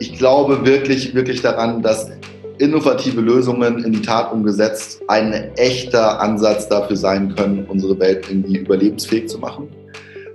[0.00, 2.10] ich glaube wirklich, wirklich daran, dass
[2.58, 8.58] innovative Lösungen in die Tat umgesetzt ein echter Ansatz dafür sein können, unsere Welt irgendwie
[8.58, 9.68] überlebensfähig zu machen.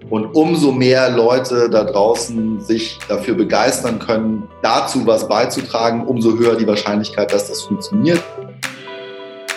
[0.09, 6.55] Und umso mehr Leute da draußen sich dafür begeistern können, dazu was beizutragen, umso höher
[6.55, 8.21] die Wahrscheinlichkeit, dass das funktioniert.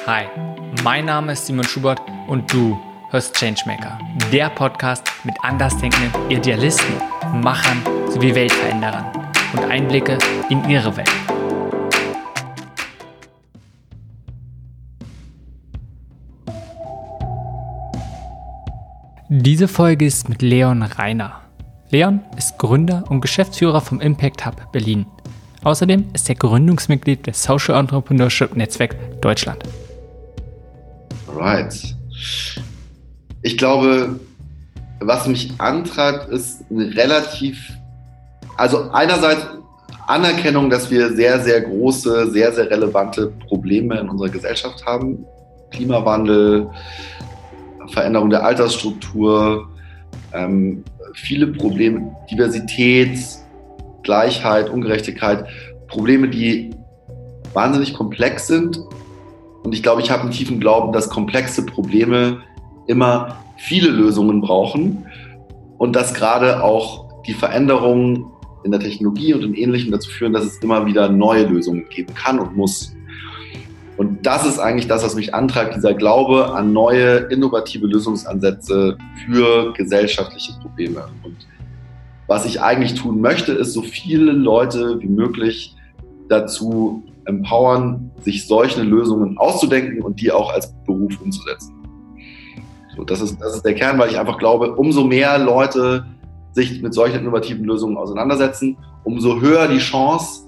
[0.06, 0.24] Hi,
[0.82, 2.78] mein Name ist Simon Schubert und du
[3.10, 3.98] hörst Changemaker,
[4.32, 6.94] der Podcast mit andersdenkenden Idealisten,
[7.42, 9.17] Machern sowie Weltveränderern
[9.52, 10.18] und Einblicke
[10.50, 11.10] in ihre Welt.
[19.30, 21.42] Diese Folge ist mit Leon Reiner.
[21.90, 25.06] Leon ist Gründer und Geschäftsführer vom Impact Hub Berlin.
[25.64, 29.62] Außerdem ist er Gründungsmitglied des Social Entrepreneurship Netzwerk Deutschland.
[31.34, 31.94] Right.
[33.42, 34.18] Ich glaube,
[35.00, 37.72] was mich antreibt, ist eine relativ,
[38.58, 39.46] also einerseits
[40.08, 45.24] Anerkennung, dass wir sehr, sehr große, sehr, sehr relevante Probleme in unserer Gesellschaft haben.
[45.70, 46.68] Klimawandel,
[47.88, 49.68] Veränderung der Altersstruktur,
[50.32, 50.82] ähm,
[51.14, 53.18] viele Probleme, Diversität,
[54.02, 55.46] Gleichheit, Ungerechtigkeit,
[55.86, 56.70] Probleme, die
[57.52, 58.78] wahnsinnig komplex sind.
[59.62, 62.38] Und ich glaube, ich habe einen tiefen Glauben, dass komplexe Probleme
[62.86, 65.06] immer viele Lösungen brauchen
[65.76, 68.24] und dass gerade auch die Veränderungen
[68.68, 72.14] in der Technologie und in Ähnlichem dazu führen, dass es immer wieder neue Lösungen geben
[72.14, 72.94] kann und muss.
[73.96, 79.72] Und das ist eigentlich das, was mich antreibt, dieser Glaube an neue, innovative Lösungsansätze für
[79.72, 81.08] gesellschaftliche Probleme.
[81.24, 81.36] Und
[82.26, 85.74] was ich eigentlich tun möchte, ist, so viele Leute wie möglich
[86.28, 91.74] dazu empowern, sich solche Lösungen auszudenken und die auch als Beruf umzusetzen.
[92.94, 96.04] So, das, ist, das ist der Kern, weil ich einfach glaube, umso mehr Leute
[96.58, 100.42] sich mit solchen innovativen Lösungen auseinandersetzen, umso höher die Chance,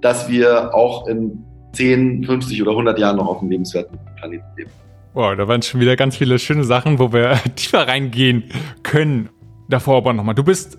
[0.00, 4.70] dass wir auch in 10, 50 oder 100 Jahren noch auf einem lebenswerten Planeten leben.
[5.12, 8.44] Wow, da waren schon wieder ganz viele schöne Sachen, wo wir tiefer reingehen
[8.82, 9.28] können.
[9.68, 10.78] Davor aber nochmal, du bist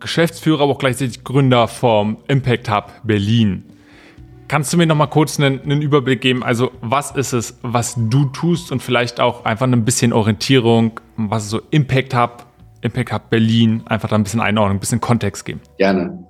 [0.00, 3.64] Geschäftsführer, aber auch gleichzeitig Gründer vom Impact Hub Berlin.
[4.48, 6.42] Kannst du mir nochmal kurz einen, einen, Überblick geben?
[6.42, 11.48] Also, was ist es, was du tust und vielleicht auch einfach ein bisschen Orientierung, was
[11.48, 12.46] so Impact Hub,
[12.84, 15.60] Impact Hub Berlin, einfach da ein bisschen Einordnung, ein bisschen Kontext geben?
[15.78, 16.28] Gerne.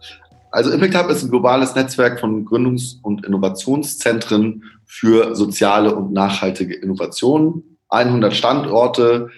[0.52, 6.74] Also Impact Hub ist ein globales Netzwerk von Gründungs- und Innovationszentren für soziale und nachhaltige
[6.74, 7.78] Innovationen.
[7.88, 9.30] 100 Standorte,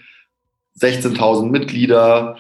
[0.78, 2.36] 16.000 Mitglieder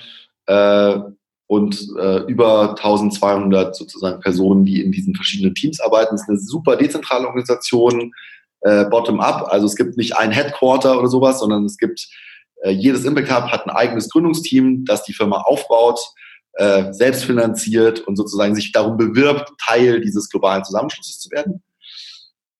[0.46, 0.98] äh,
[1.46, 6.16] und äh, über 1200 sozusagen Personen, die in diesen verschiedenen Teams arbeiten.
[6.16, 8.12] Es ist eine super dezentrale Organisation,
[8.60, 9.48] äh, bottom-up.
[9.50, 12.08] Also es gibt nicht ein Headquarter oder sowas, sondern es gibt
[12.64, 16.00] jedes Impact Hub hat ein eigenes Gründungsteam, das die Firma aufbaut
[16.56, 21.62] äh, selbst finanziert und sozusagen sich darum bewirbt, Teil dieses globalen Zusammenschlusses zu werden.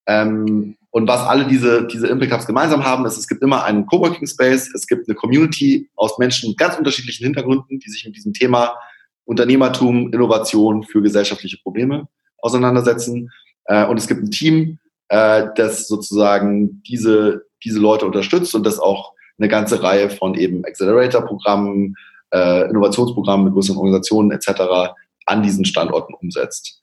[0.07, 3.87] Ähm, und was alle diese, diese Impact Hubs gemeinsam haben, ist, es gibt immer einen
[3.87, 8.17] Coworking Space, es gibt eine Community aus Menschen mit ganz unterschiedlichen Hintergründen, die sich mit
[8.17, 8.77] diesem Thema
[9.25, 12.07] Unternehmertum, Innovation für gesellschaftliche Probleme
[12.39, 13.31] auseinandersetzen.
[13.65, 18.79] Äh, und es gibt ein Team, äh, das sozusagen diese, diese Leute unterstützt und das
[18.79, 21.95] auch eine ganze Reihe von eben Accelerator-Programmen,
[22.33, 24.95] äh, Innovationsprogramme mit größeren Organisationen etc.
[25.27, 26.81] an diesen Standorten umsetzt.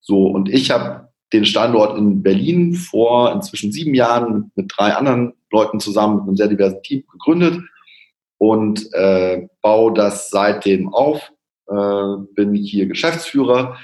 [0.00, 4.94] So, und ich habe den Standort in Berlin vor inzwischen sieben Jahren mit, mit, drei
[4.94, 7.60] anderen Leuten zusammen mit einem sehr diversen Team gegründet
[8.38, 11.30] und äh, baue das seitdem auf,
[11.68, 13.76] äh, bin hier Geschäftsführer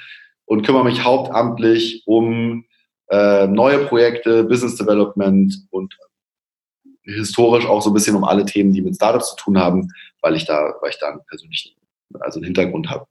[0.47, 2.65] und kümmere mich hauptamtlich um
[3.09, 5.97] äh, neue Projekte, Business Development und
[7.06, 9.89] historisch auch so ein bisschen um alle Themen, die mit Startups zu tun haben,
[10.21, 11.72] weil ich da, weil ich da einen persönlichen,
[12.21, 13.06] also einen Hintergrund habe.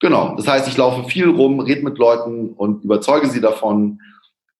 [0.00, 0.36] Genau.
[0.36, 4.00] Das heißt, ich laufe viel rum, rede mit Leuten und überzeuge sie davon,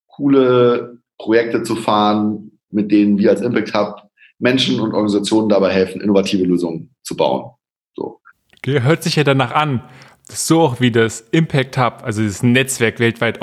[0.06, 4.02] coole Projekte zu fahren, mit denen wir als Impact Hub
[4.38, 7.50] Menschen und Organisationen dabei helfen, innovative Lösungen zu bauen.
[7.94, 8.20] So.
[8.58, 9.82] Okay, hört sich ja danach an,
[10.28, 13.40] so auch wie das Impact Hub, also dieses Netzwerk weltweit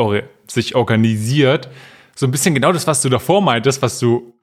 [0.47, 1.69] sich organisiert,
[2.15, 4.34] so ein bisschen genau das, was du davor meintest, was du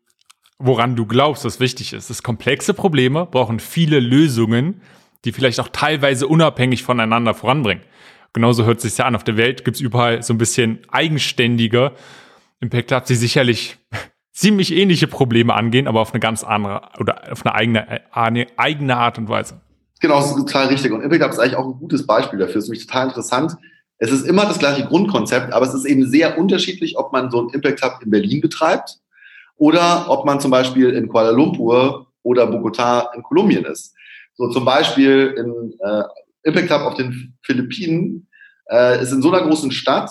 [0.63, 2.11] woran du glaubst, was wichtig ist.
[2.11, 4.81] Das komplexe Probleme brauchen viele Lösungen,
[5.25, 7.83] die vielleicht auch teilweise unabhängig voneinander voranbringen.
[8.33, 9.15] Genauso hört es sich ja an.
[9.15, 11.93] Auf der Welt gibt es überall so ein bisschen eigenständiger
[12.63, 13.77] Impact hat sie sicherlich
[14.33, 18.97] ziemlich ähnliche Probleme angehen, aber auf eine ganz andere oder auf eine eigene, eine eigene
[18.97, 19.61] Art und Weise.
[20.01, 20.93] Genau, das ist total richtig.
[20.93, 22.55] Und Impact Hub ist eigentlich auch ein gutes Beispiel dafür.
[22.55, 23.57] Das ist nämlich total interessant.
[23.99, 27.43] Es ist immer das gleiche Grundkonzept, aber es ist eben sehr unterschiedlich, ob man so
[27.43, 28.99] ein Impact Hub in Berlin betreibt
[29.57, 33.95] oder ob man zum Beispiel in Kuala Lumpur oder Bogotá in Kolumbien ist.
[34.35, 36.03] So zum Beispiel in äh,
[36.45, 38.29] Impact Hub auf den Philippinen
[38.71, 40.11] äh, ist in so einer großen Stadt,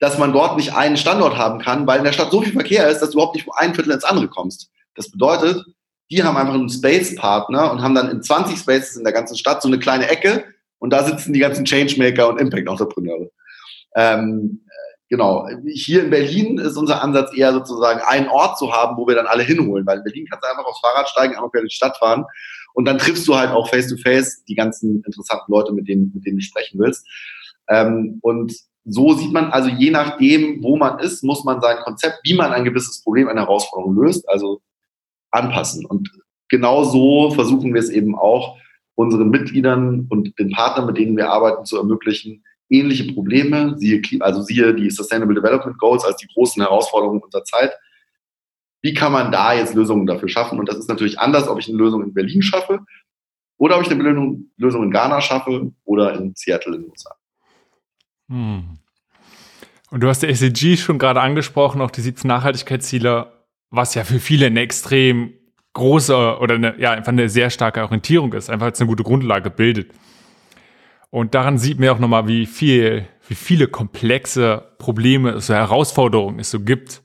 [0.00, 2.88] dass man dort nicht einen Standort haben kann, weil in der Stadt so viel Verkehr
[2.88, 4.70] ist, dass du überhaupt nicht von einem Viertel ins andere kommst.
[4.94, 5.64] Das bedeutet,
[6.10, 9.60] die haben einfach einen Space-Partner und haben dann in 20 Spaces in der ganzen Stadt
[9.60, 10.44] so eine kleine Ecke
[10.78, 13.30] und da sitzen die ganzen Changemaker und Impact-Entrepreneure.
[13.94, 14.64] Ähm,
[15.08, 15.48] genau.
[15.66, 19.26] Hier in Berlin ist unser Ansatz eher sozusagen einen Ort zu haben, wo wir dann
[19.26, 21.76] alle hinholen, weil in Berlin kannst du einfach aufs Fahrrad steigen, einfach quer durch die
[21.76, 22.24] Stadt fahren
[22.74, 26.12] und dann triffst du halt auch face to face die ganzen interessanten Leute, mit denen,
[26.14, 27.06] mit denen du sprechen willst.
[27.68, 32.20] Ähm, und so sieht man, also je nachdem, wo man ist, muss man sein Konzept,
[32.22, 34.62] wie man ein gewisses Problem, eine Herausforderung löst, also
[35.30, 35.84] anpassen.
[35.84, 36.10] Und
[36.48, 38.56] genau so versuchen wir es eben auch,
[38.94, 44.42] unseren Mitgliedern und den Partnern, mit denen wir arbeiten, zu ermöglichen, ähnliche Probleme, siehe, also
[44.42, 47.72] siehe die Sustainable Development Goals als die großen Herausforderungen unserer Zeit.
[48.82, 50.58] Wie kann man da jetzt Lösungen dafür schaffen?
[50.58, 52.80] Und das ist natürlich anders, ob ich eine Lösung in Berlin schaffe
[53.56, 54.02] oder ob ich eine
[54.56, 57.14] Lösung in Ghana schaffe oder in Seattle in den USA.
[58.28, 58.78] Hm.
[59.90, 63.32] Und du hast der SDG schon gerade angesprochen, auch die 17 Nachhaltigkeitsziele,
[63.70, 65.32] was ja für viele eine extrem
[65.72, 69.50] große oder eine, ja, einfach eine sehr starke Orientierung ist, einfach jetzt eine gute Grundlage
[69.50, 69.92] bildet.
[71.10, 76.50] Und daran sieht man auch nochmal, wie viel, wie viele komplexe Probleme, so Herausforderungen es
[76.50, 77.02] so gibt.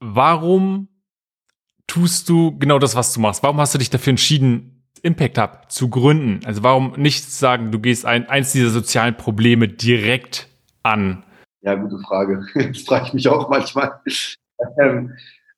[0.00, 0.88] Warum
[1.86, 3.42] tust du genau das, was du machst?
[3.42, 6.44] Warum hast du dich dafür entschieden, Impact Hub zu gründen?
[6.46, 10.48] Also warum nicht sagen, du gehst ein, eins dieser sozialen Probleme direkt
[10.82, 11.24] an?
[11.60, 12.46] Ja, gute Frage.
[12.54, 14.00] Das frage ich mich auch manchmal.
[14.80, 15.12] Ähm,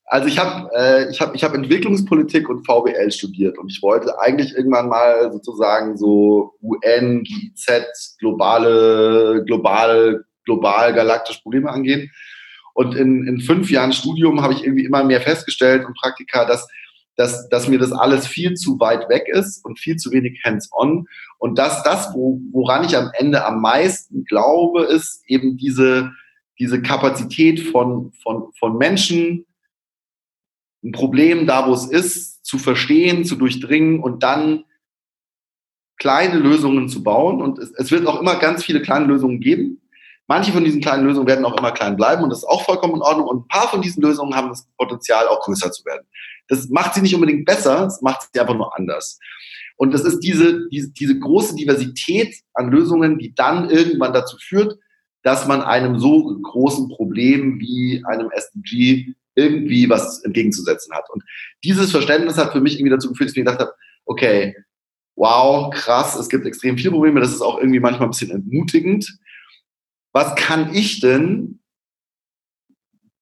[0.09, 4.19] also ich habe äh, ich hab, ich hab Entwicklungspolitik und VWL studiert und ich wollte
[4.19, 12.09] eigentlich irgendwann mal sozusagen so UN, GIZ, globale, global, global galaktische Probleme angehen.
[12.73, 16.67] Und in, in fünf Jahren Studium habe ich irgendwie immer mehr festgestellt und Praktika, dass
[17.17, 21.07] dass, dass mir das alles viel zu weit weg ist und viel zu wenig hands-on.
[21.39, 26.11] Und dass das, wo, woran ich am Ende am meisten glaube, ist eben diese,
[26.59, 29.47] diese Kapazität von, von, von Menschen,
[30.83, 34.63] ein Problem da, wo es ist, zu verstehen, zu durchdringen und dann
[35.97, 37.41] kleine Lösungen zu bauen.
[37.41, 39.81] Und es, es wird auch immer ganz viele kleine Lösungen geben.
[40.27, 42.95] Manche von diesen kleinen Lösungen werden auch immer klein bleiben und das ist auch vollkommen
[42.95, 43.27] in Ordnung.
[43.27, 46.05] Und ein paar von diesen Lösungen haben das Potenzial, auch größer zu werden.
[46.49, 49.19] Das macht sie nicht unbedingt besser, es macht sie einfach nur anders.
[49.77, 54.77] Und das ist diese, diese, diese große Diversität an Lösungen, die dann irgendwann dazu führt,
[55.23, 61.09] dass man einem so großen Problem wie einem SDG irgendwie was entgegenzusetzen hat.
[61.11, 61.23] Und
[61.63, 63.73] dieses Verständnis hat für mich irgendwie dazu geführt, dass ich gedacht habe,
[64.05, 64.55] okay,
[65.15, 69.17] wow, krass, es gibt extrem viele Probleme, das ist auch irgendwie manchmal ein bisschen entmutigend.
[70.11, 71.59] Was kann ich denn,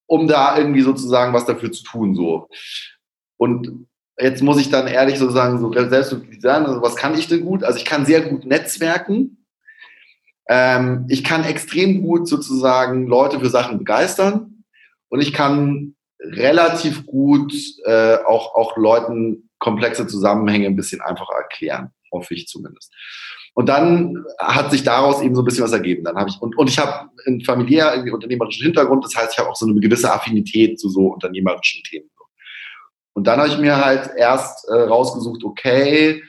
[0.08, 2.48] um da irgendwie sozusagen was dafür zu tun, so?
[3.38, 3.88] Und
[4.18, 7.44] jetzt muss ich dann ehrlich so sagen, so selbstbewusst sagen, also was kann ich denn
[7.44, 7.64] gut?
[7.64, 9.46] Also ich kann sehr gut netzwerken.
[10.48, 14.64] Ähm, ich kann extrem gut sozusagen Leute für Sachen begeistern.
[15.10, 15.95] Und ich kann
[16.32, 17.54] relativ gut
[17.86, 22.94] äh, auch, auch Leuten komplexe Zusammenhänge ein bisschen einfacher erklären, hoffe ich zumindest.
[23.54, 26.04] Und dann hat sich daraus eben so ein bisschen was ergeben.
[26.04, 29.50] Dann habe ich und, und ich habe einen familiär unternehmerischen Hintergrund, das heißt, ich habe
[29.50, 32.10] auch so eine gewisse Affinität zu so unternehmerischen Themen.
[33.14, 36.22] Und dann habe ich mir halt erst äh, rausgesucht, okay,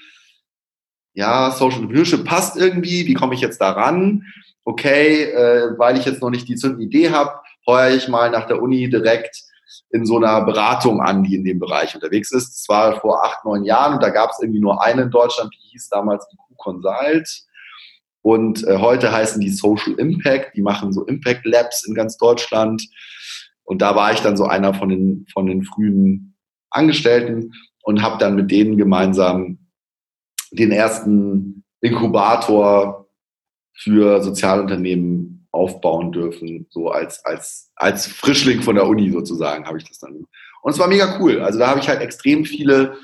[1.15, 4.23] ja, Social Entrepreneurship passt irgendwie, wie komme ich jetzt daran?
[4.65, 8.47] Okay, äh, weil ich jetzt noch nicht die zündende Idee habe, heuere ich mal nach
[8.47, 9.43] der Uni direkt
[9.91, 12.51] in so einer Beratung an, die in dem Bereich unterwegs ist.
[12.51, 15.55] Das war vor acht, neun Jahren und da gab es irgendwie nur eine in Deutschland,
[15.55, 17.29] die hieß damals IQ Consult.
[18.23, 22.89] Und äh, heute heißen die Social Impact, die machen so Impact Labs in ganz Deutschland.
[23.63, 26.37] Und da war ich dann so einer von den, von den frühen
[26.71, 27.53] Angestellten
[27.83, 29.59] und habe dann mit denen gemeinsam
[30.51, 33.09] den ersten Inkubator
[33.75, 39.85] für Sozialunternehmen aufbauen dürfen, so als, als, als Frischling von der Uni sozusagen habe ich
[39.85, 40.27] das dann.
[40.63, 41.41] Und es war mega cool.
[41.41, 42.97] Also da habe ich halt extrem viele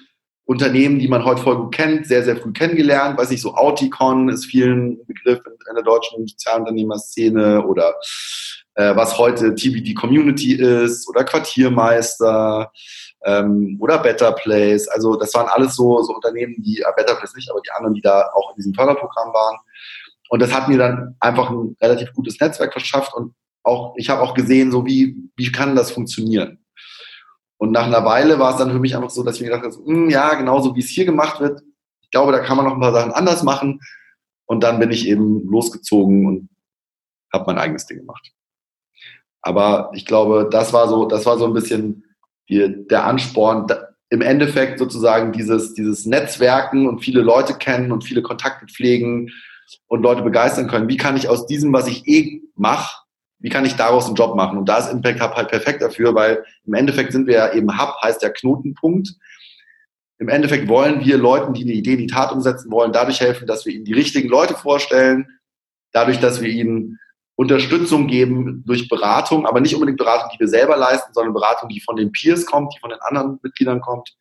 [0.44, 3.16] Unternehmen, die man heute voll gut kennt, sehr, sehr früh kennengelernt.
[3.18, 7.94] Weiß ich, so Auticon ist vielen Begriff in der deutschen Sozialunternehmerszene oder
[8.74, 12.72] äh, was heute TBD Community ist oder Quartiermeister
[13.24, 14.88] ähm, oder Better Place.
[14.88, 17.94] Also das waren alles so, so Unternehmen, die, äh, Better Place nicht, aber die anderen,
[17.94, 19.58] die da auch in diesem Förderprogramm waren.
[20.28, 24.22] Und das hat mir dann einfach ein relativ gutes Netzwerk verschafft und auch, ich habe
[24.22, 26.64] auch gesehen, so wie, wie kann das funktionieren?
[27.58, 29.64] Und nach einer Weile war es dann für mich einfach so, dass ich mir gedacht
[29.64, 31.62] habe, hm, ja, genauso wie es hier gemacht wird,
[32.00, 33.80] ich glaube, da kann man noch ein paar Sachen anders machen.
[34.46, 36.48] Und dann bin ich eben losgezogen und
[37.32, 38.32] habe mein eigenes Ding gemacht.
[39.40, 42.04] Aber ich glaube, das war so, das war so ein bisschen
[42.48, 43.66] die, der Ansporn,
[44.10, 49.30] im Endeffekt sozusagen dieses, dieses Netzwerken und viele Leute kennen und viele Kontakte pflegen
[49.86, 50.88] und Leute begeistern können.
[50.88, 53.02] Wie kann ich aus diesem, was ich eh mache,
[53.38, 54.58] wie kann ich daraus einen Job machen?
[54.58, 57.80] Und da ist Impact Hub halt perfekt dafür, weil im Endeffekt sind wir ja eben
[57.80, 59.14] Hub, heißt der Knotenpunkt.
[60.18, 63.46] Im Endeffekt wollen wir Leuten, die eine Idee in die Tat umsetzen wollen, dadurch helfen,
[63.46, 65.26] dass wir ihnen die richtigen Leute vorstellen,
[65.92, 67.00] dadurch, dass wir ihnen
[67.34, 71.80] Unterstützung geben durch Beratung, aber nicht unbedingt Beratung, die wir selber leisten, sondern Beratung, die
[71.80, 74.14] von den Peers kommt, die von den anderen Mitgliedern kommt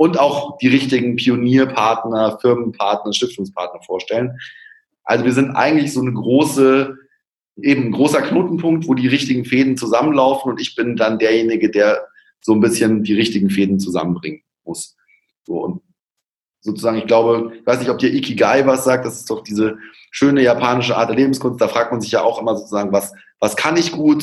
[0.00, 4.38] und auch die richtigen Pionierpartner, Firmenpartner, Stiftungspartner vorstellen.
[5.10, 6.96] Also wir sind eigentlich so eine große,
[7.60, 12.06] eben ein großer Knotenpunkt, wo die richtigen Fäden zusammenlaufen und ich bin dann derjenige, der
[12.40, 14.96] so ein bisschen die richtigen Fäden zusammenbringen muss.
[15.42, 15.82] So und
[16.60, 19.78] sozusagen, ich glaube, ich weiß nicht, ob dir Ikigai was sagt, das ist doch diese
[20.12, 21.60] schöne japanische Art der Lebenskunst.
[21.60, 24.22] Da fragt man sich ja auch immer sozusagen, was, was kann ich gut?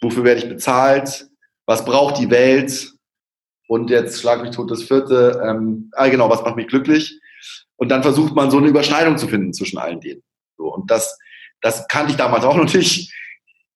[0.00, 1.28] Wofür werde ich bezahlt?
[1.66, 2.94] Was braucht die Welt?
[3.68, 5.42] Und jetzt schlag mich tot das vierte.
[5.44, 7.20] Ähm, ah, genau, was macht mich glücklich?
[7.80, 10.22] Und dann versucht man so eine Überschneidung zu finden zwischen allen denen.
[10.58, 11.18] So, und das,
[11.62, 13.10] das kannte ich damals auch noch nicht.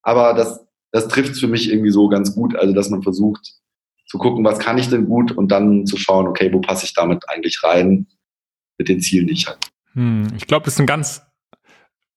[0.02, 0.60] Aber das,
[0.92, 2.54] das trifft es für mich irgendwie so ganz gut.
[2.54, 3.54] Also, dass man versucht
[4.06, 6.92] zu gucken, was kann ich denn gut und dann zu schauen, okay, wo passe ich
[6.92, 8.06] damit eigentlich rein
[8.76, 9.58] mit den Zielen, die ich habe.
[9.94, 11.22] Hm, ich glaube, das ist ein ganz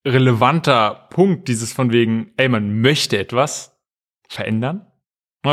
[0.05, 3.79] relevanter Punkt, dieses von wegen, ey, man möchte etwas
[4.27, 4.86] verändern.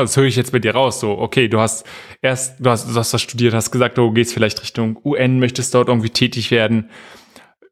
[0.01, 1.01] Das höre ich jetzt bei dir raus.
[1.01, 1.87] So, okay, du hast
[2.23, 5.75] erst, du hast, du hast was studiert, hast gesagt, du gehst vielleicht Richtung UN, möchtest
[5.75, 6.91] dort irgendwie tätig werden.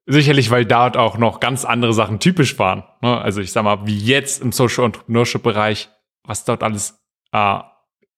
[0.06, 2.84] Sicherlich, weil dort auch noch ganz andere Sachen typisch waren.
[3.02, 3.20] Ne?
[3.20, 5.90] Also ich sag mal, wie jetzt im Social Entrepreneurship Bereich,
[6.24, 7.00] was dort alles
[7.32, 7.58] äh,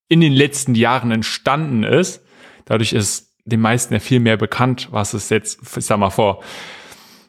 [0.08, 2.24] in den letzten Jahren entstanden ist.
[2.64, 6.42] Dadurch ist den meisten ja viel mehr bekannt, was es jetzt, ich sag mal, vor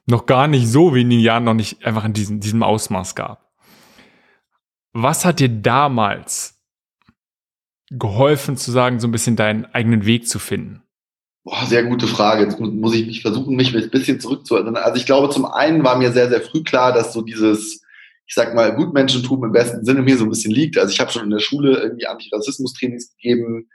[0.08, 3.52] noch gar nicht so wenigen Jahren noch nicht einfach in diesem, diesem Ausmaß gab.
[4.94, 6.55] Was hat dir damals
[7.98, 10.84] geholfen zu sagen, so ein bisschen deinen eigenen Weg zu finden?
[11.44, 12.44] Boah, sehr gute Frage.
[12.44, 14.78] Jetzt muss ich mich versuchen, mich ein bisschen zurückzuerinnern.
[14.78, 17.84] Also ich glaube, zum einen war mir sehr, sehr früh klar, dass so dieses,
[18.26, 20.78] ich sag mal, Gutmenschentum im besten Sinne mir so ein bisschen liegt.
[20.78, 23.70] Also ich habe schon in der Schule irgendwie Antirassismus-Trainings gegeben,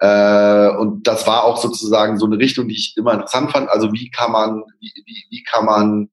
[0.00, 3.68] äh, und das war auch sozusagen so eine Richtung, die ich immer interessant fand.
[3.68, 6.10] Also wie kann man, wie, wie, wie kann man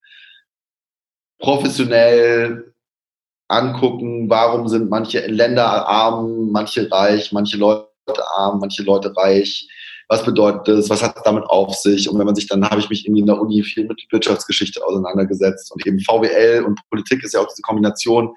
[1.40, 2.74] professionell
[3.48, 7.88] angucken, warum sind manche Länder arm, manche reich, manche Leute
[8.36, 9.68] arm, manche Leute reich.
[10.08, 10.90] Was bedeutet das?
[10.90, 12.10] Was hat es damit auf sich?
[12.10, 14.86] Und wenn man sich dann, habe ich mich irgendwie in der Uni viel mit Wirtschaftsgeschichte
[14.86, 18.34] auseinandergesetzt und eben VWL und Politik ist ja auch diese Kombination,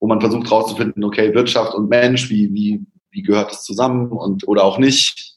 [0.00, 4.46] wo man versucht herauszufinden, okay, Wirtschaft und Mensch, wie, wie, wie gehört das zusammen und
[4.48, 5.36] oder auch nicht.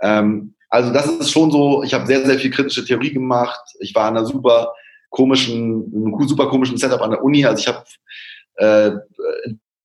[0.00, 3.60] Ähm, also das ist schon so, ich habe sehr, sehr viel kritische Theorie gemacht.
[3.80, 4.72] Ich war in einer super
[5.10, 7.44] komischen, super komischen Setup an der Uni.
[7.44, 7.84] Also ich habe
[8.56, 8.92] äh,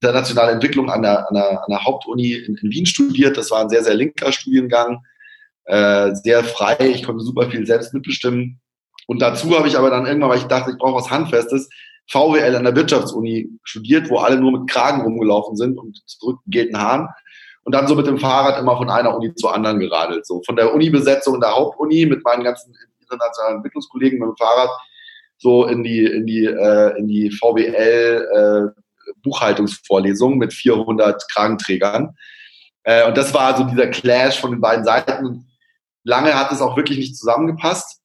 [0.01, 3.37] internationale Entwicklung an der, an der, an der Hauptuni in, in, Wien studiert.
[3.37, 5.03] Das war ein sehr, sehr linker Studiengang,
[5.65, 6.77] äh, sehr frei.
[6.79, 8.61] Ich konnte super viel selbst mitbestimmen.
[9.07, 11.69] Und dazu habe ich aber dann irgendwann, weil ich dachte, ich brauche was Handfestes,
[12.07, 17.07] VWL an der Wirtschaftsuni studiert, wo alle nur mit Kragen rumgelaufen sind und zurückgegelten Haaren.
[17.63, 20.27] Und dann so mit dem Fahrrad immer von einer Uni zur anderen geradelt.
[20.27, 24.69] So von der Uni-Besetzung der Hauptuni mit meinen ganzen internationalen Entwicklungskollegen mit dem Fahrrad
[25.37, 28.81] so in die, in die, äh, in die VWL äh,
[29.23, 32.15] Buchhaltungsvorlesung mit 400 Kragenträgern.
[32.83, 35.47] Äh, und das war so dieser Clash von den beiden Seiten.
[36.03, 38.01] Lange hat es auch wirklich nicht zusammengepasst.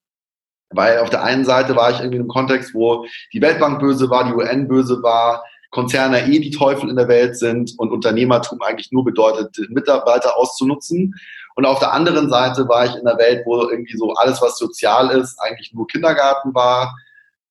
[0.73, 4.09] Weil auf der einen Seite war ich irgendwie in einem Kontext, wo die Weltbank böse
[4.09, 8.61] war, die UN böse war, Konzerne eh die Teufel in der Welt sind und Unternehmertum
[8.63, 11.15] eigentlich nur bedeutet, Mitarbeiter auszunutzen.
[11.55, 14.59] Und auf der anderen Seite war ich in einer Welt, wo irgendwie so alles, was
[14.59, 16.97] sozial ist, eigentlich nur Kindergarten war.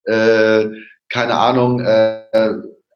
[0.09, 0.69] Äh,
[1.09, 2.23] keine Ahnung, äh,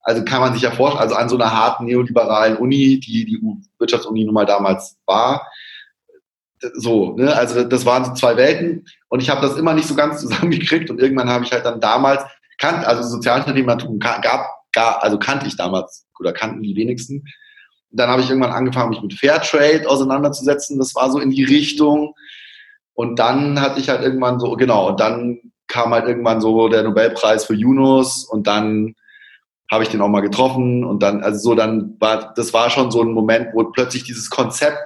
[0.02, 3.42] also kann man sich ja vorstellen, also an so einer harten neoliberalen Uni, die die
[3.80, 5.48] Wirtschaftsuni nun mal damals war,
[6.74, 7.36] so, ne?
[7.36, 10.90] also das waren so zwei Welten und ich habe das immer nicht so ganz zusammengekriegt
[10.90, 12.24] und irgendwann habe ich halt dann damals,
[12.58, 14.24] kannt, also Sozialunternehmertum gab,
[14.72, 17.26] gab, also kannte ich damals oder kannten die wenigsten.
[17.90, 22.14] Dann habe ich irgendwann angefangen, mich mit Fairtrade auseinanderzusetzen, das war so in die Richtung
[22.94, 26.84] und dann hatte ich halt irgendwann so, genau, und dann kam halt irgendwann so der
[26.84, 28.94] Nobelpreis für Yunus und dann
[29.72, 32.92] habe ich den auch mal getroffen und dann, also so, dann war, das war schon
[32.92, 34.78] so ein Moment, wo plötzlich dieses Konzept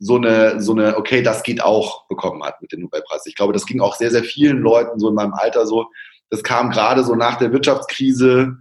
[0.00, 3.24] so eine, so eine, okay, das geht auch bekommen hat mit dem Nobelpreis.
[3.26, 5.86] Ich glaube, das ging auch sehr, sehr vielen Leuten so in meinem Alter so.
[6.28, 8.56] Das kam gerade so nach der Wirtschaftskrise,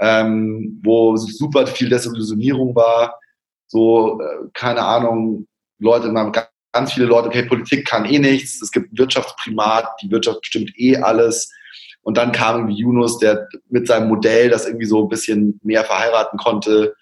[0.00, 3.20] ähm, wo super viel Desillusionierung war.
[3.66, 5.46] So, äh, keine Ahnung,
[5.78, 6.32] Leute in meinem,
[6.76, 10.96] ganz viele Leute, okay, Politik kann eh nichts, es gibt Wirtschaftsprimat, die Wirtschaft bestimmt eh
[10.96, 11.50] alles.
[12.02, 15.84] Und dann kam irgendwie Yunus, der mit seinem Modell das irgendwie so ein bisschen mehr
[15.84, 16.94] verheiraten konnte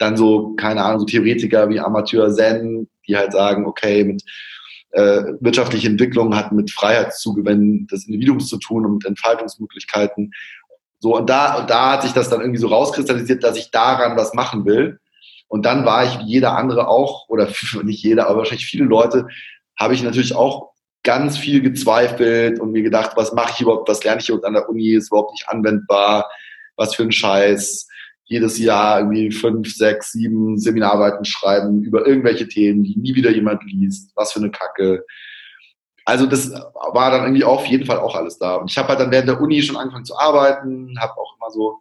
[0.00, 4.22] dann so, keine Ahnung, so Theoretiker wie Amateur Zen, die halt sagen, okay, mit
[4.92, 10.32] äh, wirtschaftliche Entwicklung hat mit Freiheitszugewinn des Individuums zu tun und mit Entfaltungsmöglichkeiten.
[10.98, 14.16] So, und da, und da hat sich das dann irgendwie so rauskristallisiert, dass ich daran
[14.16, 14.98] was machen will.
[15.50, 17.48] Und dann war ich wie jeder andere auch, oder
[17.82, 19.26] nicht jeder, aber wahrscheinlich viele Leute,
[19.76, 20.70] habe ich natürlich auch
[21.02, 24.52] ganz viel gezweifelt und mir gedacht, was mache ich überhaupt, was lerne ich überhaupt an
[24.54, 26.30] der Uni, ist überhaupt nicht anwendbar,
[26.76, 27.88] was für ein Scheiß.
[28.24, 33.64] Jedes Jahr irgendwie fünf, sechs, sieben Seminararbeiten schreiben über irgendwelche Themen, die nie wieder jemand
[33.64, 35.04] liest, was für eine Kacke.
[36.04, 38.54] Also das war dann irgendwie auf jeden Fall auch alles da.
[38.54, 41.50] Und ich habe halt dann während der Uni schon angefangen zu arbeiten, habe auch immer
[41.50, 41.80] so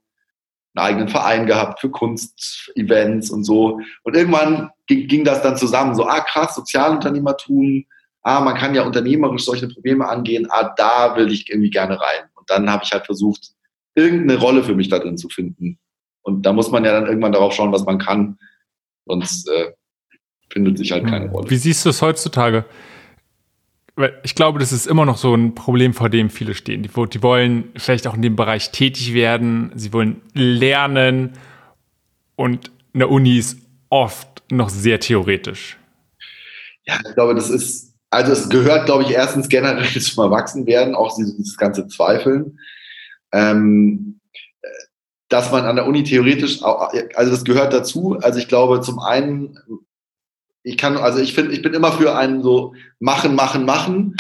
[0.76, 3.80] einen eigenen Verein gehabt für Kunstevents und so.
[4.04, 7.86] Und irgendwann ging, ging das dann zusammen, so, ah krass, Sozialunternehmertum,
[8.22, 12.30] ah, man kann ja unternehmerisch solche Probleme angehen, ah, da will ich irgendwie gerne rein.
[12.36, 13.52] Und dann habe ich halt versucht,
[13.96, 15.80] irgendeine Rolle für mich da drin zu finden.
[16.22, 18.38] Und da muss man ja dann irgendwann darauf schauen, was man kann.
[19.06, 19.72] Sonst äh,
[20.52, 21.50] findet sich halt keine Rolle.
[21.50, 22.66] Wie siehst du es heutzutage?
[24.24, 26.84] Ich glaube, das ist immer noch so ein Problem, vor dem viele stehen.
[26.84, 31.34] Die, die, wollen vielleicht auch in dem Bereich tätig werden, sie wollen lernen
[32.36, 35.77] und eine Uni ist oft noch sehr theoretisch.
[36.86, 41.15] Ja, ich glaube, das ist, also es gehört, glaube ich, erstens generell zum Erwachsenwerden, auch
[41.18, 42.60] dieses ganze Zweifeln.
[43.32, 44.20] Ähm,
[45.27, 48.18] dass man an der Uni theoretisch, also das gehört dazu.
[48.20, 49.60] Also ich glaube, zum einen
[50.63, 54.16] ich kann, also ich finde, ich bin immer für einen so machen, machen, machen.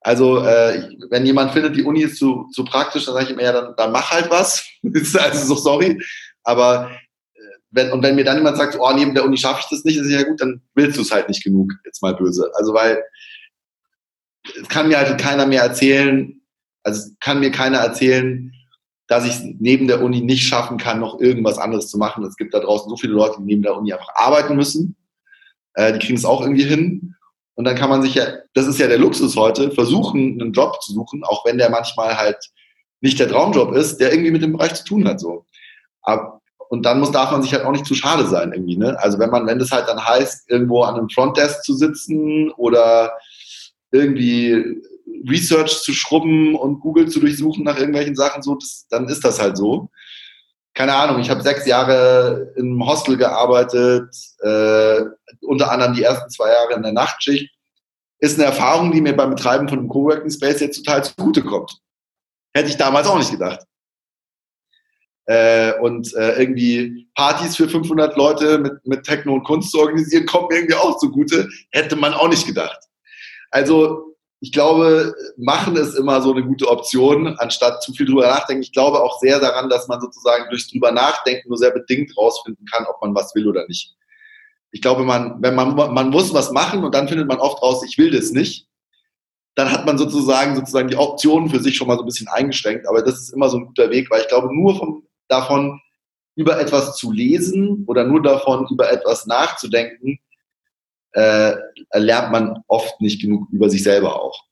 [0.00, 3.40] Also äh, wenn jemand findet, die Uni ist zu, zu praktisch, dann sage ich ihm
[3.40, 4.64] ja, dann, dann mach halt was.
[4.82, 6.00] also so sorry.
[6.42, 6.90] Aber
[7.34, 9.84] äh, wenn, und wenn mir dann jemand sagt, oh, neben der Uni schaffe ich das
[9.84, 12.50] nicht, ist ja gut, dann willst du es halt nicht genug, jetzt mal böse.
[12.54, 13.02] Also weil
[14.60, 16.40] es kann mir halt keiner mehr erzählen,
[16.82, 18.52] also kann mir keiner erzählen,
[19.06, 22.24] dass ich es neben der Uni nicht schaffen kann, noch irgendwas anderes zu machen.
[22.24, 24.96] Es gibt da draußen so viele Leute, die neben der Uni einfach arbeiten müssen
[25.74, 27.14] äh, die kriegen es auch irgendwie hin.
[27.54, 30.80] Und dann kann man sich ja, das ist ja der Luxus heute, versuchen, einen Job
[30.82, 32.38] zu suchen, auch wenn der manchmal halt
[33.00, 35.20] nicht der Traumjob ist, der irgendwie mit dem Bereich zu tun hat.
[35.20, 35.44] So.
[36.02, 38.76] Aber, und dann muss, darf man sich halt auch nicht zu schade sein irgendwie.
[38.76, 38.98] Ne?
[38.98, 43.12] Also wenn man, wenn das halt dann heißt, irgendwo an einem Frontdesk zu sitzen oder
[43.90, 44.80] irgendwie
[45.28, 49.40] Research zu schrubben und Google zu durchsuchen nach irgendwelchen Sachen, so, das, dann ist das
[49.40, 49.90] halt so
[50.74, 55.00] keine Ahnung, ich habe sechs Jahre im Hostel gearbeitet, äh,
[55.42, 57.50] unter anderem die ersten zwei Jahre in der Nachtschicht.
[58.18, 61.76] Ist eine Erfahrung, die mir beim Betreiben von einem Coworking Space jetzt total zugutekommt.
[62.54, 63.60] Hätte ich damals auch nicht gedacht.
[65.26, 70.26] Äh, und äh, irgendwie Partys für 500 Leute mit, mit Techno und Kunst zu organisieren,
[70.26, 71.48] kommt mir irgendwie auch zugute.
[71.70, 72.78] Hätte man auch nicht gedacht.
[73.50, 74.11] Also
[74.42, 78.64] ich glaube, machen ist immer so eine gute Option, anstatt zu viel drüber nachdenken.
[78.64, 82.66] Ich glaube auch sehr daran, dass man sozusagen durchs drüber nachdenken nur sehr bedingt rausfinden
[82.66, 83.94] kann, ob man was will oder nicht.
[84.72, 87.84] Ich glaube, man, wenn man, man muss was machen und dann findet man oft raus,
[87.86, 88.66] ich will das nicht,
[89.54, 92.88] dann hat man sozusagen, sozusagen die Optionen für sich schon mal so ein bisschen eingeschränkt.
[92.88, 95.80] Aber das ist immer so ein guter Weg, weil ich glaube, nur von, davon
[96.34, 100.18] über etwas zu lesen oder nur davon über etwas nachzudenken,
[101.12, 101.52] äh,
[101.94, 104.44] lernt man oft nicht genug über sich selber auch.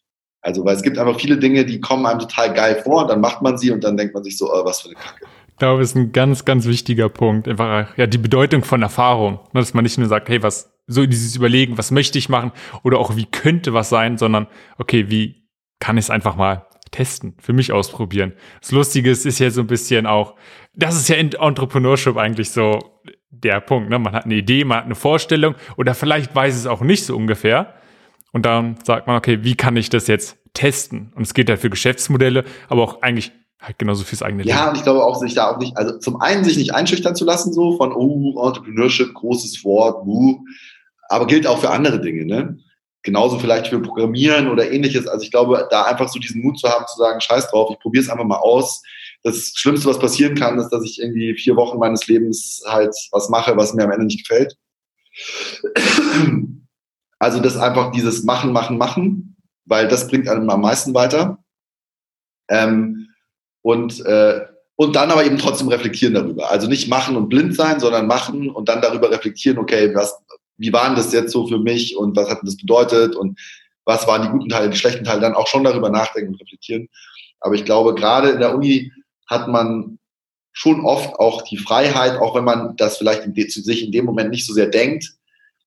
[0.43, 3.43] Also, weil es gibt einfach viele Dinge, die kommen einem total geil vor, dann macht
[3.43, 5.27] man sie und dann denkt man sich so, oh, was für eine Kacke.
[5.49, 7.47] Ich glaube, das ist ein ganz, ganz wichtiger Punkt.
[7.47, 9.41] Einfach, ja, die Bedeutung von Erfahrung.
[9.53, 12.53] Ne, dass man nicht nur sagt, hey, was, so dieses Überlegen, was möchte ich machen
[12.83, 14.47] oder auch wie könnte was sein, sondern,
[14.79, 15.47] okay, wie
[15.79, 18.33] kann ich es einfach mal testen, für mich ausprobieren.
[18.61, 20.35] Das Lustige ist, ist ja so ein bisschen auch,
[20.75, 22.79] das ist ja in Entrepreneurship eigentlich so
[23.31, 23.91] der Punkt.
[23.91, 23.99] Ne?
[23.99, 27.17] Man hat eine Idee, man hat eine Vorstellung oder vielleicht weiß es auch nicht so
[27.17, 27.75] ungefähr.
[28.33, 31.13] Und dann sagt man, okay, wie kann ich das jetzt testen?
[31.15, 34.57] Und es geht halt für Geschäftsmodelle, aber auch eigentlich halt genauso fürs eigene Leben.
[34.57, 37.15] Ja, und ich glaube auch, sich da auch nicht, also zum einen sich nicht einschüchtern
[37.15, 40.45] zu lassen, so von, oh, Entrepreneurship, großes Wort, wuh,
[41.09, 42.59] aber gilt auch für andere Dinge, ne?
[43.03, 45.07] Genauso vielleicht für Programmieren oder ähnliches.
[45.07, 47.79] Also ich glaube, da einfach so diesen Mut zu haben, zu sagen, scheiß drauf, ich
[47.79, 48.83] probiere es einfach mal aus
[49.23, 53.29] das Schlimmste, was passieren kann, ist, dass ich irgendwie vier Wochen meines Lebens halt was
[53.29, 54.57] mache, was mir am Ende nicht gefällt.
[57.19, 61.39] Also das einfach dieses Machen, Machen, Machen, weil das bringt einem am meisten weiter.
[62.49, 63.09] Ähm,
[63.63, 64.41] und, äh,
[64.77, 66.51] und dann aber eben trotzdem reflektieren darüber.
[66.51, 70.17] Also nicht machen und blind sein, sondern machen und dann darüber reflektieren, okay, was,
[70.57, 73.39] wie waren das jetzt so für mich und was hat das bedeutet und
[73.85, 76.89] was waren die guten Teile, die schlechten Teile, dann auch schon darüber nachdenken und reflektieren.
[77.41, 78.91] Aber ich glaube, gerade in der Uni
[79.31, 79.99] hat man
[80.53, 84.31] schon oft auch die Freiheit, auch wenn man das vielleicht in sich in dem Moment
[84.31, 85.15] nicht so sehr denkt.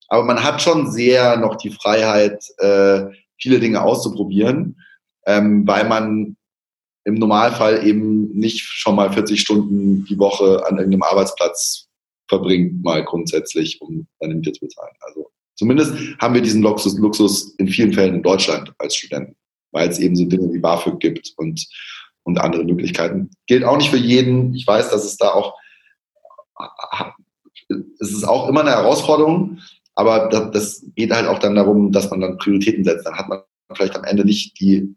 [0.10, 3.06] Aber man hat schon sehr noch die Freiheit, äh,
[3.41, 4.80] viele Dinge auszuprobieren,
[5.26, 6.36] ähm, weil man
[7.06, 11.88] im Normalfall eben nicht schon mal 40 Stunden die Woche an irgendeinem Arbeitsplatz
[12.28, 14.93] verbringt, mal grundsätzlich, um seine Miete zu bezahlen.
[15.02, 19.36] Also zumindest haben wir diesen Luxus, Luxus in vielen Fällen in Deutschland als Studenten,
[19.71, 21.65] weil es eben so Dinge wie BAföG gibt und,
[22.23, 23.29] und andere Möglichkeiten.
[23.47, 24.53] Gilt auch nicht für jeden.
[24.53, 25.55] Ich weiß, dass es da auch,
[27.99, 29.59] es ist auch immer eine Herausforderung,
[29.95, 33.05] aber das, geht halt auch dann darum, dass man dann Prioritäten setzt.
[33.05, 33.41] Dann hat man
[33.73, 34.95] vielleicht am Ende nicht die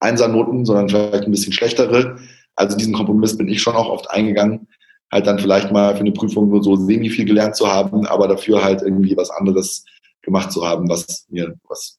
[0.00, 2.18] Einsernoten, sondern vielleicht ein bisschen schlechtere.
[2.56, 4.68] Also diesen Kompromiss bin ich schon auch oft eingegangen,
[5.10, 8.28] halt dann vielleicht mal für eine Prüfung nur so semi viel gelernt zu haben, aber
[8.28, 9.84] dafür halt irgendwie was anderes
[10.22, 11.98] gemacht zu haben, was mir, was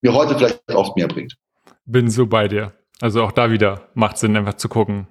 [0.00, 1.36] mir heute vielleicht auch mehr bringt.
[1.84, 2.72] Bin so bei dir.
[3.00, 5.08] Also auch da wieder macht Sinn, einfach zu gucken.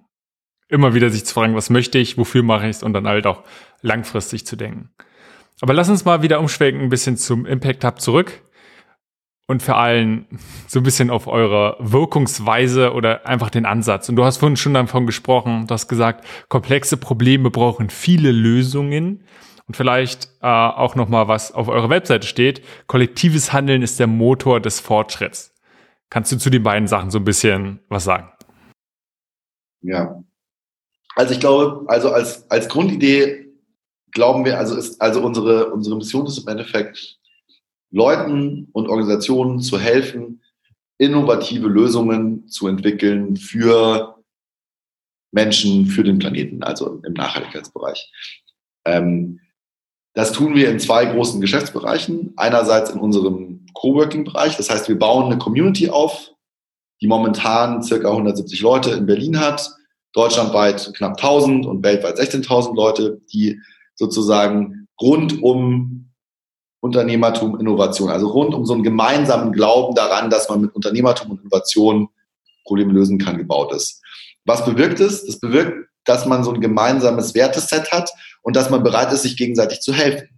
[0.70, 3.26] Immer wieder sich zu fragen, was möchte ich, wofür mache ich es und dann halt
[3.26, 3.44] auch
[3.82, 4.90] langfristig zu denken.
[5.62, 8.42] Aber lass uns mal wieder umschwenken ein bisschen zum Impact Hub zurück
[9.48, 10.26] und vor allem
[10.68, 14.10] so ein bisschen auf eure Wirkungsweise oder einfach den Ansatz.
[14.10, 19.24] Und du hast vorhin schon davon gesprochen, du hast gesagt, komplexe Probleme brauchen viele Lösungen.
[19.68, 22.62] Und vielleicht äh, auch noch mal was auf eurer Webseite steht.
[22.88, 25.54] Kollektives Handeln ist der Motor des Fortschritts.
[26.10, 28.32] Kannst du zu den beiden Sachen so ein bisschen was sagen?
[29.82, 30.24] Ja.
[31.16, 33.48] Also ich glaube, also als, als Grundidee
[34.12, 37.20] glauben wir, also ist, also unsere, unsere Mission ist im Endeffekt,
[37.92, 40.42] Leuten und Organisationen zu helfen,
[40.98, 44.24] innovative Lösungen zu entwickeln für
[45.32, 48.12] Menschen, für den Planeten, also im Nachhaltigkeitsbereich.
[48.86, 49.40] Ähm,
[50.18, 52.34] das tun wir in zwei großen Geschäftsbereichen.
[52.38, 56.32] Einerseits in unserem Coworking-Bereich, das heißt, wir bauen eine Community auf,
[57.00, 59.70] die momentan circa 170 Leute in Berlin hat,
[60.14, 63.60] deutschlandweit knapp 1000 und weltweit 16.000 Leute, die
[63.94, 66.10] sozusagen rund um
[66.80, 68.10] Unternehmertum, Innovation.
[68.10, 72.10] Also rund um so einen gemeinsamen Glauben daran, dass man mit Unternehmertum und Innovation
[72.66, 74.02] Probleme lösen kann, gebaut ist.
[74.46, 75.28] Was bewirkt es?
[75.28, 78.10] Das bewirkt, dass man so ein gemeinsames Werteset hat
[78.42, 80.30] und dass man bereit ist, sich gegenseitig zu helfen.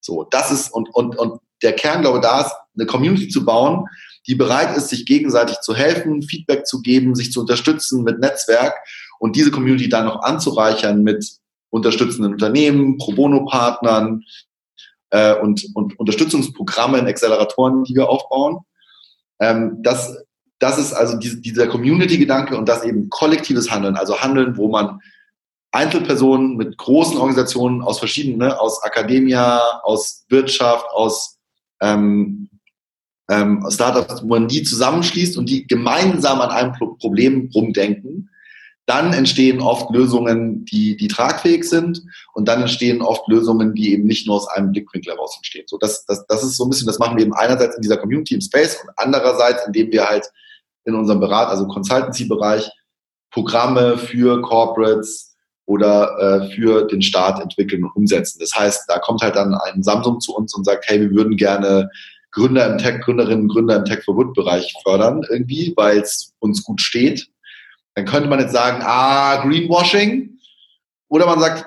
[0.00, 3.44] So, das ist, und, und, und der Kern, glaube ich, da ist, eine Community zu
[3.44, 3.86] bauen,
[4.26, 8.74] die bereit ist, sich gegenseitig zu helfen, Feedback zu geben, sich zu unterstützen mit Netzwerk
[9.18, 11.26] und diese Community dann noch anzureichern mit
[11.70, 14.22] unterstützenden Unternehmen, Pro Bono-Partnern,
[15.10, 18.58] äh, und, und Unterstützungsprogramme in Acceleratoren, die wir aufbauen.
[19.40, 20.16] Ähm, das,
[20.58, 25.00] das ist also die, dieser Community-Gedanke und das eben kollektives Handeln, also Handeln, wo man
[25.70, 31.38] Einzelpersonen mit großen Organisationen aus verschiedenen, ne, aus Akademia, aus Wirtschaft, aus
[31.80, 32.48] ähm,
[33.30, 38.30] ähm, Startups, wo man die zusammenschließt und die gemeinsam an einem Problem rumdenken
[38.88, 44.06] dann entstehen oft Lösungen, die, die tragfähig sind und dann entstehen oft Lösungen, die eben
[44.06, 45.64] nicht nur aus einem Blickwinkel heraus entstehen.
[45.66, 47.98] So, das, das, das ist so ein bisschen, das machen wir eben einerseits in dieser
[47.98, 50.32] Community im Space und andererseits, indem wir halt
[50.88, 52.68] in unserem Berat, also Consultancy-Bereich,
[53.30, 58.38] Programme für Corporates oder äh, für den Staat entwickeln und umsetzen.
[58.40, 61.36] Das heißt, da kommt halt dann ein Samsung zu uns und sagt, hey, wir würden
[61.36, 61.90] gerne
[62.30, 66.64] Gründer im Tech, Gründerinnen, Gründer im Tech for Good Bereich fördern irgendwie, weil es uns
[66.64, 67.28] gut steht
[67.98, 70.38] dann könnte man jetzt sagen, ah, Greenwashing.
[71.08, 71.66] Oder man sagt,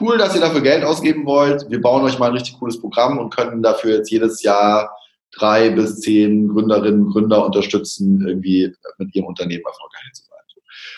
[0.00, 1.68] cool, dass ihr dafür Geld ausgeben wollt.
[1.70, 4.96] Wir bauen euch mal ein richtig cooles Programm und können dafür jetzt jedes Jahr
[5.42, 10.38] drei bis zehn Gründerinnen, Gründer unterstützen, irgendwie mit ihrem Unternehmen erfolgreich zu sein.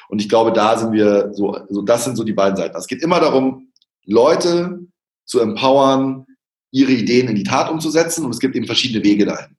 [0.09, 2.77] Und ich glaube, da sind wir so, so, das sind so die beiden Seiten.
[2.77, 3.73] Es geht immer darum,
[4.05, 4.81] Leute
[5.25, 6.27] zu empowern,
[6.71, 9.57] ihre Ideen in die Tat umzusetzen und es gibt eben verschiedene Wege dahin.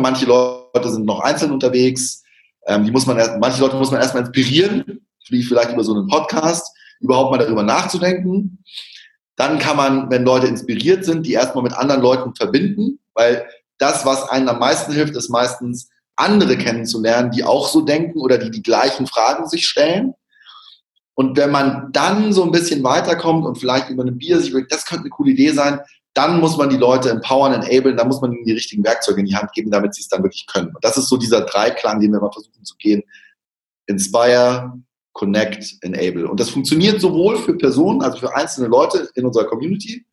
[0.00, 2.22] manche Leute sind noch einzeln unterwegs,
[2.66, 5.94] ähm, die muss man erst, manche Leute muss man erstmal inspirieren, wie vielleicht über so
[5.94, 8.64] einen Podcast, überhaupt mal darüber nachzudenken.
[9.36, 13.46] Dann kann man, wenn Leute inspiriert sind, die erstmal mit anderen Leuten verbinden, weil
[13.78, 18.38] das, was einen am meisten hilft, ist meistens andere kennenzulernen, die auch so denken oder
[18.38, 20.14] die die gleichen Fragen sich stellen.
[21.14, 24.72] Und wenn man dann so ein bisschen weiterkommt und vielleicht über eine Bier sich überlegt,
[24.72, 25.80] das könnte eine coole Idee sein,
[26.12, 29.26] dann muss man die Leute empowern, enablen, dann muss man ihnen die richtigen Werkzeuge in
[29.26, 30.68] die Hand geben, damit sie es dann wirklich können.
[30.68, 33.02] Und das ist so dieser Dreiklang, den wir mal versuchen zu gehen.
[33.86, 34.72] Inspire,
[35.12, 36.28] Connect, Enable.
[36.28, 40.04] Und das funktioniert sowohl für Personen, also für einzelne Leute in unserer Community.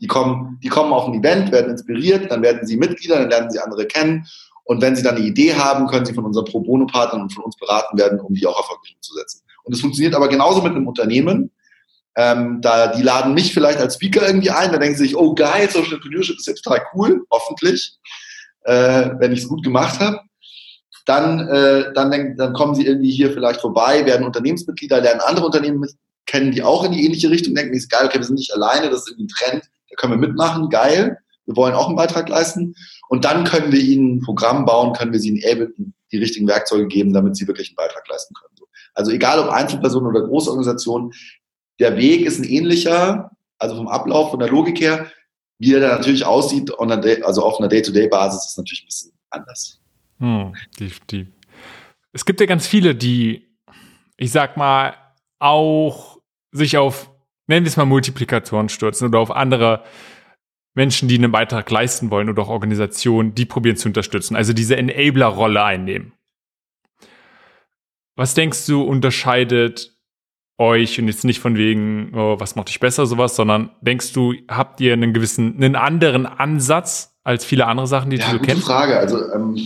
[0.00, 3.50] Die kommen, die kommen auf ein Event, werden inspiriert, dann werden sie Mitglieder, dann lernen
[3.50, 4.26] sie andere kennen.
[4.64, 7.44] Und wenn sie dann eine Idee haben, können sie von unseren Pro Bono-Partnern und von
[7.44, 9.42] uns beraten werden, um die auch erfolgreich umzusetzen.
[9.64, 11.50] Und es funktioniert aber genauso mit einem Unternehmen,
[12.16, 15.34] ähm, da, die laden mich vielleicht als Speaker irgendwie ein, da denken sie sich, oh
[15.34, 17.96] geil, Social Entrepreneurship ist jetzt total cool, hoffentlich,
[18.64, 20.20] äh, wenn ich es gut gemacht habe.
[21.06, 25.46] Dann, äh, dann, denk, dann kommen sie irgendwie hier vielleicht vorbei, werden Unternehmensmitglieder, lernen andere
[25.46, 25.86] Unternehmen
[26.26, 28.90] kennen, die auch in die ähnliche Richtung denken, ist geil, okay, wir sind nicht alleine,
[28.90, 29.64] das ist irgendwie ein Trend,
[29.98, 32.74] können wir mitmachen, geil, wir wollen auch einen Beitrag leisten.
[33.08, 36.86] Und dann können wir ihnen ein Programm bauen, können wir sie in die richtigen Werkzeuge
[36.86, 38.48] geben, damit sie wirklich einen Beitrag leisten können.
[38.94, 41.12] Also egal ob Einzelpersonen oder Großorganisationen,
[41.78, 43.30] der Weg ist ein ähnlicher.
[43.58, 45.10] also vom Ablauf, von der Logik her.
[45.58, 49.80] Wie er dann natürlich aussieht, also auf einer Day-to-Day-Basis, ist natürlich ein bisschen anders.
[50.18, 51.28] Hm, definitiv.
[52.12, 53.48] Es gibt ja ganz viele, die,
[54.16, 54.94] ich sag mal,
[55.38, 56.18] auch
[56.52, 57.10] sich auf,
[57.48, 59.82] nennen wir es mal Multiplikatoren stürzen oder auf andere
[60.74, 64.76] Menschen, die einen Beitrag leisten wollen oder auch Organisationen, die probieren zu unterstützen, also diese
[64.76, 66.12] Enabler-Rolle einnehmen.
[68.14, 69.96] Was denkst du unterscheidet
[70.58, 74.34] euch und jetzt nicht von wegen, oh, was macht dich besser, sowas, sondern denkst du,
[74.48, 78.46] habt ihr einen gewissen, einen anderen Ansatz als viele andere Sachen, die ja, du gute
[78.50, 78.64] kennst?
[78.64, 78.98] Frage.
[78.98, 79.56] Also, ähm,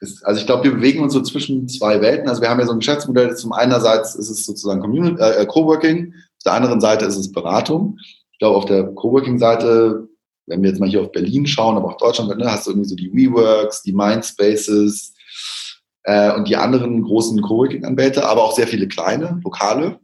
[0.00, 2.28] ist, also ich glaube, wir bewegen uns so zwischen zwei Welten.
[2.28, 3.34] Also wir haben ja so ein Geschäftsmodell.
[3.36, 7.98] Zum einerseits ist es sozusagen Community, äh, Coworking, auf der anderen Seite ist es Beratung.
[8.32, 10.08] Ich glaube, auf der Coworking-Seite,
[10.46, 12.88] wenn wir jetzt mal hier auf Berlin schauen, aber auch Deutschland, ne, hast du irgendwie
[12.88, 15.14] so die WeWorks, die Mindspaces
[16.04, 19.98] äh, und die anderen großen Coworking-Anbieter, aber auch sehr viele kleine, lokale.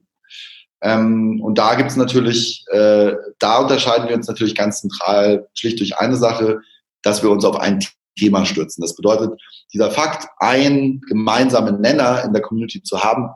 [0.83, 5.79] Ähm, und da gibt es natürlich, äh, da unterscheiden wir uns natürlich ganz zentral schlicht
[5.79, 6.61] durch eine Sache,
[7.03, 7.81] dass wir uns auf ein
[8.19, 8.83] Thema stürzen.
[8.83, 9.41] Das bedeutet,
[9.73, 13.29] dieser Fakt, einen gemeinsamen Nenner in der Community zu haben,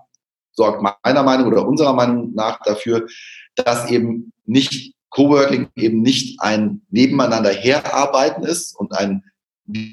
[0.57, 3.07] sorgt meiner Meinung oder unserer Meinung nach dafür,
[3.55, 9.23] dass eben nicht Coworking eben nicht ein Nebeneinander herarbeiten ist und ein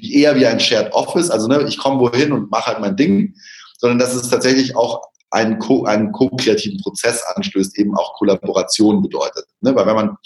[0.02, 3.34] eher wie ein Shared Office, also ne, ich komme wohin und mache halt mein Ding,
[3.78, 9.46] sondern dass es tatsächlich auch einen, co einen co-kreativen Prozess anstößt, eben auch Kollaboration bedeutet.
[9.60, 9.74] Ne?
[9.74, 10.16] Weil wenn man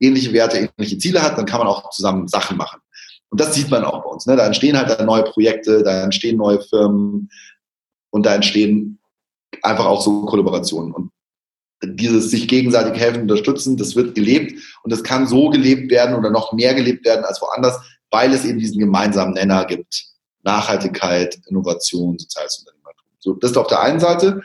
[0.00, 2.80] ähnliche Werte, ähnliche Ziele hat, dann kann man auch zusammen Sachen machen.
[3.28, 4.26] Und das sieht man auch bei uns.
[4.26, 4.36] Ne?
[4.36, 7.28] Da entstehen halt neue Projekte, da entstehen neue Firmen
[8.10, 8.98] und da entstehen
[9.62, 10.92] einfach auch so Kollaborationen.
[10.92, 11.10] Und
[11.82, 16.30] dieses sich gegenseitig helfen, unterstützen, das wird gelebt und das kann so gelebt werden oder
[16.30, 17.78] noch mehr gelebt werden als woanders,
[18.10, 20.06] weil es eben diesen gemeinsamen Nenner gibt.
[20.42, 23.06] Nachhaltigkeit, Innovation, soziales Unternehmertum.
[23.18, 24.42] So, das ist auf der einen Seite.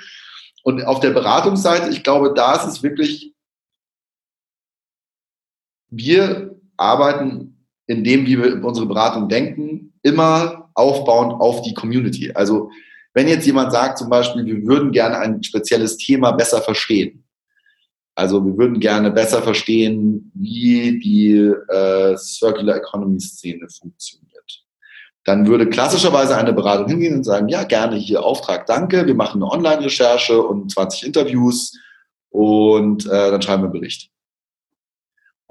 [0.63, 3.33] Und auf der Beratungsseite, ich glaube, da ist es wirklich,
[5.89, 12.31] wir arbeiten in dem, wie wir unsere Beratung denken, immer aufbauend auf die Community.
[12.33, 12.71] Also
[13.13, 17.25] wenn jetzt jemand sagt zum Beispiel, wir würden gerne ein spezielles Thema besser verstehen.
[18.15, 24.31] Also wir würden gerne besser verstehen, wie die äh, Circular Economy Szene funktioniert.
[25.23, 29.41] Dann würde klassischerweise eine Beratung hingehen und sagen, ja, gerne hier Auftrag, danke, wir machen
[29.41, 31.77] eine Online-Recherche und 20 Interviews
[32.29, 34.09] und äh, dann schreiben wir einen Bericht.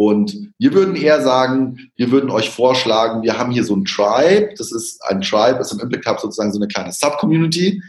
[0.00, 4.54] Und wir würden eher sagen, wir würden euch vorschlagen, wir haben hier so ein Tribe.
[4.56, 7.82] Das ist ein Tribe, ist im Impact Hub sozusagen so eine kleine Sub-Community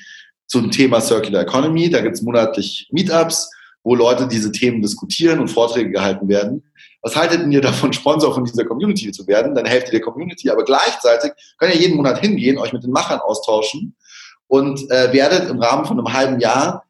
[0.45, 1.89] zum Thema Circular Economy.
[1.89, 3.50] Da gibt es monatlich Meetups,
[3.86, 6.65] wo Leute diese Themen diskutieren und Vorträge gehalten werden.
[7.02, 9.56] Was haltet ihr davon, Sponsor von dieser Community zu werden?
[9.56, 12.91] Dann helft ihr der Community, aber gleichzeitig könnt ihr jeden Monat hingehen, euch mit den
[12.91, 13.95] Machern austauschen
[14.47, 16.84] und äh, werdet im Rahmen von einem halben Jahr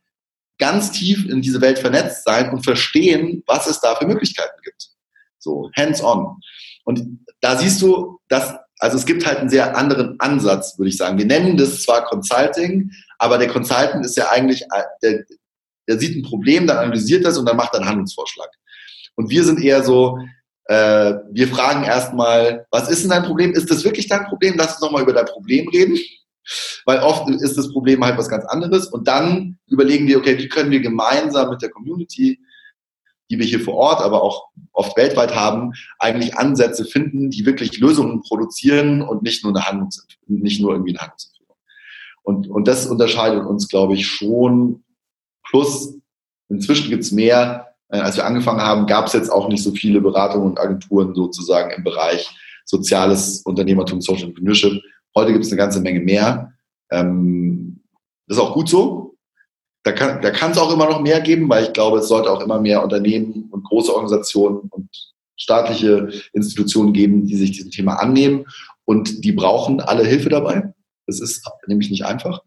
[0.58, 4.91] ganz tief in diese Welt vernetzt sein und verstehen, was es da für Möglichkeiten gibt.
[5.42, 6.40] So, hands-on.
[6.86, 10.98] Und da siehst du, dass, also es gibt halt einen sehr anderen Ansatz, würde ich
[10.98, 11.18] sagen.
[11.18, 15.26] Wir nennen das zwar Consulting, aber der Consultant ist ja eigentlich, äh, der,
[15.88, 18.50] der sieht ein Problem, dann analysiert das und dann macht er einen Handlungsvorschlag.
[19.16, 20.20] Und wir sind eher so,
[20.66, 23.52] äh, wir fragen erstmal, was ist denn dein Problem?
[23.54, 24.56] Ist das wirklich dein Problem?
[24.58, 25.98] Lass uns nochmal über dein Problem reden.
[26.86, 28.88] Weil oft ist das Problem halt was ganz anderes.
[28.88, 32.40] Und dann überlegen wir, okay, wie können wir gemeinsam mit der Community
[33.32, 37.80] die wir hier vor Ort, aber auch oft weltweit haben, eigentlich Ansätze finden, die wirklich
[37.80, 41.56] Lösungen produzieren und nicht nur eine Handlungs nicht nur irgendwie eine Handlungsempfehlung.
[42.24, 44.84] Und, und das unterscheidet uns, glaube ich, schon.
[45.50, 45.96] Plus,
[46.50, 47.74] inzwischen gibt es mehr.
[47.90, 51.16] Äh, als wir angefangen haben, gab es jetzt auch nicht so viele Beratungen und Agenturen
[51.16, 52.30] sozusagen im Bereich
[52.66, 54.82] soziales Unternehmertum, Social Entrepreneurship.
[55.16, 56.54] Heute gibt es eine ganze Menge mehr.
[56.92, 57.82] Ähm,
[58.28, 59.11] das ist auch gut so,
[59.84, 62.30] da kann da kann es auch immer noch mehr geben, weil ich glaube, es sollte
[62.30, 64.90] auch immer mehr Unternehmen und große Organisationen und
[65.36, 68.46] staatliche Institutionen geben, die sich diesem Thema annehmen
[68.86, 70.74] und die brauchen alle Hilfe dabei.
[71.08, 72.42] Das ist nämlich nicht einfach.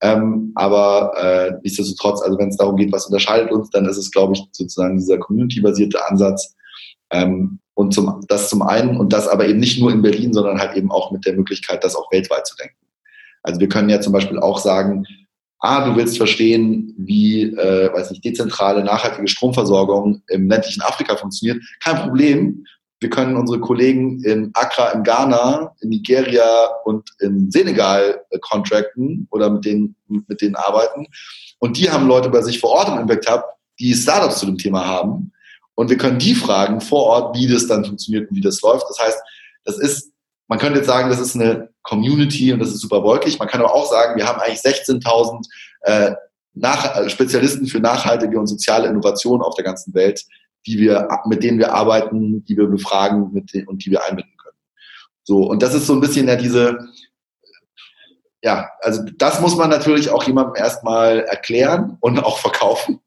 [0.00, 4.10] Ähm, aber äh, nichtsdestotrotz, also wenn es darum geht, was unterscheidet uns, dann ist es,
[4.12, 6.54] glaube ich, sozusagen dieser community-basierte Ansatz.
[7.10, 10.58] Ähm, und zum, das zum einen und das aber eben nicht nur in Berlin, sondern
[10.58, 12.76] halt eben auch mit der Möglichkeit, das auch weltweit zu denken.
[13.42, 15.04] Also wir können ja zum Beispiel auch sagen,
[15.60, 21.62] ah, du willst verstehen, wie, äh, weiß nicht, dezentrale, nachhaltige Stromversorgung im ländlichen Afrika funktioniert.
[21.82, 22.64] Kein Problem.
[23.00, 29.28] Wir können unsere Kollegen in Accra, in Ghana, in Nigeria und in Senegal äh, contracten
[29.30, 31.06] oder mit denen, mit denen arbeiten.
[31.60, 33.44] Und die haben Leute bei sich vor Ort im Impact Hub,
[33.78, 35.32] die Startups zu dem Thema haben.
[35.74, 38.86] Und wir können die fragen vor Ort, wie das dann funktioniert und wie das läuft.
[38.88, 39.18] Das heißt,
[39.64, 40.12] das ist
[40.48, 43.38] man könnte jetzt sagen, das ist eine Community und das ist super wolkig.
[43.38, 45.46] Man kann aber auch sagen, wir haben eigentlich 16.000
[45.82, 46.14] äh,
[46.60, 50.24] äh, Spezialisten für nachhaltige und soziale Innovation auf der ganzen Welt,
[50.66, 54.36] die wir, mit denen wir arbeiten, die wir befragen mit denen, und die wir einbinden
[54.42, 54.56] können.
[55.22, 56.78] So, und das ist so ein bisschen ja diese,
[58.42, 63.00] ja, also das muss man natürlich auch jemandem erstmal erklären und auch verkaufen.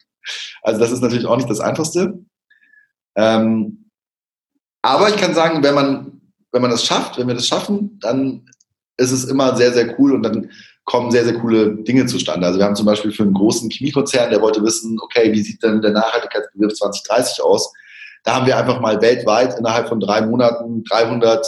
[0.61, 2.19] Also das ist natürlich auch nicht das Einfachste.
[3.15, 3.89] Ähm,
[4.81, 6.20] aber ich kann sagen, wenn man,
[6.51, 8.45] wenn man das schafft, wenn wir das schaffen, dann
[8.97, 10.51] ist es immer sehr, sehr cool und dann
[10.85, 12.45] kommen sehr, sehr coole Dinge zustande.
[12.45, 15.63] Also wir haben zum Beispiel für einen großen Chemiekonzern, der wollte wissen, okay, wie sieht
[15.63, 17.71] denn der Nachhaltigkeitsbegriff 2030 aus?
[18.23, 21.45] Da haben wir einfach mal weltweit innerhalb von drei Monaten 300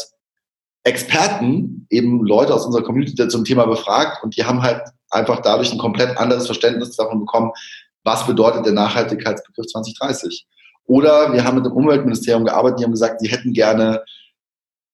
[0.84, 5.72] Experten, eben Leute aus unserer Community zum Thema befragt und die haben halt einfach dadurch
[5.72, 7.52] ein komplett anderes Verständnis davon bekommen,
[8.04, 10.46] was bedeutet der Nachhaltigkeitsbegriff 2030.
[10.86, 14.04] Oder wir haben mit dem Umweltministerium gearbeitet, die haben gesagt, sie hätten gerne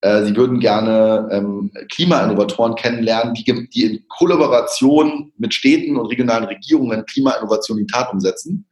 [0.01, 6.45] äh, sie würden gerne ähm, Klimainnovatoren kennenlernen, die, die in Kollaboration mit Städten und regionalen
[6.45, 8.65] Regierungen Klimainnovation in Tat umsetzen.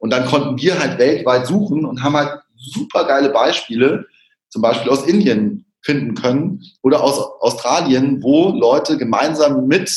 [0.00, 4.06] Und dann konnten wir halt weltweit suchen und haben halt super geile Beispiele,
[4.48, 9.92] zum Beispiel aus Indien finden können oder aus Australien, wo Leute gemeinsam mit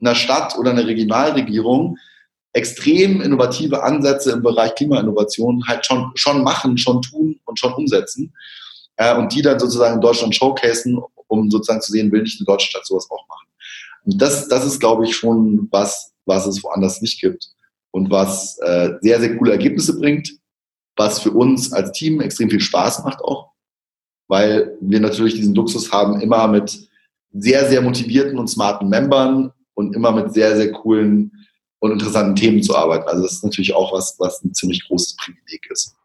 [0.00, 1.96] einer Stadt oder einer Regionalregierung
[2.52, 8.32] extrem innovative Ansätze im Bereich Klimainnovation halt schon, schon machen, schon tun und schon umsetzen
[8.96, 12.46] äh, und die dann sozusagen in Deutschland showcasen, um sozusagen zu sehen, will nicht eine
[12.46, 13.48] deutsche Stadt sowas auch machen.
[14.04, 17.48] Und das, das ist, glaube ich, schon was, was es woanders nicht gibt
[17.92, 20.32] und was äh, sehr, sehr coole Ergebnisse bringt,
[20.96, 23.52] was für uns als Team extrem viel Spaß macht auch,
[24.28, 26.88] weil wir natürlich diesen Luxus haben, immer mit
[27.32, 31.32] sehr, sehr motivierten und smarten Membern und immer mit sehr, sehr coolen
[31.78, 33.08] und interessanten Themen zu arbeiten.
[33.08, 35.96] Also das ist natürlich auch was, was ein ziemlich großes Privileg ist.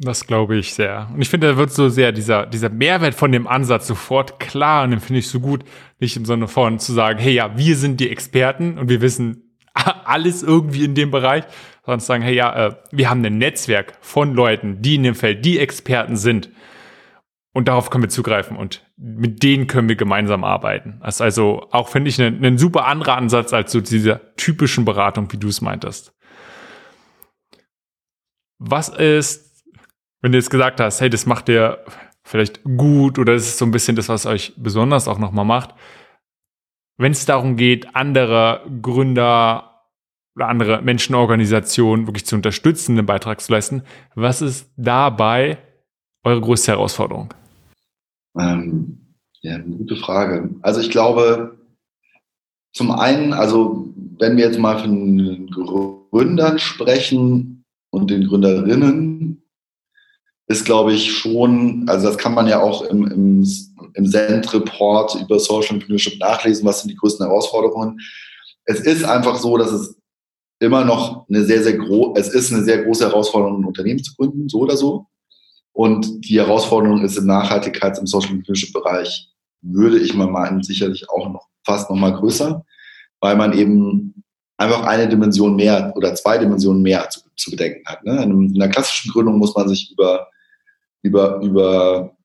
[0.00, 1.10] Das glaube ich sehr.
[1.12, 4.84] Und ich finde, da wird so sehr dieser, dieser Mehrwert von dem Ansatz sofort klar
[4.84, 5.64] und den finde ich so gut,
[5.98, 9.56] nicht im Sinne von zu sagen, hey ja, wir sind die Experten und wir wissen
[10.04, 11.44] alles irgendwie in dem Bereich,
[11.84, 15.16] sondern zu sagen, hey ja, äh, wir haben ein Netzwerk von Leuten, die in dem
[15.16, 16.50] Feld die Experten sind.
[17.52, 21.00] Und darauf können wir zugreifen und mit denen können wir gemeinsam arbeiten.
[21.02, 24.84] Das ist also auch, finde ich, ein, ein super anderer Ansatz als so dieser typischen
[24.84, 26.14] Beratung, wie du es meintest.
[28.60, 29.47] Was ist
[30.20, 31.84] wenn du jetzt gesagt hast, hey, das macht ihr
[32.22, 35.74] vielleicht gut oder das ist so ein bisschen das, was euch besonders auch nochmal macht,
[36.98, 39.84] wenn es darum geht, andere Gründer
[40.34, 43.82] oder andere Menschenorganisationen wirklich zu unterstützen, einen Beitrag zu leisten,
[44.14, 45.58] was ist dabei
[46.24, 47.32] eure größte Herausforderung?
[48.38, 50.50] Ähm, ja, eine gute Frage.
[50.62, 51.58] Also ich glaube,
[52.72, 55.48] zum einen, also wenn wir jetzt mal von
[56.10, 59.42] Gründern sprechen und den Gründerinnen,
[60.48, 63.46] ist, glaube ich, schon, also das kann man ja auch im, im,
[63.94, 68.00] im Send-Report über Social Entrepreneurship nachlesen, was sind die größten Herausforderungen.
[68.64, 69.96] Es ist einfach so, dass es
[70.58, 74.14] immer noch eine sehr, sehr große, es ist eine sehr große Herausforderung, ein Unternehmen zu
[74.16, 75.06] gründen, so oder so.
[75.72, 79.28] Und die Herausforderung ist im Nachhaltigkeits-, im Social Entrepreneurship Bereich,
[79.60, 82.64] würde ich mal meinen, sicherlich auch noch fast noch mal größer,
[83.20, 84.24] weil man eben
[84.56, 88.02] einfach eine Dimension mehr oder zwei Dimensionen mehr zu, zu bedenken hat.
[88.04, 88.22] Ne?
[88.22, 90.26] In einer klassischen Gründung muss man sich über
[91.02, 92.16] über, über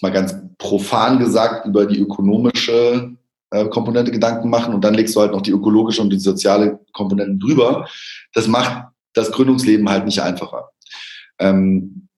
[0.00, 3.16] mal ganz profan gesagt, über die ökonomische
[3.50, 6.80] äh, Komponente Gedanken machen und dann legst du halt noch die ökologische und die soziale
[6.92, 7.88] Komponente drüber.
[8.32, 10.70] Das macht das Gründungsleben halt nicht einfacher.
[11.38, 12.08] Ähm,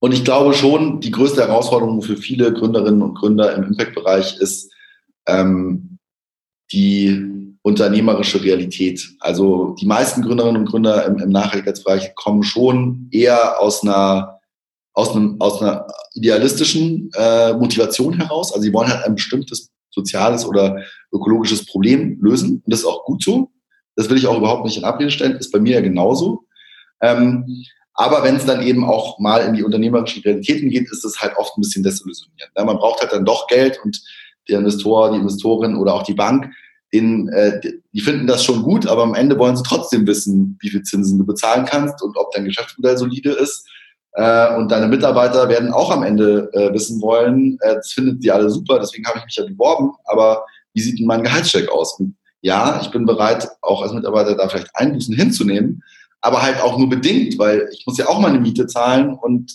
[0.00, 4.72] und ich glaube schon, die größte Herausforderung für viele Gründerinnen und Gründer im Impact-Bereich ist
[5.26, 5.98] ähm,
[6.72, 9.16] die unternehmerische Realität.
[9.20, 14.35] Also die meisten Gründerinnen und Gründer im, im Nachhaltigkeitsbereich kommen schon eher aus einer
[14.96, 18.52] aus, einem, aus einer idealistischen äh, Motivation heraus.
[18.52, 20.82] Also sie wollen halt ein bestimmtes soziales oder
[21.12, 22.62] ökologisches Problem lösen.
[22.64, 23.50] Und das ist auch gut so.
[23.94, 25.36] Das will ich auch überhaupt nicht in Abrede stellen.
[25.36, 26.44] Ist bei mir ja genauso.
[27.02, 27.44] Ähm,
[27.92, 31.36] aber wenn es dann eben auch mal in die unternehmerischen Realitäten geht, ist es halt
[31.36, 32.52] oft ein bisschen desillusionierend.
[32.56, 34.00] Ja, man braucht halt dann doch Geld und
[34.48, 36.50] der Investor, die Investorin oder auch die Bank,
[36.92, 37.60] denen, äh,
[37.92, 41.18] die finden das schon gut, aber am Ende wollen sie trotzdem wissen, wie viel Zinsen
[41.18, 43.66] du bezahlen kannst und ob dein Geschäftsmodell solide ist.
[44.16, 48.30] Äh, und deine Mitarbeiter werden auch am Ende äh, wissen wollen, äh, das finden sie
[48.30, 52.00] alle super, deswegen habe ich mich ja beworben, aber wie sieht denn mein Gehaltscheck aus?
[52.00, 55.82] Und ja, ich bin bereit, auch als Mitarbeiter da vielleicht Einbußen hinzunehmen,
[56.22, 59.52] aber halt auch nur bedingt, weil ich muss ja auch meine Miete zahlen und,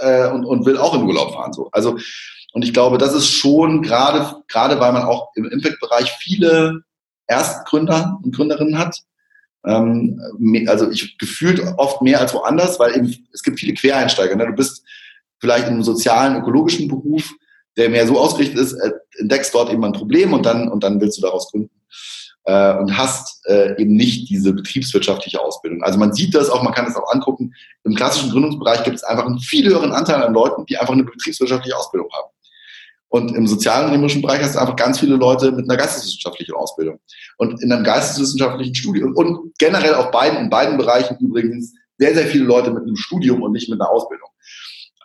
[0.00, 1.52] äh, und, und will auch in Urlaub fahren.
[1.52, 1.68] So.
[1.70, 1.96] Also,
[2.52, 6.80] und ich glaube, das ist schon gerade, gerade weil man auch im Impact-Bereich viele
[7.28, 8.98] Erstgründer und Gründerinnen hat,
[9.66, 10.20] ähm,
[10.66, 14.36] also ich gefühlt oft mehr als woanders, weil eben, es gibt viele Quereinsteiger.
[14.36, 14.46] Ne?
[14.46, 14.84] Du bist
[15.40, 17.32] vielleicht in einem sozialen, ökologischen Beruf,
[17.76, 21.00] der mehr so ausgerichtet ist, äh, entdeckst dort eben ein Problem und dann, und dann
[21.00, 21.70] willst du daraus gründen.
[22.44, 25.82] äh, und hast äh, eben nicht diese betriebswirtschaftliche Ausbildung.
[25.82, 27.54] Also man sieht das auch, man kann das auch angucken.
[27.84, 31.04] Im klassischen Gründungsbereich gibt es einfach einen viel höheren Anteil an Leuten, die einfach eine
[31.04, 32.28] betriebswirtschaftliche Ausbildung haben.
[33.08, 36.98] Und im sozialunternehmerischen Bereich hast du einfach ganz viele Leute mit einer geisteswissenschaftlichen Ausbildung.
[37.38, 42.26] Und in einem geisteswissenschaftlichen Studium und generell auch beiden, in beiden Bereichen übrigens sehr, sehr
[42.26, 44.28] viele Leute mit einem Studium und nicht mit einer Ausbildung.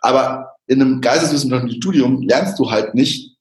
[0.02, 3.36] Aber in einem geisteswissenschaftlichen Studium lernst du halt nicht,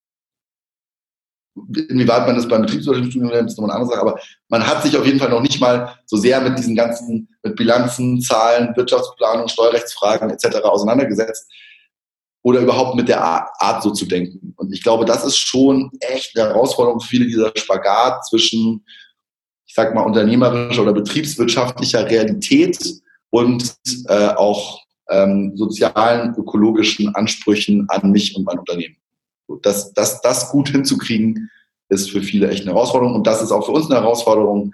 [1.56, 4.20] inwieweit man das beim betriebswirtschaftlichen Studium lernt, ist nochmal eine andere Sache, aber
[4.50, 7.56] man hat sich auf jeden Fall noch nicht mal so sehr mit diesen ganzen, mit
[7.56, 10.58] Bilanzen, Zahlen, Wirtschaftsplanung, Steuerrechtsfragen etc.
[10.64, 11.50] auseinandergesetzt
[12.42, 14.54] oder überhaupt mit der Art so zu denken.
[14.56, 18.86] Und ich glaube, das ist schon echt eine Herausforderung für viele, dieser Spagat zwischen,
[19.68, 22.80] ich sag mal, unternehmerischer oder betriebswirtschaftlicher Realität
[23.30, 23.76] und
[24.08, 28.96] äh, auch ähm, sozialen, ökologischen Ansprüchen an mich und mein Unternehmen.
[29.62, 31.50] Das, das, das gut hinzukriegen,
[31.90, 33.16] ist für viele echt eine Herausforderung.
[33.16, 34.74] Und das ist auch für uns eine Herausforderung,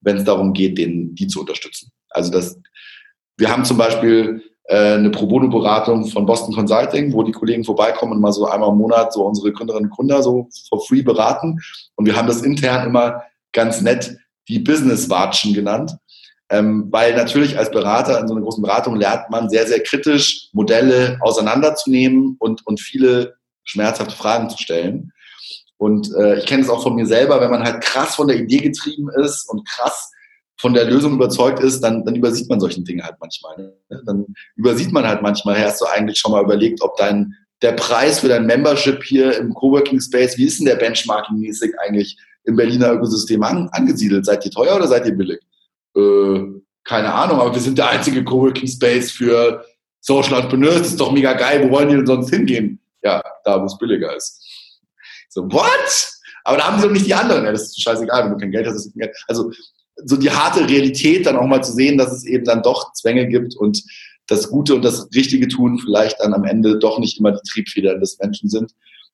[0.00, 1.90] wenn es darum geht, den, die zu unterstützen.
[2.10, 2.58] Also das,
[3.36, 8.20] wir haben zum Beispiel eine Pro Bono-Beratung von Boston Consulting, wo die Kollegen vorbeikommen und
[8.20, 11.60] mal so einmal im Monat so unsere Gründerinnen und Gründer so for free beraten.
[11.94, 14.16] Und wir haben das intern immer ganz nett
[14.48, 15.96] die Business-Watschen genannt.
[16.48, 20.48] Ähm, weil natürlich als Berater in so einer großen Beratung lernt man sehr, sehr kritisch
[20.52, 25.12] Modelle auseinanderzunehmen und, und viele schmerzhafte Fragen zu stellen.
[25.76, 28.36] Und äh, ich kenne es auch von mir selber, wenn man halt krass von der
[28.36, 30.12] Idee getrieben ist und krass
[30.58, 33.56] von der Lösung überzeugt ist, dann, dann übersieht man solchen Dinge halt manchmal.
[33.58, 34.02] Ne?
[34.06, 34.26] Dann
[34.56, 38.28] übersieht man halt manchmal, hast du eigentlich schon mal überlegt, ob dein der Preis für
[38.28, 43.42] dein Membership hier im Coworking Space, wie ist denn der Benchmarking-mäßig eigentlich im Berliner Ökosystem
[43.42, 44.26] an, angesiedelt?
[44.26, 45.40] Seid ihr teuer oder seid ihr billig?
[45.96, 46.40] Äh,
[46.84, 49.64] keine Ahnung, aber wir sind der einzige Coworking Space für
[50.00, 50.78] Social Entrepreneurs.
[50.78, 51.66] Das ist doch mega geil.
[51.66, 52.80] Wo wollen die denn sonst hingehen?
[53.02, 54.42] Ja, da, wo es billiger ist.
[55.28, 56.12] So, what?
[56.44, 57.44] Aber da haben sie doch nicht die anderen.
[57.44, 58.76] Ja, das ist scheißegal, wenn du kein Geld hast.
[58.76, 59.16] Ist kein Geld.
[59.26, 59.50] Also,
[60.04, 63.26] so die harte Realität dann auch mal zu sehen, dass es eben dann doch Zwänge
[63.28, 63.82] gibt und
[64.26, 68.00] das Gute und das Richtige tun vielleicht dann am Ende doch nicht immer die Triebfedern
[68.00, 68.72] des Menschen sind.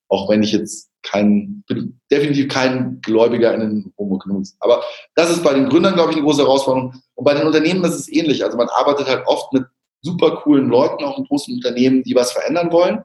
[0.09, 4.55] Auch wenn ich jetzt kein, bin definitiv kein Gläubiger in den Homo economics.
[4.59, 4.83] Aber
[5.15, 6.95] das ist bei den Gründern, glaube ich, eine große Herausforderung.
[7.15, 8.43] Und bei den Unternehmen ist es ähnlich.
[8.43, 9.65] Also man arbeitet halt oft mit
[10.01, 13.03] super coolen Leuten, auch in großen Unternehmen, die was verändern wollen.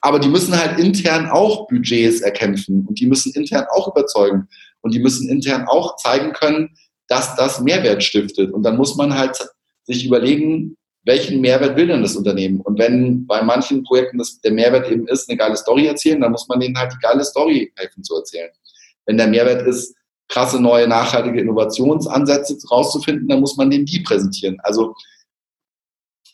[0.00, 4.48] Aber die müssen halt intern auch Budgets erkämpfen und die müssen intern auch überzeugen
[4.80, 6.74] und die müssen intern auch zeigen können,
[7.08, 8.52] dass das Mehrwert stiftet.
[8.52, 9.36] Und dann muss man halt
[9.84, 12.60] sich überlegen, welchen Mehrwert will denn das Unternehmen?
[12.60, 16.32] Und wenn bei manchen Projekten das, der Mehrwert eben ist, eine geile Story erzählen, dann
[16.32, 18.50] muss man denen halt die geile Story helfen zu erzählen.
[19.06, 19.96] Wenn der Mehrwert ist,
[20.28, 24.58] krasse neue nachhaltige Innovationsansätze rauszufinden, dann muss man denen die präsentieren.
[24.62, 24.94] Also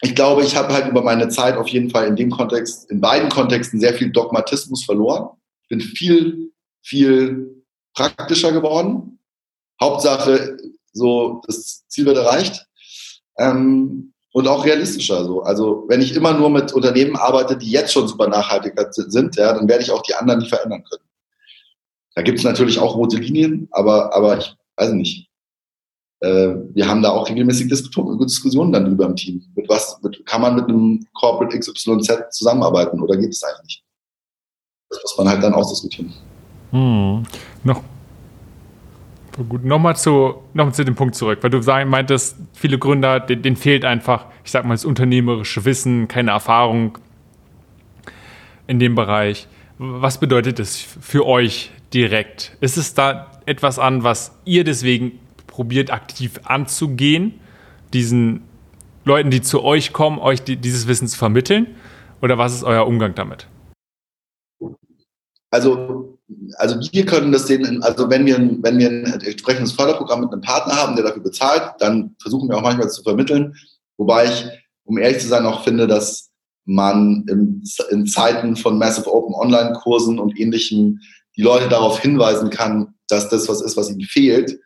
[0.03, 3.01] ich glaube, ich habe halt über meine Zeit auf jeden Fall in dem Kontext, in
[3.01, 5.31] beiden Kontexten sehr viel Dogmatismus verloren.
[5.63, 6.53] Ich bin viel,
[6.83, 7.65] viel
[7.95, 9.18] praktischer geworden.
[9.81, 10.57] Hauptsache,
[10.93, 12.67] so das Ziel wird erreicht.
[13.39, 15.25] Ähm, und auch realistischer.
[15.25, 15.43] So.
[15.43, 19.53] Also wenn ich immer nur mit Unternehmen arbeite, die jetzt schon super nachhaltig sind, ja,
[19.53, 21.05] dann werde ich auch die anderen nicht verändern können.
[22.15, 25.29] Da gibt es natürlich auch rote Linien, aber, aber ich weiß nicht.
[26.21, 29.45] Äh, wir haben da auch regelmäßig Diskussionen dann drüber im Team.
[29.55, 33.85] Mit was mit, kann man mit einem Corporate XYZ zusammenarbeiten oder geht es eigentlich?
[34.91, 36.13] Das muss man halt dann ausdiskutieren.
[36.71, 37.25] Hm.
[37.63, 37.83] Noch
[39.47, 43.57] Gut, nochmal zu, noch zu dem Punkt zurück, weil du meintest, viele Gründer, denen, denen,
[43.57, 46.99] fehlt einfach, ich sag mal, das unternehmerische Wissen, keine Erfahrung
[48.67, 49.47] in dem Bereich.
[49.79, 52.57] Was bedeutet das für euch direkt?
[52.61, 57.35] Ist es da etwas an, was ihr deswegen probiert aktiv anzugehen,
[57.93, 58.43] diesen
[59.05, 61.77] Leuten, die zu euch kommen, euch die, dieses Wissen zu vermitteln?
[62.21, 63.47] Oder was ist euer Umgang damit?
[65.51, 66.08] Also,
[66.57, 70.43] also wir können das denen, also wenn wir, wenn wir ein entsprechendes Förderprogramm mit einem
[70.43, 73.55] Partner haben, der dafür bezahlt, dann versuchen wir auch manchmal zu vermitteln.
[73.97, 74.47] Wobei ich,
[74.85, 76.31] um ehrlich zu sein, auch finde, dass
[76.65, 81.01] man in, in Zeiten von Massive Open Online-Kursen und ähnlichem
[81.37, 84.59] die Leute darauf hinweisen kann, dass das was ist, was ihnen fehlt.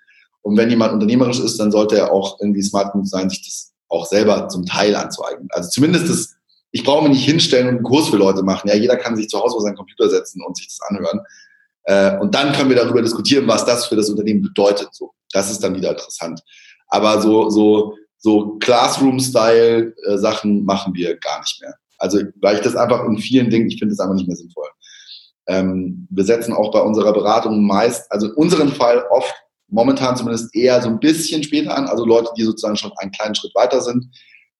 [0.43, 3.73] Und wenn jemand unternehmerisch ist, dann sollte er auch irgendwie smart genug sein, sich das
[3.89, 5.49] auch selber zum Teil anzueignen.
[5.53, 6.35] Also zumindest das
[6.73, 8.69] ich brauche mich nicht hinstellen und einen Kurs für Leute machen.
[8.69, 11.21] Ja, jeder kann sich zu Hause vor seinen Computer setzen und sich das anhören.
[11.85, 14.89] Äh, und dann können wir darüber diskutieren, was das für das Unternehmen bedeutet.
[14.93, 16.41] So, das ist dann wieder interessant.
[16.89, 21.75] Aber so, so, so Classroom-Style-Sachen äh, machen wir gar nicht mehr.
[21.99, 24.69] Also, weil ich das einfach in vielen Dingen, ich finde das einfach nicht mehr sinnvoll.
[25.47, 29.35] Ähm, wir setzen auch bei unserer Beratung meist, also in unserem Fall oft,
[29.69, 33.35] momentan zumindest eher so ein bisschen später an, also Leute, die sozusagen schon einen kleinen
[33.35, 34.07] Schritt weiter sind,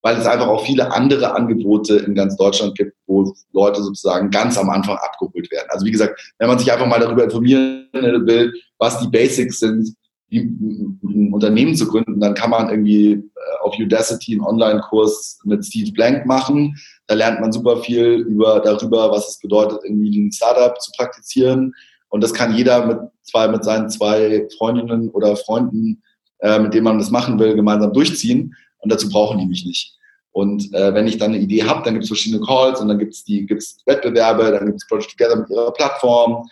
[0.03, 4.59] weil es einfach auch viele andere Angebote in ganz Deutschland gibt, wo Leute sozusagen ganz
[4.59, 5.69] am Anfang abgeholt werden.
[5.71, 9.95] Also wie gesagt, wenn man sich einfach mal darüber informieren will, was die Basics sind
[10.33, 13.21] ein Unternehmen zu gründen, dann kann man irgendwie äh,
[13.63, 16.75] auf Udacity einen Online-Kurs mit Steve Blank machen.
[17.07, 21.75] Da lernt man super viel über, darüber, was es bedeutet, irgendwie ein Startup zu praktizieren.
[22.09, 26.03] Und das kann jeder mit zwei, mit seinen zwei Freundinnen oder Freunden,
[26.39, 28.55] äh, mit denen man das machen will, gemeinsam durchziehen.
[28.83, 29.97] Und dazu brauchen die mich nicht.
[30.33, 32.99] Und äh, wenn ich dann eine Idee habe, dann gibt es verschiedene Calls und dann
[32.99, 36.49] gibt es die gibt's Wettbewerbe, dann gibt es Project Together mit ihrer Plattform,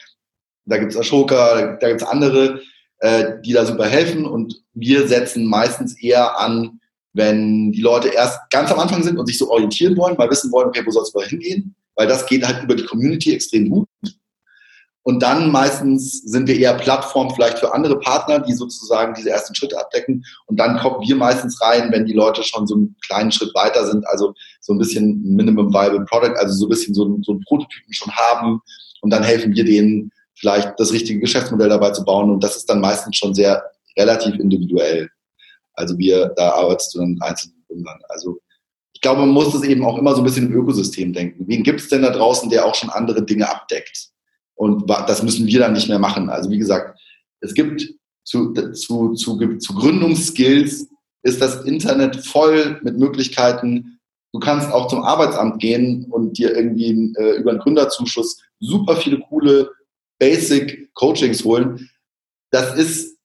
[0.66, 2.60] da gibt es Ashoka, da gibt es andere
[3.00, 4.24] äh, die da super helfen.
[4.24, 6.80] Und wir setzen meistens eher an,
[7.12, 10.52] wenn die Leute erst ganz am Anfang sind und sich so orientieren wollen, mal wissen
[10.52, 11.74] wollen, okay, wo soll es hingehen?
[11.96, 13.88] Weil das geht halt über die Community extrem gut.
[15.02, 19.54] Und dann meistens sind wir eher Plattform vielleicht für andere Partner, die sozusagen diese ersten
[19.54, 20.24] Schritte abdecken.
[20.46, 23.86] Und dann kommen wir meistens rein, wenn die Leute schon so einen kleinen Schritt weiter
[23.86, 27.44] sind, also so ein bisschen Minimum Viable Product, also so ein bisschen so, so einen
[27.44, 28.60] Prototypen schon haben.
[29.00, 32.30] Und dann helfen wir denen, vielleicht das richtige Geschäftsmodell dabei zu bauen.
[32.30, 33.62] Und das ist dann meistens schon sehr
[33.96, 35.08] relativ individuell.
[35.74, 38.00] Also wir, da arbeitest du dann einzeln Gründern.
[38.08, 38.38] Also
[38.92, 41.46] ich glaube, man muss das eben auch immer so ein bisschen im Ökosystem denken.
[41.48, 44.09] Wen gibt es denn da draußen, der auch schon andere Dinge abdeckt?
[44.60, 46.28] Und das müssen wir dann nicht mehr machen.
[46.28, 47.00] Also wie gesagt,
[47.40, 47.94] es gibt
[48.24, 50.86] zu, zu, zu, zu Gründungsskills
[51.22, 53.98] ist das Internet voll mit Möglichkeiten.
[54.34, 59.20] Du kannst auch zum Arbeitsamt gehen und dir irgendwie äh, über einen Gründerzuschuss super viele
[59.20, 59.70] coole
[60.18, 61.88] Basic Coachings holen.
[62.50, 63.16] Das ist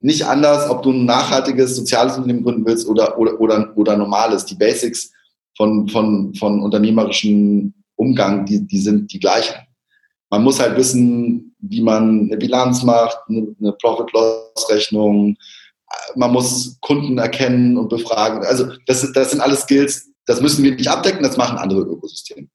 [0.00, 4.44] nicht anders, ob du ein nachhaltiges soziales Unternehmen gründen willst oder, oder, oder, oder normales.
[4.44, 5.10] Die Basics
[5.56, 9.67] von, von, von unternehmerischen Umgang, die, die sind die gleichen.
[10.30, 15.36] Man muss halt wissen, wie man eine Bilanz macht, eine, Profit-Loss-Rechnung.
[16.16, 18.44] Man muss Kunden erkennen und befragen.
[18.44, 22.48] Also das, das sind alles Skills, das müssen wir nicht abdecken, das machen andere Ökosysteme.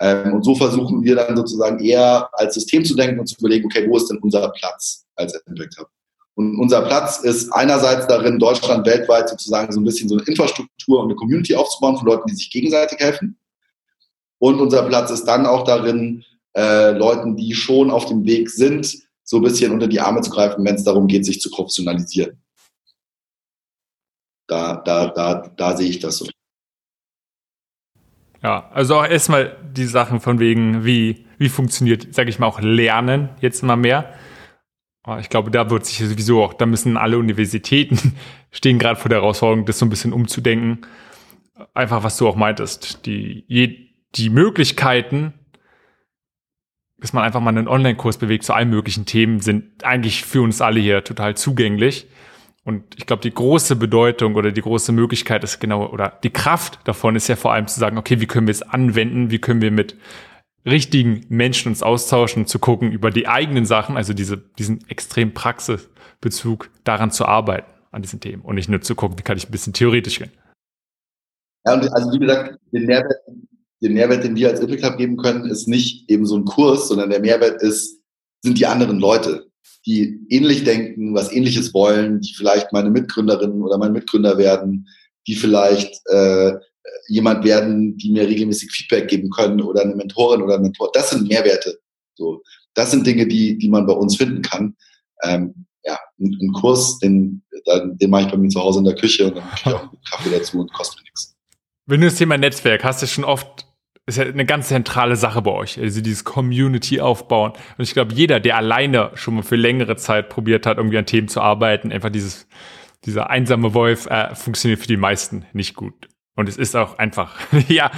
[0.00, 3.66] Ähm, und so versuchen wir dann sozusagen eher als System zu denken und zu überlegen,
[3.66, 5.88] okay, wo ist denn unser Platz als Hub?
[6.34, 11.00] Und unser Platz ist einerseits darin, Deutschland weltweit sozusagen so ein bisschen so eine Infrastruktur
[11.00, 13.36] und eine Community aufzubauen von Leuten, die sich gegenseitig helfen.
[14.38, 16.24] Und unser Platz ist dann auch darin,
[16.54, 20.30] äh, Leuten, die schon auf dem Weg sind, so ein bisschen unter die Arme zu
[20.30, 22.42] greifen, wenn es darum geht, sich zu professionalisieren.
[24.48, 26.26] Da, da, da, da sehe ich das so.
[28.42, 32.60] Ja, also auch erstmal die Sachen von wegen, wie, wie funktioniert, sage ich mal, auch
[32.60, 34.14] Lernen jetzt mal mehr.
[35.20, 38.16] Ich glaube, da wird sich sowieso auch, da müssen alle Universitäten
[38.50, 40.86] stehen gerade vor der Herausforderung, das so ein bisschen umzudenken.
[41.74, 45.34] Einfach, was du auch meintest, die, die Möglichkeiten,
[47.00, 50.60] dass man einfach mal einen Online-Kurs bewegt zu allen möglichen Themen, sind eigentlich für uns
[50.60, 52.06] alle hier total zugänglich.
[52.64, 56.78] Und ich glaube, die große Bedeutung oder die große Möglichkeit ist genau, oder die Kraft
[56.84, 59.62] davon ist ja vor allem zu sagen, okay, wie können wir es anwenden, wie können
[59.62, 59.96] wir mit
[60.66, 66.70] richtigen Menschen uns austauschen, zu gucken über die eigenen Sachen, also diese, diesen extremen Praxisbezug,
[66.84, 69.52] daran zu arbeiten, an diesen Themen und nicht nur zu gucken, wie kann ich ein
[69.52, 70.30] bisschen theoretisch gehen.
[71.66, 73.12] Ja, und also wie gesagt, den Mehrwert,
[73.82, 76.88] den Mehrwert, den wir als Impact Hub geben können, ist nicht eben so ein Kurs,
[76.88, 77.98] sondern der Mehrwert ist,
[78.42, 79.50] sind die anderen Leute
[79.86, 84.86] die ähnlich denken, was ähnliches wollen, die vielleicht meine Mitgründerin oder mein Mitgründer werden,
[85.26, 86.52] die vielleicht äh,
[87.08, 90.90] jemand werden, die mir regelmäßig Feedback geben können oder eine Mentorin oder ein Mentor.
[90.92, 91.78] Das sind Mehrwerte.
[92.14, 92.42] So,
[92.74, 94.76] das sind Dinge, die, die man bei uns finden kann.
[95.22, 99.26] Ähm, ja, ein, Kurs, den, den mache ich bei mir zu Hause in der Küche
[99.26, 101.34] und dann mache ich auch einen Kaffee dazu und kostet nichts.
[101.86, 103.66] Wenn du das Thema Netzwerk hast, du schon oft
[104.06, 107.52] ist ja eine ganz zentrale Sache bei euch, also dieses Community aufbauen.
[107.78, 111.06] Und ich glaube, jeder, der alleine schon mal für längere Zeit probiert hat, irgendwie an
[111.06, 112.48] Themen zu arbeiten, einfach dieses,
[113.04, 116.08] dieser einsame Wolf äh, funktioniert für die meisten nicht gut.
[116.34, 117.36] Und es ist auch einfach,
[117.68, 117.90] ja,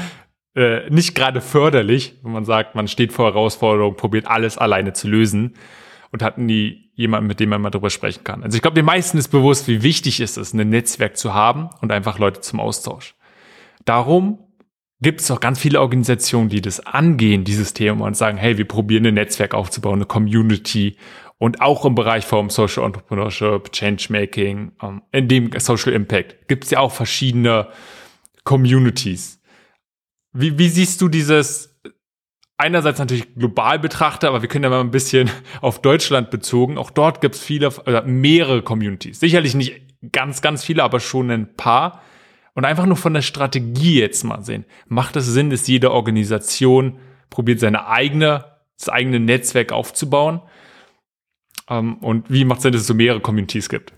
[0.55, 5.09] äh, nicht gerade förderlich, wenn man sagt, man steht vor Herausforderungen, probiert alles alleine zu
[5.09, 5.55] lösen
[6.11, 8.43] und hat nie jemanden, mit dem man mal drüber sprechen kann.
[8.43, 11.71] Also ich glaube, den meisten ist bewusst, wie wichtig ist es, ein Netzwerk zu haben
[11.81, 13.15] und einfach Leute zum Austausch.
[13.87, 14.39] Darum
[15.03, 18.67] gibt es auch ganz viele Organisationen, die das angehen, dieses Thema und sagen, hey, wir
[18.67, 20.97] probieren ein Netzwerk aufzubauen, eine Community
[21.39, 26.71] und auch im Bereich vom Social Entrepreneurship, Changemaking, ähm, in dem Social Impact gibt es
[26.71, 27.69] ja auch verschiedene
[28.45, 29.41] Communities.
[30.33, 31.73] Wie, wie siehst du dieses
[32.59, 35.31] einerseits natürlich global betrachtet, aber wir können ja mal ein bisschen
[35.61, 36.79] auf Deutschland bezogen.
[36.79, 39.19] Auch dort gibt es viele, oder mehrere Communities.
[39.19, 39.83] Sicherlich nicht
[40.13, 42.03] ganz, ganz viele, aber schon ein paar.
[42.55, 44.67] Und einfach nur von der Strategie jetzt mal sehen.
[44.87, 46.99] Macht es Sinn, dass jede Organisation
[47.31, 48.45] probiert, seine eigene,
[48.79, 50.43] das eigene Netzwerk aufzubauen?
[51.69, 53.93] Ähm, und wie macht es Sinn, dass es so mehrere Communities gibt?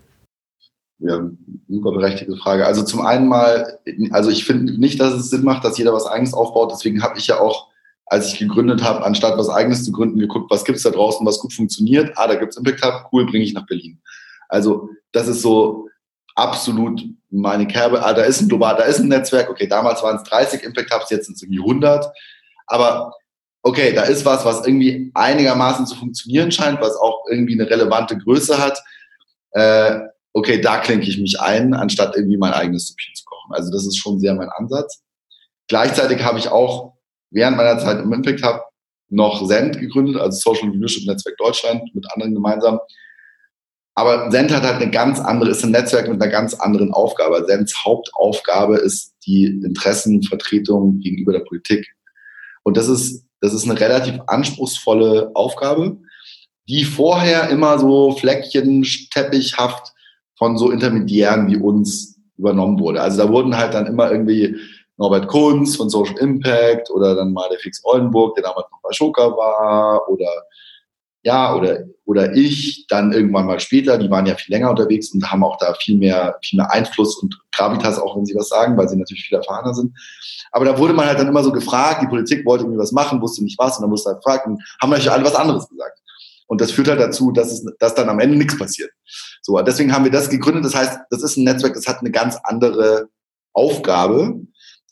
[0.98, 1.28] Ja,
[1.68, 2.64] super berechtigte Frage.
[2.66, 3.78] Also zum einen mal,
[4.10, 6.70] also ich finde nicht, dass es Sinn macht, dass jeder was eigenes aufbaut.
[6.72, 7.68] Deswegen habe ich ja auch,
[8.06, 11.26] als ich gegründet habe, anstatt was eigenes zu gründen, geguckt, was gibt es da draußen,
[11.26, 12.12] was gut funktioniert.
[12.16, 14.00] Ah, da gibt es Impact Hub, cool, bringe ich nach Berlin.
[14.48, 15.88] Also das ist so
[16.34, 18.04] absolut meine Kerbe.
[18.04, 19.50] Ah, da ist ein global, da ist ein Netzwerk.
[19.50, 22.06] Okay, damals waren es 30 Impact Hubs, jetzt sind es irgendwie 100.
[22.66, 23.12] Aber
[23.62, 28.16] okay, da ist was, was irgendwie einigermaßen zu funktionieren scheint, was auch irgendwie eine relevante
[28.16, 28.82] Größe hat.
[29.52, 30.00] Äh,
[30.32, 33.54] okay, da klinke ich mich ein, anstatt irgendwie mein eigenes Süppchen zu kochen.
[33.54, 35.02] Also das ist schon sehr mein Ansatz.
[35.68, 36.94] Gleichzeitig habe ich auch
[37.30, 38.62] während meiner Zeit im Impact Hub
[39.08, 42.80] noch Send gegründet, also Social Leadership Netzwerk Deutschland mit anderen gemeinsam.
[43.94, 47.44] Aber Send hat halt eine ganz andere, ist ein Netzwerk mit einer ganz anderen Aufgabe.
[47.46, 51.86] Sends Hauptaufgabe ist die Interessenvertretung gegenüber der Politik.
[52.64, 55.96] Und das ist, das ist eine relativ anspruchsvolle Aufgabe,
[56.68, 59.92] die vorher immer so Fleckchen, teppichhaft
[60.36, 63.00] von so Intermediären wie uns übernommen wurde.
[63.00, 64.56] Also da wurden halt dann immer irgendwie
[64.96, 68.92] Norbert Kunz von Social Impact oder dann mal der Fix Oldenburg, der damals noch bei
[68.92, 70.30] Schoka war oder
[71.24, 75.30] ja, oder, oder ich dann irgendwann mal später, die waren ja viel länger unterwegs und
[75.30, 78.76] haben auch da viel mehr, viel mehr Einfluss und Gravitas, auch wenn sie was sagen,
[78.76, 79.96] weil sie natürlich viel erfahrener sind.
[80.52, 83.22] Aber da wurde man halt dann immer so gefragt, die Politik wollte irgendwie was machen,
[83.22, 85.98] wusste nicht was und dann musste halt fragen, haben euch alle was anderes gesagt.
[86.46, 88.90] Und das führt halt dazu, dass, es, dass dann am Ende nichts passiert.
[89.40, 90.66] So, deswegen haben wir das gegründet.
[90.66, 93.08] Das heißt, das ist ein Netzwerk, das hat eine ganz andere
[93.54, 94.42] Aufgabe.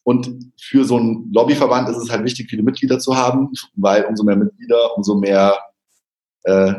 [0.02, 4.24] Und für so einen Lobbyverband ist es halt wichtig, viele Mitglieder zu haben, weil umso
[4.24, 5.56] mehr Mitglieder, umso mehr
[6.44, 6.74] äh,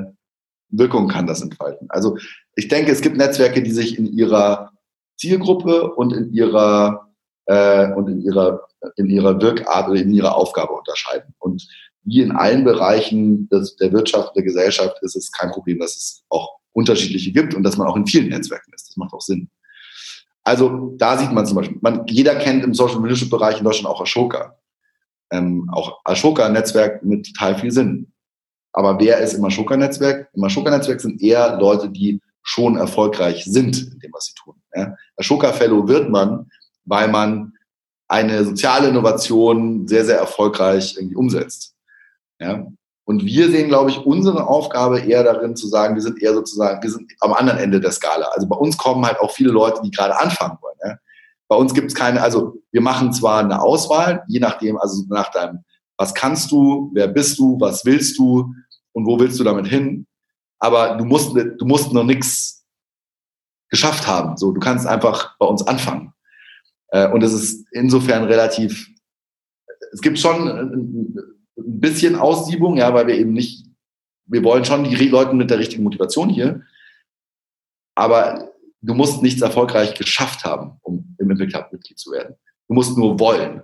[0.70, 1.88] Wirkung kann das entfalten.
[1.90, 2.18] Also
[2.56, 4.72] ich denke, es gibt Netzwerke, die sich in ihrer
[5.18, 7.14] Zielgruppe und in ihrer
[7.46, 8.62] äh, und in ihrer
[8.98, 11.34] in ihrer Wirkart oder in ihrer Aufgabe unterscheiden.
[11.40, 11.66] Und
[12.04, 16.24] wie in allen Bereichen des, der Wirtschaft, der Gesellschaft ist es kein Problem, dass es
[16.30, 18.90] auch unterschiedliche gibt und dass man auch in vielen Netzwerken ist.
[18.90, 19.50] Das macht auch Sinn.
[20.44, 23.88] Also da sieht man zum Beispiel, man, jeder kennt im Social Leadership Bereich in Deutschland
[23.88, 24.58] auch Ashoka.
[25.32, 28.13] Ähm, auch Ashoka-Netzwerk mit total viel Sinn.
[28.74, 30.30] Aber wer ist im Ashoka-Netzwerk?
[30.34, 34.56] Im Ashoka-Netzwerk sind eher Leute, die schon erfolgreich sind in dem, was sie tun.
[34.76, 34.96] Ja?
[35.18, 36.50] Ashoka-Fellow wird man,
[36.86, 37.54] weil man
[38.08, 41.76] eine soziale Innovation sehr, sehr erfolgreich irgendwie umsetzt.
[42.40, 42.66] Ja?
[43.06, 46.82] Und wir sehen, glaube ich, unsere Aufgabe eher darin zu sagen, wir sind eher sozusagen,
[46.82, 48.28] wir sind am anderen Ende der Skala.
[48.34, 50.76] Also bei uns kommen halt auch viele Leute, die gerade anfangen wollen.
[50.84, 50.98] Ja?
[51.48, 55.32] Bei uns gibt es keine, also wir machen zwar eine Auswahl, je nachdem, also nach
[55.32, 55.64] deinem,
[55.98, 58.54] was kannst du, wer bist du, was willst du
[58.94, 60.08] und wo willst du damit hin,
[60.60, 62.66] aber du musst, du musst noch nichts
[63.70, 64.38] geschafft haben.
[64.38, 66.14] So, du kannst einfach bei uns anfangen.
[66.90, 68.88] Äh, und es ist insofern relativ,
[69.92, 71.16] es gibt schon ein
[71.56, 73.66] bisschen Aussiebung, ja, weil wir eben nicht,
[74.26, 76.62] wir wollen schon die Leute mit der richtigen Motivation hier,
[77.96, 82.36] aber du musst nichts erfolgreich geschafft haben, um im Impact Hub Mitglied zu werden.
[82.68, 83.64] Du musst nur wollen.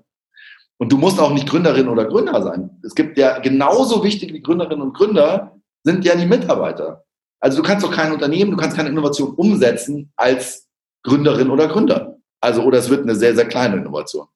[0.79, 2.79] Und du musst auch nicht Gründerin oder Gründer sein.
[2.83, 7.03] Es gibt ja genauso wichtig wie Gründerinnen und Gründer sind ja die Mitarbeiter.
[7.41, 10.67] Also du kannst doch kein Unternehmen, du kannst keine Innovation umsetzen als
[11.03, 12.17] Gründerin oder Gründer.
[12.41, 14.27] Also, oder es wird eine sehr, sehr kleine Innovation.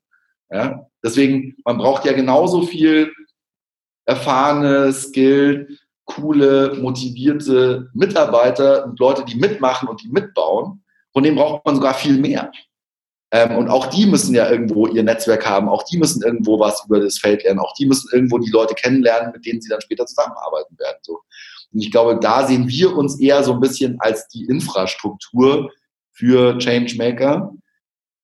[0.49, 0.85] Ja?
[1.01, 3.13] Deswegen, man braucht ja genauso viel
[4.05, 10.83] erfahrene, skilled, coole, motivierte Mitarbeiter und Leute, die mitmachen und die mitbauen.
[11.13, 12.51] Von denen braucht man sogar viel mehr.
[13.33, 16.85] Ähm, und auch die müssen ja irgendwo ihr Netzwerk haben, auch die müssen irgendwo was
[16.85, 19.81] über das Feld lernen, auch die müssen irgendwo die Leute kennenlernen, mit denen sie dann
[19.81, 20.97] später zusammenarbeiten werden.
[21.01, 21.19] So.
[21.73, 25.71] Und ich glaube, da sehen wir uns eher so ein bisschen als die Infrastruktur
[26.11, 27.51] für Changemaker,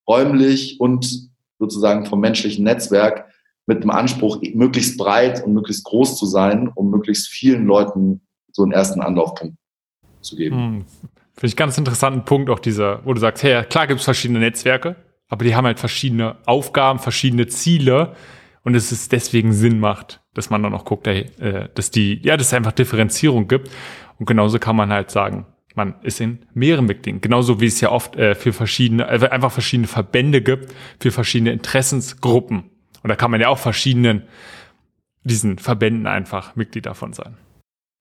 [0.08, 3.28] räumlich und sozusagen vom menschlichen Netzwerk
[3.66, 8.62] mit dem Anspruch, möglichst breit und möglichst groß zu sein, um möglichst vielen Leuten so
[8.62, 9.58] einen ersten Anlaufpunkt
[10.22, 10.86] zu geben.
[11.40, 14.40] Finde ich ganz interessanten Punkt auch dieser, wo du sagst, hey, klar gibt es verschiedene
[14.40, 14.98] Netzwerke,
[15.30, 18.14] aber die haben halt verschiedene Aufgaben, verschiedene Ziele
[18.64, 22.20] und es ist deswegen Sinn macht, dass man dann auch guckt, hey, äh, dass die,
[22.24, 23.70] ja, dass es einfach Differenzierung gibt
[24.18, 27.22] und genauso kann man halt sagen, man ist in mehreren Mitgliedern.
[27.22, 31.54] Genauso wie es ja oft äh, für verschiedene, äh, einfach verschiedene Verbände gibt, für verschiedene
[31.54, 32.70] Interessensgruppen.
[33.02, 34.24] Und da kann man ja auch verschiedenen
[35.24, 37.38] diesen Verbänden einfach Mitglied davon sein.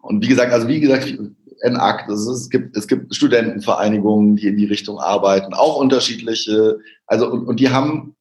[0.03, 1.15] Und wie gesagt, also wie gesagt,
[1.63, 6.79] NACT, also es gibt, es gibt Studentenvereinigungen, die in die Richtung arbeiten, auch unterschiedliche.
[7.07, 8.17] Also, und, und die haben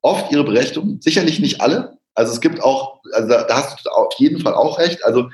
[0.00, 1.98] oft ihre Berechtigung, sicherlich nicht alle.
[2.14, 5.04] Also es gibt auch, also da, da hast du auf jeden Fall auch recht.
[5.04, 5.28] Also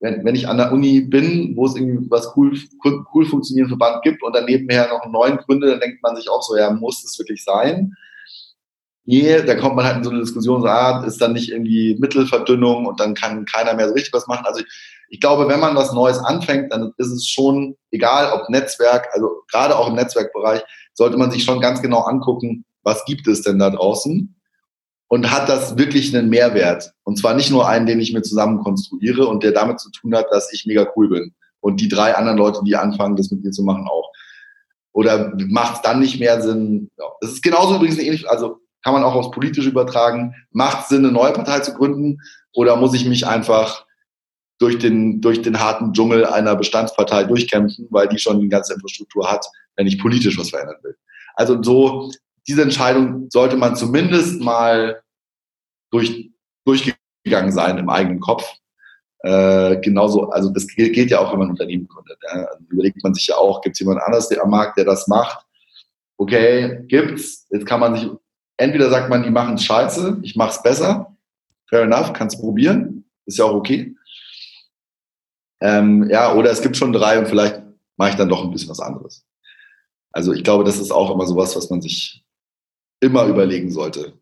[0.00, 3.78] wenn, wenn ich an der Uni bin, wo es irgendwie was cool, cool, cool funktionierenden
[3.78, 6.56] Verband gibt und dann nebenher noch einen neuen gründe, dann denkt man sich auch so,
[6.56, 7.94] ja, muss es wirklich sein?
[9.04, 11.96] Nee, da kommt man halt in so eine Diskussion, so, ah, ist dann nicht irgendwie
[11.98, 14.46] Mittelverdünnung und dann kann keiner mehr so richtig was machen.
[14.46, 14.66] Also ich,
[15.08, 19.42] ich glaube, wenn man was Neues anfängt, dann ist es schon, egal ob Netzwerk, also
[19.50, 20.62] gerade auch im Netzwerkbereich,
[20.94, 24.34] sollte man sich schon ganz genau angucken, was gibt es denn da draußen
[25.12, 26.94] und hat das wirklich einen Mehrwert.
[27.04, 30.14] Und zwar nicht nur einen, den ich mir zusammen konstruiere und der damit zu tun
[30.16, 33.44] hat, dass ich mega cool bin Und die drei anderen Leute, die anfangen, das mit
[33.44, 34.10] dir zu machen, auch.
[34.92, 36.88] Oder macht es dann nicht mehr Sinn?
[36.96, 37.04] Ja.
[37.20, 40.34] Das ist genauso übrigens ähnlich, also kann man auch aufs Politische übertragen.
[40.50, 42.18] Macht es Sinn, eine neue Partei zu gründen?
[42.52, 43.86] Oder muss ich mich einfach
[44.58, 49.30] durch den, durch den harten Dschungel einer Bestandspartei durchkämpfen, weil die schon die ganze Infrastruktur
[49.30, 50.96] hat, wenn ich politisch was verändern will?
[51.34, 52.10] Also so,
[52.46, 55.02] diese Entscheidung sollte man zumindest mal
[55.90, 56.30] durch,
[56.64, 58.44] durchgegangen sein im eigenen Kopf.
[59.20, 62.18] Äh, genauso, also das gilt ja auch, wenn man Unternehmen gründet.
[62.22, 62.48] Ja.
[62.68, 65.46] Überlegt man sich ja auch, gibt es jemand anderes der am Markt, der das macht?
[66.16, 67.46] Okay, gibt's.
[67.50, 68.10] Jetzt kann man sich,
[68.62, 71.16] entweder sagt man, die machen es scheiße, ich mache es besser.
[71.68, 73.04] Fair enough, kannst probieren.
[73.26, 73.96] Ist ja auch okay.
[75.60, 77.60] Ähm, ja, oder es gibt schon drei und vielleicht
[77.96, 79.24] mache ich dann doch ein bisschen was anderes.
[80.12, 82.24] Also ich glaube, das ist auch immer sowas, was man sich
[83.00, 84.12] immer überlegen sollte.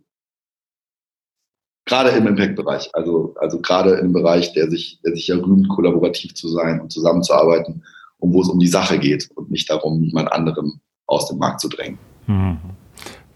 [1.86, 6.34] Gerade im Impact-Bereich, also, also gerade im Bereich, der sich, der sich ja rühmt, kollaborativ
[6.34, 7.84] zu sein und zusammenzuarbeiten
[8.18, 11.61] und wo es um die Sache geht und nicht darum, jemand anderem aus dem Markt
[11.61, 11.99] zu drängen.
[12.26, 12.59] Mhm.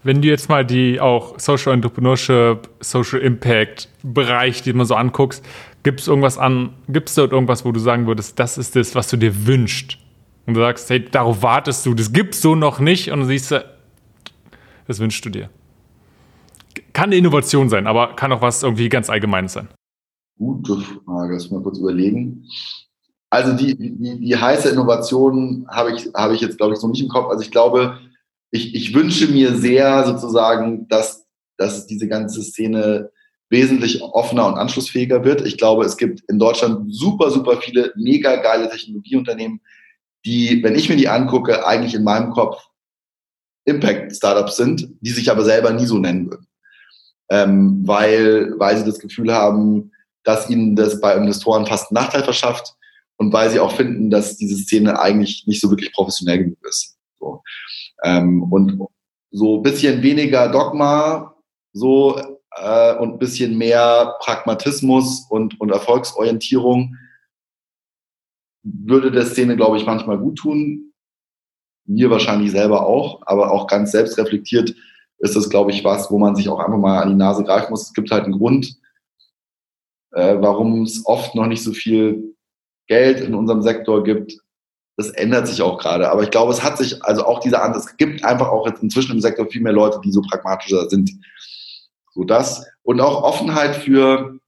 [0.05, 5.43] Wenn du jetzt mal die auch Social Entrepreneurship, Social Impact Bereich, die man so anguckst,
[5.81, 8.93] gibt es irgendwas an, gibt es dort irgendwas, wo du sagen würdest, das ist das,
[8.93, 9.97] was du dir wünschst?
[10.45, 13.51] Und du sagst, hey, darauf wartest du, das gibt's so noch nicht und du siehst,
[14.85, 15.49] das wünschst du dir.
[16.93, 19.69] Kann eine Innovation sein, aber kann auch was irgendwie ganz Allgemeines sein.
[20.37, 22.45] Gute Frage, lass mal kurz überlegen.
[23.31, 27.01] Also die, die, die heiße Innovation habe ich, habe ich jetzt, glaube ich, so nicht
[27.01, 27.27] im Kopf.
[27.27, 27.97] Also ich glaube,
[28.55, 31.25] ich, ich wünsche mir sehr sozusagen, dass,
[31.57, 33.11] dass diese ganze Szene
[33.49, 35.45] wesentlich offener und anschlussfähiger wird.
[35.45, 39.61] Ich glaube, es gibt in Deutschland super, super viele mega geile Technologieunternehmen,
[40.25, 42.63] die, wenn ich mir die angucke, eigentlich in meinem Kopf
[43.65, 46.47] Impact-Startups sind, die sich aber selber nie so nennen würden.
[47.29, 49.91] Ähm, weil, weil sie das Gefühl haben,
[50.23, 52.75] dass ihnen das bei Investoren fast einen Nachteil verschafft
[53.17, 56.95] und weil sie auch finden, dass diese Szene eigentlich nicht so wirklich professionell genug ist.
[57.19, 57.41] So.
[58.05, 58.79] Ähm, und
[59.31, 61.35] so ein bisschen weniger Dogma,
[61.73, 62.17] so
[62.51, 66.95] äh, und ein bisschen mehr Pragmatismus und, und Erfolgsorientierung
[68.63, 70.93] würde der Szene, glaube ich, manchmal gut tun.
[71.87, 74.75] Mir wahrscheinlich selber auch, aber auch ganz selbstreflektiert
[75.19, 77.71] ist das, glaube ich, was, wo man sich auch einfach mal an die Nase greifen
[77.71, 77.83] muss.
[77.83, 78.79] Es gibt halt einen Grund,
[80.11, 82.35] äh, warum es oft noch nicht so viel
[82.87, 84.37] Geld in unserem Sektor gibt.
[84.97, 86.09] Das ändert sich auch gerade.
[86.09, 88.81] Aber ich glaube, es hat sich, also auch diese andere, es gibt einfach auch jetzt
[88.81, 91.11] inzwischen im Sektor viel mehr Leute, die so pragmatischer sind.
[92.13, 92.65] So das.
[92.83, 94.39] Und auch Offenheit für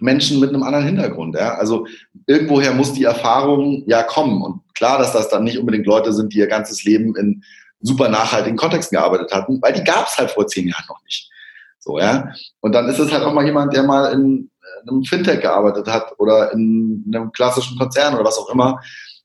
[0.00, 1.36] Menschen mit einem anderen Hintergrund.
[1.36, 1.54] Ja?
[1.54, 1.86] Also
[2.26, 4.42] irgendwoher muss die Erfahrung ja kommen.
[4.42, 7.44] Und klar, dass das dann nicht unbedingt Leute sind, die ihr ganzes Leben in
[7.80, 11.30] super nachhaltigen Kontexten gearbeitet hatten, weil die gab es halt vor zehn Jahren noch nicht.
[11.78, 12.32] So, ja.
[12.60, 14.50] Und dann ist es halt auch mal jemand, der mal in
[14.86, 18.80] einem Fintech gearbeitet hat oder in einem klassischen Konzern oder was auch immer.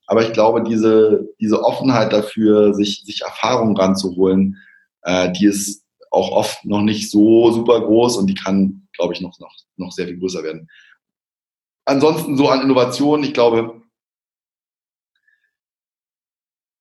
[0.08, 4.58] Aber ich glaube, diese, diese Offenheit dafür, sich, sich Erfahrungen ranzuholen,
[5.04, 9.22] äh, die ist auch oft noch nicht so super groß und die kann, glaube ich,
[9.22, 10.70] noch, noch, noch sehr viel größer werden.
[11.86, 13.82] Ansonsten so an Innovationen, ich glaube,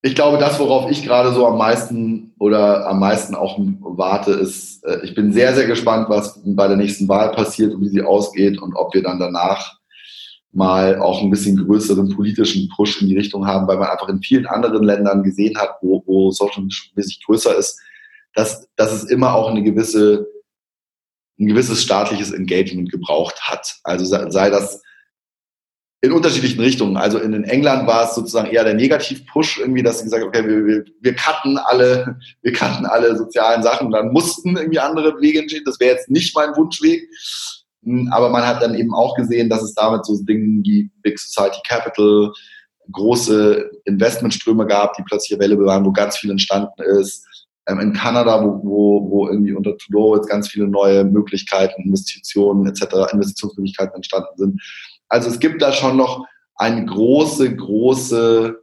[0.03, 4.85] ich glaube, das, worauf ich gerade so am meisten oder am meisten auch warte, ist,
[4.85, 8.03] äh, ich bin sehr, sehr gespannt, was bei der nächsten Wahl passiert und wie sie
[8.03, 9.76] ausgeht und ob wir dann danach
[10.57, 14.23] mal auch ein bisschen größeren politischen Push in die Richtung haben, weil man einfach in
[14.23, 17.79] vielen anderen Ländern gesehen hat, wo, wo Social mäßig größer ist,
[18.35, 20.27] dass, dass es immer auch eine gewisse,
[21.39, 23.77] ein gewisses staatliches Engagement gebraucht hat.
[23.85, 24.83] Also sei, das
[26.01, 26.97] in unterschiedlichen Richtungen.
[26.97, 30.47] Also in England war es sozusagen eher der Negativ-Push, irgendwie, dass sie gesagt haben, okay,
[30.47, 35.41] wir, wir, wir cutten alle, wir cutten alle sozialen Sachen dann mussten irgendwie andere Wege
[35.41, 35.65] entstehen.
[35.67, 37.03] Das wäre jetzt nicht mein Wunschweg.
[37.87, 41.18] Hm, aber man hat dann eben auch gesehen, dass es damit so Dinge wie Big
[41.18, 42.32] Society Capital,
[42.93, 47.26] große Investmentströme gab, die plötzlich available waren, wo ganz viel entstanden ist.
[47.66, 52.66] Ähm, in Kanada, wo, wo, wo irgendwie unter Trudeau jetzt ganz viele neue Möglichkeiten, Investitionen
[52.66, 54.61] etc., Investitionsmöglichkeiten entstanden sind
[55.09, 56.26] also es gibt da schon noch
[56.57, 58.62] eine große, große,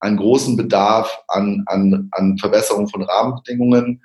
[0.00, 4.02] einen großen Bedarf an, an, an Verbesserung von Rahmenbedingungen.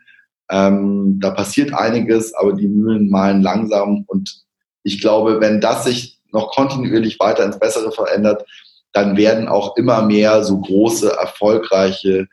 [0.50, 4.04] Ähm, da passiert einiges, aber die Mühlen malen langsam.
[4.08, 4.44] Und
[4.84, 8.46] ich glaube, wenn das sich noch kontinuierlich weiter ins Bessere verändert,
[8.92, 12.28] dann werden auch immer mehr so große, erfolgreiche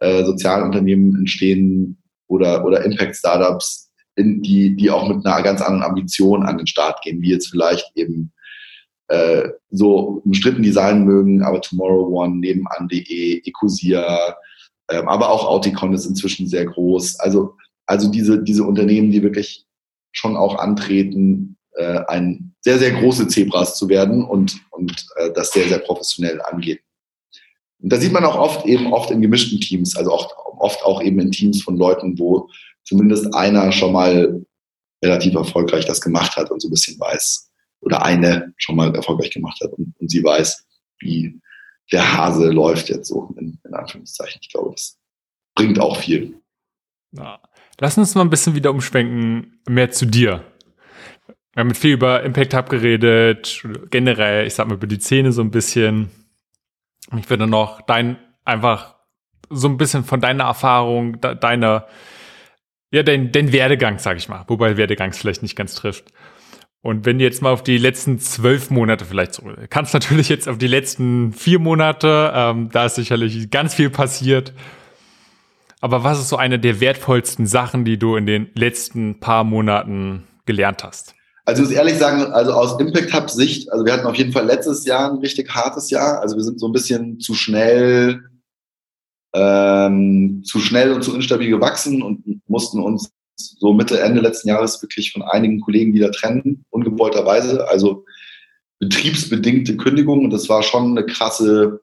[0.00, 6.58] äh, Sozialunternehmen entstehen oder, oder Impact-Startups, die, die auch mit einer ganz anderen Ambition an
[6.58, 8.32] den Start gehen, wie jetzt vielleicht eben
[9.08, 14.36] äh, so umstritten die sein mögen, aber Tomorrow One, nebenan.de, Ecosia,
[14.90, 17.20] ähm, aber auch Auticon ist inzwischen sehr groß.
[17.20, 19.66] Also, also diese, diese Unternehmen, die wirklich
[20.12, 25.52] schon auch antreten, äh, ein sehr, sehr große Zebras zu werden und, und äh, das
[25.52, 26.78] sehr, sehr professionell angehen.
[27.78, 31.02] Und da sieht man auch oft eben oft in gemischten Teams, also oft, oft auch
[31.02, 32.48] eben in Teams von Leuten, wo
[32.84, 34.44] zumindest einer schon mal
[35.02, 37.50] relativ erfolgreich das gemacht hat und so ein bisschen weiß,
[37.80, 40.64] oder eine schon mal erfolgreich gemacht hat und, und sie weiß,
[41.00, 41.40] wie
[41.90, 44.40] der Hase läuft jetzt so, in, in Anführungszeichen.
[44.40, 44.98] Ich glaube, das
[45.54, 46.40] bringt auch viel.
[47.12, 47.40] Ja.
[47.80, 50.51] Lass uns mal ein bisschen wieder umschwenken, mehr zu dir.
[51.54, 55.32] Wir haben mit viel über Impact Hub geredet, generell, ich sag mal, über die Szene
[55.32, 56.10] so ein bisschen.
[57.18, 58.96] Ich würde noch dein, einfach
[59.50, 61.86] so ein bisschen von deiner Erfahrung, de, deiner,
[62.90, 66.12] ja, dein, dein Werdegang, sag ich mal, wobei Werdegang es vielleicht nicht ganz trifft.
[66.80, 70.48] Und wenn du jetzt mal auf die letzten zwölf Monate vielleicht zurück, kannst natürlich jetzt
[70.48, 74.54] auf die letzten vier Monate, ähm, da ist sicherlich ganz viel passiert.
[75.80, 80.26] Aber was ist so eine der wertvollsten Sachen, die du in den letzten paar Monaten
[80.46, 81.14] gelernt hast?
[81.44, 84.32] Also ich muss ehrlich sagen, also aus Impact Hub Sicht, also wir hatten auf jeden
[84.32, 86.20] Fall letztes Jahr ein richtig hartes Jahr.
[86.20, 88.22] Also wir sind so ein bisschen zu schnell,
[89.34, 94.80] ähm, zu schnell und zu instabil gewachsen und mussten uns so Mitte, Ende letzten Jahres
[94.82, 97.68] wirklich von einigen Kollegen wieder trennen, ungewollterweise.
[97.68, 98.04] Also
[98.82, 100.24] betriebsbedingte Kündigungen.
[100.24, 101.80] Und das war schon eine krasse,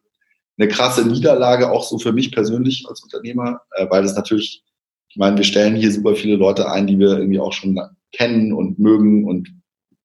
[0.58, 4.64] eine krasse Niederlage, auch so für mich persönlich als Unternehmer, äh, weil das natürlich,
[5.08, 7.80] ich meine, wir stellen hier super viele Leute ein, die wir irgendwie auch schon
[8.12, 9.50] kennen und mögen und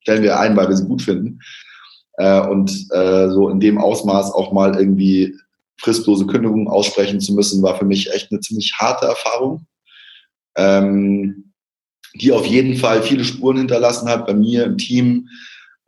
[0.01, 1.41] stellen wir ein, weil wir sie gut finden.
[2.19, 5.35] Äh, und äh, so in dem Ausmaß auch mal irgendwie
[5.81, 9.67] fristlose Kündigungen aussprechen zu müssen, war für mich echt eine ziemlich harte Erfahrung,
[10.57, 11.53] ähm,
[12.15, 15.29] die auf jeden Fall viele Spuren hinterlassen hat bei mir im Team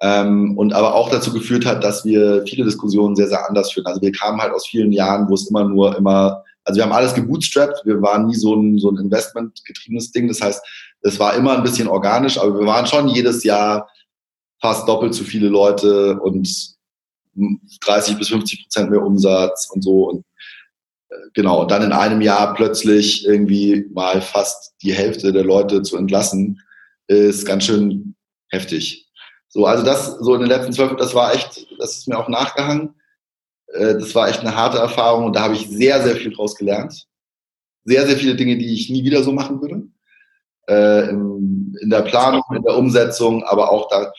[0.00, 3.86] ähm, und aber auch dazu geführt hat, dass wir viele Diskussionen sehr, sehr anders führen.
[3.86, 6.92] Also wir kamen halt aus vielen Jahren, wo es immer nur immer, also wir haben
[6.92, 10.26] alles gebootstrapped, wir waren nie so ein, so ein investmentgetriebenes Ding.
[10.28, 10.60] Das heißt,
[11.02, 13.88] es war immer ein bisschen organisch, aber wir waren schon jedes Jahr
[14.60, 16.76] fast doppelt so viele Leute und
[17.80, 20.08] 30 bis 50 Prozent mehr Umsatz und so.
[20.08, 20.24] Und
[21.10, 25.96] äh, genau, dann in einem Jahr plötzlich irgendwie mal fast die Hälfte der Leute zu
[25.96, 26.60] entlassen,
[27.08, 28.16] ist ganz schön
[28.48, 29.08] heftig.
[29.48, 32.28] So, also das so in den letzten zwölf, das war echt, das ist mir auch
[32.28, 32.94] nachgehangen.
[33.68, 36.56] Äh, das war echt eine harte Erfahrung und da habe ich sehr, sehr viel draus
[36.56, 37.06] gelernt.
[37.84, 39.86] Sehr, sehr viele Dinge, die ich nie wieder so machen würde
[40.68, 44.12] äh, in, in der Planung, in der Umsetzung, aber auch da,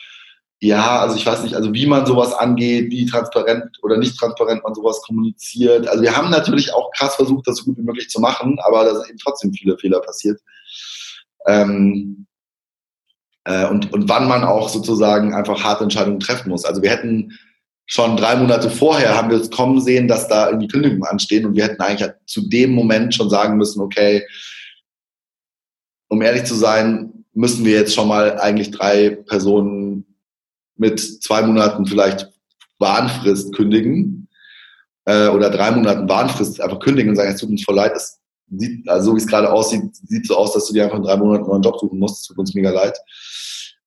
[0.60, 4.64] ja, also ich weiß nicht, also wie man sowas angeht, wie transparent oder nicht transparent
[4.64, 5.86] man sowas kommuniziert.
[5.86, 8.84] Also wir haben natürlich auch krass versucht, das so gut wie möglich zu machen, aber
[8.84, 10.40] da sind eben trotzdem viele Fehler passiert.
[11.46, 12.26] Ähm,
[13.44, 16.64] äh, und, und wann man auch sozusagen einfach harte Entscheidungen treffen muss.
[16.64, 17.38] Also wir hätten
[17.86, 21.56] schon drei Monate vorher haben wir es kommen sehen, dass da irgendwie Kündigungen anstehen und
[21.56, 24.26] wir hätten eigentlich zu dem Moment schon sagen müssen, okay,
[26.08, 30.04] um ehrlich zu sein, müssen wir jetzt schon mal eigentlich drei Personen
[30.76, 32.30] mit zwei Monaten vielleicht
[32.78, 34.28] Warnfrist kündigen
[35.04, 38.18] äh, oder drei Monaten Warnfrist einfach kündigen und sagen, es tut uns voll leid, es
[38.50, 41.02] sieht, also so wie es gerade aussieht, sieht so aus, dass du dir einfach in
[41.02, 42.98] drei Monaten einen neuen Job suchen musst, es tut uns mega leid.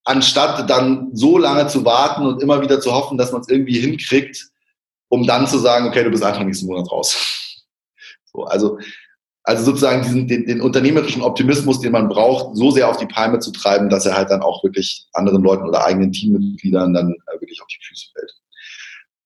[0.04, 3.80] Anstatt dann so lange zu warten und immer wieder zu hoffen, dass man es irgendwie
[3.80, 4.48] hinkriegt,
[5.10, 7.18] um dann zu sagen, okay, du bist einfach nächsten Monat raus.
[8.34, 8.80] So, also
[9.44, 13.40] also sozusagen diesen, den, den unternehmerischen Optimismus, den man braucht, so sehr auf die Palme
[13.40, 17.42] zu treiben, dass er halt dann auch wirklich anderen Leuten oder eigenen Teammitgliedern dann äh,
[17.42, 18.32] wirklich auf die Füße fällt.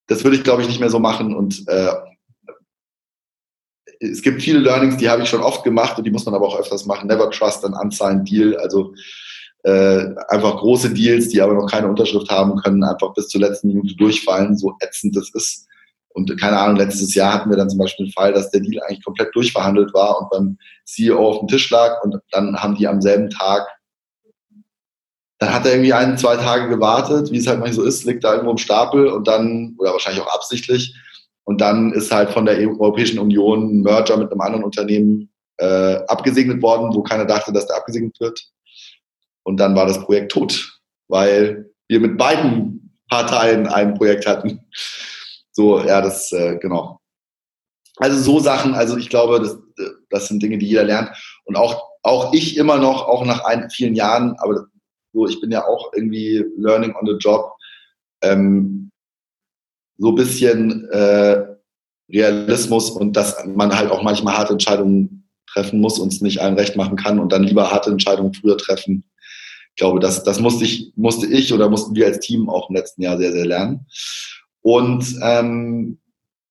[0.07, 1.91] Das würde ich, glaube ich, nicht mehr so machen und äh,
[3.99, 6.47] es gibt viele Learnings, die habe ich schon oft gemacht und die muss man aber
[6.47, 7.07] auch öfters machen.
[7.07, 8.93] Never trust an unsigned deal, also
[9.63, 13.69] äh, einfach große Deals, die aber noch keine Unterschrift haben können, einfach bis zur letzten
[13.69, 15.64] Minute durchfallen, so ätzend das ist
[16.15, 18.81] und keine Ahnung, letztes Jahr hatten wir dann zum Beispiel den Fall, dass der Deal
[18.83, 22.87] eigentlich komplett durchverhandelt war und beim CEO auf dem Tisch lag und dann haben die
[22.87, 23.67] am selben Tag,
[25.39, 28.23] dann hat er irgendwie ein, zwei Tage gewartet, wie es halt manchmal so ist, liegt
[28.23, 30.95] da irgendwo im Stapel und dann, oder wahrscheinlich auch absichtlich,
[31.45, 35.97] und dann ist halt von der Europäischen Union ein Merger mit einem anderen Unternehmen äh,
[36.07, 38.41] abgesegnet worden, wo keiner dachte, dass der abgesegnet wird.
[39.43, 44.59] Und dann war das Projekt tot, weil wir mit beiden Parteien ein Projekt hatten.
[45.55, 46.99] So, ja, das, äh, genau.
[47.95, 49.57] Also so Sachen, also ich glaube, das,
[50.09, 51.09] das sind Dinge, die jeder lernt.
[51.45, 54.67] Und auch, auch ich immer noch, auch nach ein, vielen Jahren, aber
[55.13, 57.53] so, ich bin ja auch irgendwie learning on the job,
[58.21, 58.91] ähm,
[59.97, 61.55] so ein bisschen äh,
[62.09, 66.55] Realismus und dass man halt auch manchmal harte Entscheidungen treffen muss und es nicht allen
[66.55, 69.05] recht machen kann und dann lieber harte Entscheidungen früher treffen.
[69.69, 72.75] Ich glaube, das, das musste ich, musste ich oder mussten wir als Team auch im
[72.75, 73.85] letzten Jahr sehr, sehr lernen.
[74.65, 75.99] Und ähm,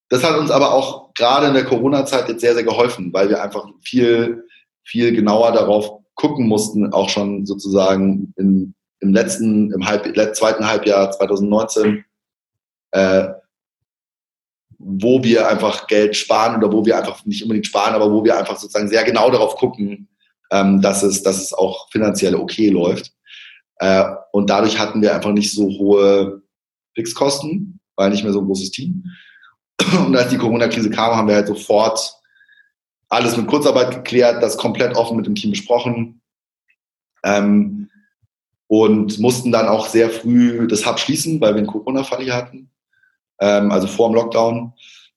[0.09, 3.43] das hat uns aber auch gerade in der Corona-Zeit jetzt sehr, sehr geholfen, weil wir
[3.43, 4.47] einfach viel,
[4.85, 11.11] viel genauer darauf gucken mussten, auch schon sozusagen in, im letzten, im Halb, zweiten Halbjahr
[11.11, 12.05] 2019,
[12.93, 13.31] äh,
[14.79, 18.39] wo wir einfach Geld sparen oder wo wir einfach nicht unbedingt sparen, aber wo wir
[18.39, 20.09] einfach sozusagen sehr genau darauf gucken,
[20.53, 23.13] ähm, dass, es, dass es auch finanziell okay läuft.
[23.79, 26.43] Äh, und dadurch hatten wir einfach nicht so hohe
[26.95, 29.05] Fixkosten, weil nicht mehr so ein großes Team.
[30.07, 32.15] Und als die Corona-Krise kam, haben wir halt sofort
[33.09, 36.21] alles mit Kurzarbeit geklärt, das komplett offen mit dem Team besprochen
[37.25, 37.89] ähm,
[38.67, 42.71] und mussten dann auch sehr früh das Hub schließen, weil wir einen Corona-Fall hier hatten,
[43.41, 44.73] ähm, also vor dem Lockdown,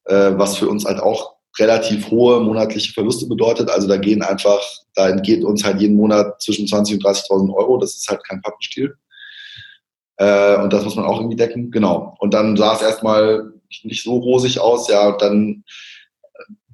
[0.05, 3.69] äh, was für uns halt auch relativ hohe monatliche Verluste bedeutet.
[3.69, 4.61] Also da gehen einfach,
[4.93, 7.77] da entgeht uns halt jeden Monat zwischen 20.000 und 30.000 Euro.
[7.77, 8.95] Das ist halt kein Pappenstiel.
[10.17, 11.71] Äh, und das muss man auch irgendwie decken.
[11.71, 12.15] Genau.
[12.19, 13.53] Und dann sah es erstmal
[13.83, 15.63] nicht so rosig aus, ja, und dann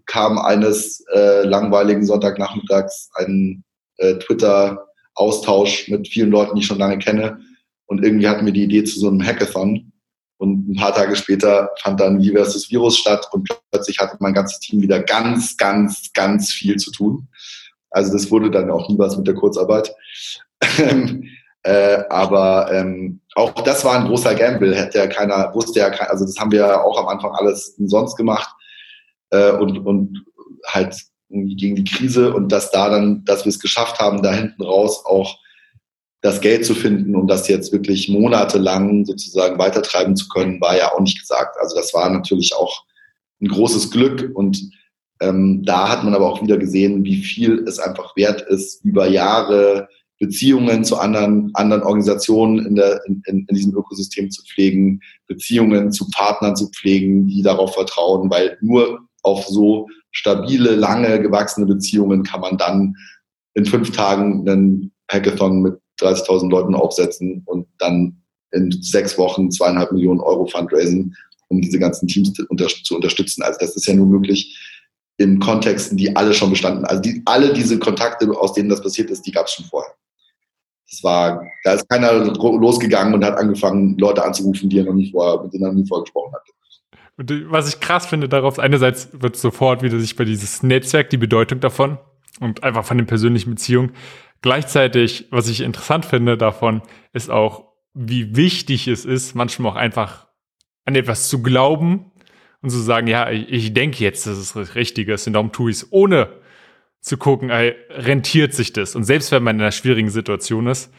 [0.06, 3.64] kam eines äh, langweiligen Sonntagnachmittags ein
[3.98, 7.40] äh, Twitter-Austausch mit vielen Leuten, die ich schon lange kenne.
[7.86, 9.92] Und irgendwie hatten wir die Idee zu so einem Hackathon.
[10.38, 14.34] Und ein paar Tage später fand dann Wie versus Virus statt und plötzlich hatte mein
[14.34, 17.28] ganzes Team wieder ganz, ganz, ganz viel zu tun.
[17.90, 19.94] Also das wurde dann auch nie was mit der Kurzarbeit.
[21.64, 26.12] äh, aber ähm, auch das war ein großer Gamble, hätte ja keiner, wusste ja keiner,
[26.12, 28.50] also das haben wir ja auch am Anfang alles umsonst gemacht
[29.32, 30.26] äh, und, und
[30.68, 30.96] halt
[31.30, 35.04] gegen die Krise und dass da dann, dass wir es geschafft haben, da hinten raus
[35.06, 35.40] auch
[36.22, 40.94] das Geld zu finden, um das jetzt wirklich monatelang sozusagen weitertreiben zu können, war ja
[40.94, 41.58] auch nicht gesagt.
[41.60, 42.86] Also das war natürlich auch
[43.42, 44.72] ein großes Glück und
[45.20, 49.08] ähm, da hat man aber auch wieder gesehen, wie viel es einfach wert ist, über
[49.08, 49.90] Jahre
[50.24, 56.10] Beziehungen zu anderen, anderen Organisationen in, der, in, in, diesem Ökosystem zu pflegen, Beziehungen zu
[56.12, 62.40] Partnern zu pflegen, die darauf vertrauen, weil nur auf so stabile, lange gewachsene Beziehungen kann
[62.40, 62.96] man dann
[63.54, 68.22] in fünf Tagen einen Hackathon mit 30.000 Leuten aufsetzen und dann
[68.52, 71.18] in sechs Wochen zweieinhalb Millionen Euro fundraisen,
[71.50, 72.46] um diese ganzen Teams zu
[72.96, 73.44] unterstützen.
[73.44, 74.58] Also das ist ja nur möglich
[75.18, 76.86] in Kontexten, die alle schon bestanden.
[76.86, 79.94] Also die, alle diese Kontakte, aus denen das passiert ist, die gab es schon vorher.
[80.94, 85.12] Das war, da ist keiner losgegangen und hat angefangen, Leute anzurufen, die er noch nie
[85.12, 86.52] vorher, mit denen er noch nie vorher gesprochen hatte.
[87.18, 91.18] Und was ich krass finde darauf, einerseits wird sofort wieder sich bei dieses Netzwerk, die
[91.18, 91.98] Bedeutung davon
[92.40, 93.92] und einfach von den persönlichen Beziehungen.
[94.42, 96.82] Gleichzeitig, was ich interessant finde davon,
[97.14, 100.28] ist auch, wie wichtig es ist, manchmal auch einfach
[100.86, 102.12] an etwas zu glauben
[102.62, 105.52] und zu sagen, ja, ich, ich denke jetzt, dass es das Richtige ist und darum
[105.52, 106.30] tue ich es, ohne
[107.04, 108.96] zu gucken, ey, rentiert sich das?
[108.96, 110.90] Und selbst wenn man in einer schwierigen Situation ist,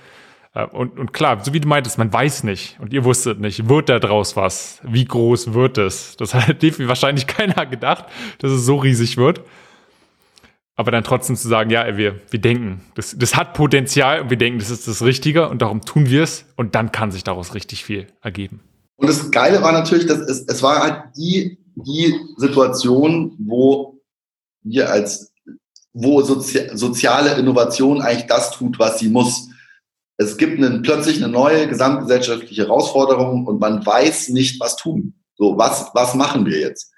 [0.55, 3.71] äh, und, und klar, so wie du meintest, man weiß nicht und ihr wusstet nicht,
[3.71, 4.81] wird da draus was?
[4.83, 6.17] Wie groß wird es?
[6.19, 8.05] Das hat wahrscheinlich keiner gedacht,
[8.39, 9.41] dass es so riesig wird.
[10.77, 14.37] Aber dann trotzdem zu sagen, ja, wir, wir denken, das, das hat Potenzial und wir
[14.37, 17.55] denken, das ist das Richtige und darum tun wir es und dann kann sich daraus
[17.55, 18.61] richtig viel ergeben.
[18.97, 24.03] Und das Geile war natürlich, dass es, es war halt die, die Situation, wo
[24.65, 25.34] wir als
[25.95, 29.49] wo Sozi soziale Innovation eigentlich das tut, was sie muss.
[30.17, 35.15] Es gibt einen, plötzlich eine neue gesamtgesellschaftliche Herausforderung und man weiß nicht, was tun.
[35.37, 36.93] So, was, was machen wir jetzt?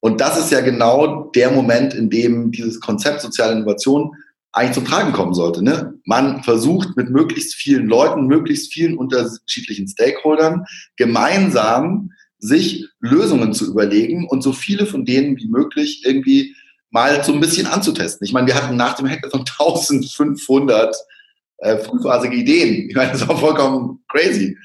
[0.00, 4.12] Und das ist ja genau der Moment, in dem dieses Konzept soziale Innovation
[4.52, 5.64] eigentlich zum Tragen kommen sollte.
[5.64, 5.94] Ne?
[6.04, 10.64] Man versucht mit möglichst vielen Leuten, möglichst vielen unterschiedlichen Stakeholdern
[10.96, 16.54] gemeinsam sich Lösungen zu überlegen und so viele von denen wie möglich irgendwie
[16.94, 18.24] mal so ein bisschen anzutesten.
[18.24, 20.96] Ich meine, wir hatten nach dem Hackathon 1500
[21.58, 22.88] äh, frühphasige Ideen.
[22.88, 24.56] Ich meine, das war vollkommen crazy.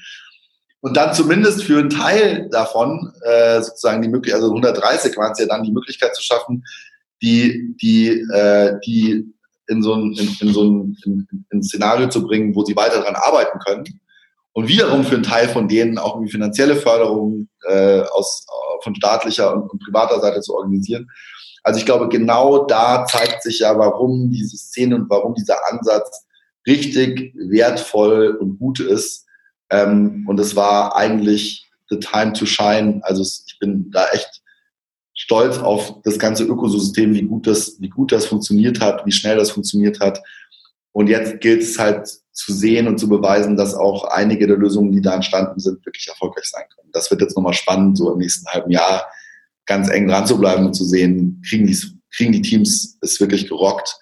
[0.80, 5.40] Und dann zumindest für einen Teil davon äh, sozusagen die Möglichkeit, also 130 waren es
[5.40, 6.64] ja dann die Möglichkeit zu schaffen,
[7.20, 9.26] die, die, äh, die
[9.66, 13.58] in so ein, in, in in, in Szenario zu bringen, wo sie weiter daran arbeiten
[13.58, 13.84] können.
[14.52, 18.46] Und wiederum für einen Teil von denen auch irgendwie finanzielle Förderung äh, aus,
[18.82, 21.08] von staatlicher und, und privater Seite zu organisieren.
[21.62, 26.26] Also ich glaube, genau da zeigt sich ja, warum diese Szene und warum dieser Ansatz
[26.66, 29.26] richtig wertvoll und gut ist.
[29.70, 33.00] Ähm, und es war eigentlich the time to shine.
[33.02, 34.42] Also ich bin da echt
[35.14, 39.36] stolz auf das ganze Ökosystem, wie gut das, wie gut das funktioniert hat, wie schnell
[39.36, 40.20] das funktioniert hat.
[40.92, 44.92] Und jetzt gilt es halt zu sehen und zu beweisen, dass auch einige der Lösungen,
[44.92, 46.88] die da entstanden sind, wirklich erfolgreich sein können.
[46.92, 49.06] Das wird jetzt nochmal spannend, so im nächsten halben Jahr
[49.70, 51.78] ganz eng dran zu bleiben und zu sehen, kriegen die,
[52.12, 53.96] kriegen die Teams es wirklich gerockt.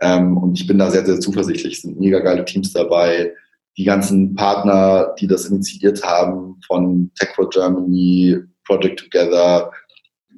[0.00, 1.74] Ähm, und ich bin da sehr, sehr zuversichtlich.
[1.74, 3.34] Es sind mega geile Teams dabei.
[3.76, 9.70] Die ganzen Partner, die das initiiert haben, von Tech for Germany, Project Together,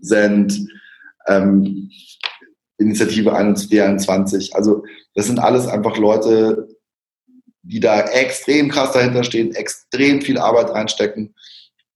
[0.01, 0.59] Send,
[1.29, 1.89] ähm,
[2.79, 4.57] Initiative 21.
[4.57, 4.83] Also
[5.15, 6.67] das sind alles einfach Leute,
[7.63, 11.33] die da extrem krass dahinter stehen, extrem viel Arbeit reinstecken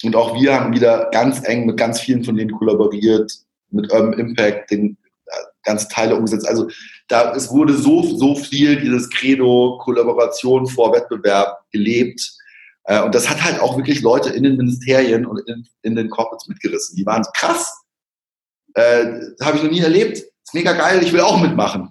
[0.05, 3.33] Und auch wir haben wieder ganz eng mit ganz vielen von denen kollaboriert,
[3.71, 4.97] mit Urban Impact, den
[5.27, 5.31] äh,
[5.65, 6.49] ganze Teile umgesetzt.
[6.49, 6.69] Also
[7.09, 12.33] da es wurde so, so viel dieses Credo Kollaboration vor Wettbewerb gelebt.
[12.85, 16.11] Äh, und das hat halt auch wirklich Leute in den Ministerien und in, in den
[16.11, 16.97] Corporates mitgerissen.
[16.97, 17.83] Die waren krass.
[18.75, 20.19] Äh, habe ich noch nie erlebt.
[20.19, 21.91] Ist mega geil, ich will auch mitmachen.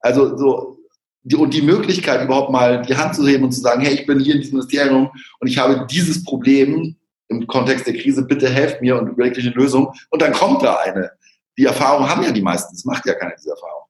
[0.00, 0.78] Also so,
[1.22, 4.06] die, und die Möglichkeit überhaupt mal die Hand zu heben und zu sagen, hey, ich
[4.06, 6.96] bin hier in diesem Ministerium und ich habe dieses Problem
[7.28, 9.92] im Kontext der Krise, bitte helft mir und überlegt eine Lösung.
[10.10, 11.10] Und dann kommt da eine.
[11.56, 13.82] Die Erfahrung haben ja die meisten, das macht ja keiner diese Erfahrung.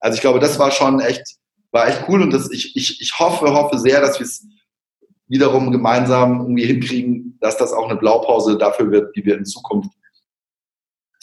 [0.00, 1.36] Also ich glaube, das war schon echt,
[1.72, 4.46] war echt cool und das, ich, ich, ich hoffe, hoffe sehr, dass wir es
[5.28, 9.90] wiederum gemeinsam irgendwie hinkriegen, dass das auch eine Blaupause dafür wird, wie wir in Zukunft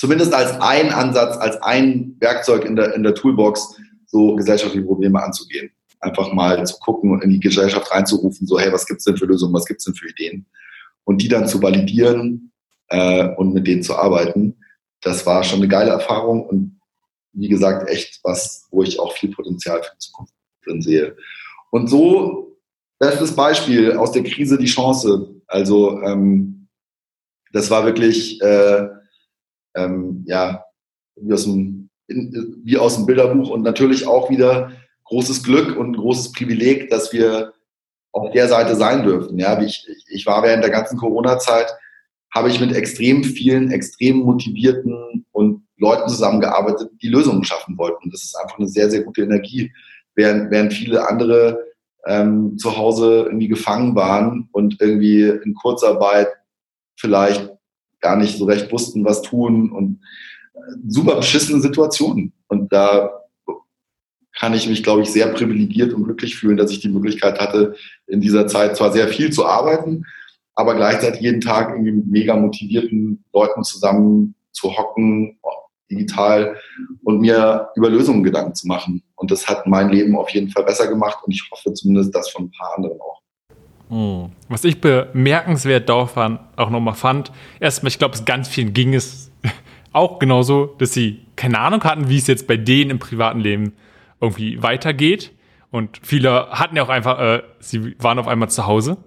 [0.04, 5.24] zumindest als ein Ansatz, als ein Werkzeug in der, in der Toolbox so gesellschaftliche Probleme
[5.24, 5.72] anzugehen.
[6.02, 9.28] Einfach mal zu gucken und in die Gesellschaft reinzurufen, so, hey, was gibt's denn für
[9.28, 10.46] Lösungen, was gibt's denn für Ideen?
[11.06, 12.52] Und die dann zu validieren
[12.90, 14.58] äh, und mit denen zu arbeiten,
[15.02, 16.80] das war schon eine geile Erfahrung und
[17.34, 20.34] wie gesagt, echt was, wo ich auch viel Potenzial für die Zukunft
[20.64, 21.18] drin sehe.
[21.72, 22.58] Und so,
[23.00, 25.42] bestes Beispiel aus der Krise die Chance.
[25.48, 26.68] Also ähm,
[27.52, 28.88] das war wirklich, äh,
[29.76, 30.64] ähm, ja,
[31.16, 34.72] wie aus dem in, wie aus dem Bilderbuch und natürlich auch wieder
[35.06, 37.53] großes Glück und großes Privileg, dass wir
[38.14, 39.38] auf der Seite sein dürfen.
[39.40, 41.68] Ja, ich, ich war während der ganzen Corona-Zeit,
[42.34, 48.10] habe ich mit extrem vielen, extrem motivierten und Leuten zusammengearbeitet, die Lösungen schaffen wollten.
[48.12, 49.74] Das ist einfach eine sehr, sehr gute Energie,
[50.16, 51.66] während, während viele andere
[52.06, 56.30] ähm, zu Hause irgendwie gefangen waren und irgendwie in Kurzarbeit
[56.96, 57.50] vielleicht
[58.00, 60.00] gar nicht so recht wussten, was tun und
[60.88, 62.34] super beschissene Situationen.
[62.48, 63.24] Und da
[64.38, 67.76] kann ich mich, glaube ich, sehr privilegiert und glücklich fühlen, dass ich die Möglichkeit hatte,
[68.08, 70.06] in dieser Zeit zwar sehr viel zu arbeiten,
[70.56, 75.40] aber gleichzeitig jeden Tag irgendwie mit mega motivierten Leuten zusammen zu hocken,
[75.90, 76.58] digital
[77.04, 79.04] und mir über Lösungen Gedanken zu machen.
[79.16, 82.30] Und das hat mein Leben auf jeden Fall besser gemacht und ich hoffe zumindest das
[82.30, 83.22] von ein paar anderen auch.
[83.90, 84.32] Hm.
[84.50, 89.32] Was ich bemerkenswert daran auch nochmal fand, erstmal, ich glaube, es ganz vielen ging es
[89.94, 93.74] auch genauso, dass sie keine Ahnung hatten, wie es jetzt bei denen im privaten Leben
[94.22, 95.32] irgendwie weitergeht.
[95.74, 98.98] Und viele hatten ja auch einfach, äh, sie waren auf einmal zu Hause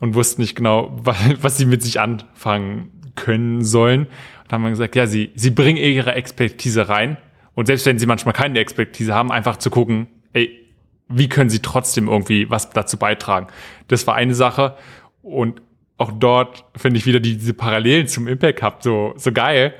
[0.00, 4.06] und wussten nicht genau, was, was sie mit sich anfangen können sollen.
[4.44, 7.16] Und haben gesagt, ja, sie, sie bringen ihre Expertise rein.
[7.54, 10.64] Und selbst wenn sie manchmal keine Expertise haben, einfach zu gucken, ey,
[11.08, 13.48] wie können sie trotzdem irgendwie was dazu beitragen?
[13.88, 14.76] Das war eine Sache.
[15.22, 15.60] Und
[15.98, 19.74] auch dort finde ich wieder diese Parallelen zum Impact Hub so, so geil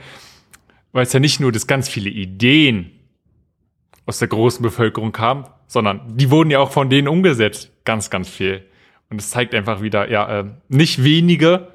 [0.96, 2.90] weil es ja nicht nur, dass ganz viele Ideen
[4.06, 7.70] aus der großen Bevölkerung kamen, sondern die wurden ja auch von denen umgesetzt.
[7.84, 8.64] Ganz, ganz viel.
[9.10, 11.68] Und es zeigt einfach wieder, ja, äh, nicht wenige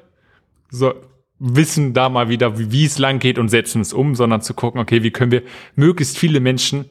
[0.70, 0.94] so,
[1.38, 4.80] wissen da mal wieder, wie, es lang geht und setzen es um, sondern zu gucken,
[4.80, 5.42] okay, wie können wir
[5.74, 6.86] möglichst viele Menschen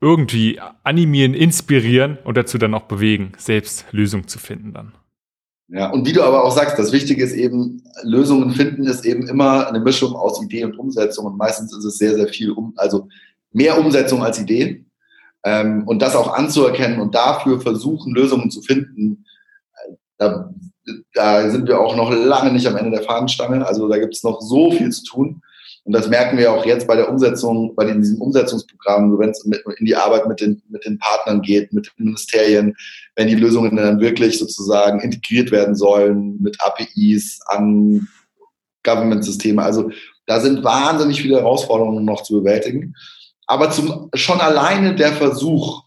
[0.00, 4.92] irgendwie animieren, inspirieren und dazu dann auch bewegen, selbst Lösungen zu finden dann.
[5.68, 9.28] Ja, und wie du aber auch sagst, das Wichtige ist eben, Lösungen finden ist eben
[9.28, 12.74] immer eine Mischung aus Idee und Umsetzung und meistens ist es sehr, sehr viel, um,
[12.76, 13.08] also
[13.52, 14.84] mehr Umsetzung als Idee
[15.44, 19.24] ähm, und das auch anzuerkennen und dafür versuchen, Lösungen zu finden.
[20.18, 20.50] Da,
[21.14, 24.22] da sind wir auch noch lange nicht am Ende der Fahnenstange, also da gibt es
[24.22, 25.42] noch so viel zu tun.
[25.84, 29.84] Und das merken wir auch jetzt bei der Umsetzung, bei diesem Umsetzungsprogramm, wenn es in
[29.84, 32.76] die Arbeit mit den, mit den Partnern geht, mit den Ministerien,
[33.16, 38.06] wenn die Lösungen dann wirklich sozusagen integriert werden sollen mit APIs an
[38.84, 39.60] Government-Systeme.
[39.60, 39.90] Also
[40.26, 42.94] da sind wahnsinnig viele Herausforderungen noch zu bewältigen.
[43.46, 45.84] Aber zum, schon alleine der Versuch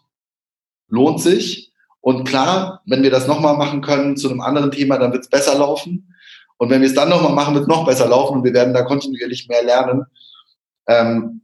[0.87, 1.71] lohnt sich.
[2.01, 5.29] Und klar, wenn wir das nochmal machen können zu einem anderen Thema, dann wird es
[5.29, 6.13] besser laufen.
[6.57, 8.73] Und wenn wir es dann nochmal machen, wird es noch besser laufen und wir werden
[8.73, 10.05] da kontinuierlich mehr lernen.
[10.87, 11.41] Ähm,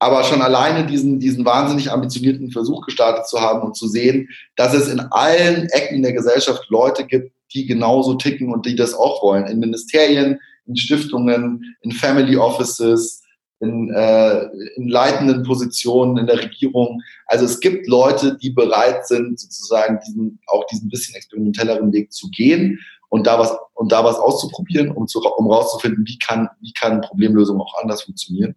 [0.00, 4.72] aber schon alleine diesen, diesen wahnsinnig ambitionierten Versuch gestartet zu haben und zu sehen, dass
[4.74, 9.22] es in allen Ecken der Gesellschaft Leute gibt, die genauso ticken und die das auch
[9.22, 9.46] wollen.
[9.46, 13.22] In Ministerien, in Stiftungen, in Family Offices,
[13.60, 14.44] in, äh,
[14.76, 17.02] in leitenden Positionen in der Regierung.
[17.26, 22.28] Also es gibt Leute, die bereit sind, sozusagen diesen, auch diesen bisschen experimentelleren Weg zu
[22.30, 22.78] gehen
[23.08, 27.00] und da was und da was auszuprobieren, um zu um rauszufinden, wie kann wie kann
[27.00, 28.54] Problemlösung auch anders funktionieren.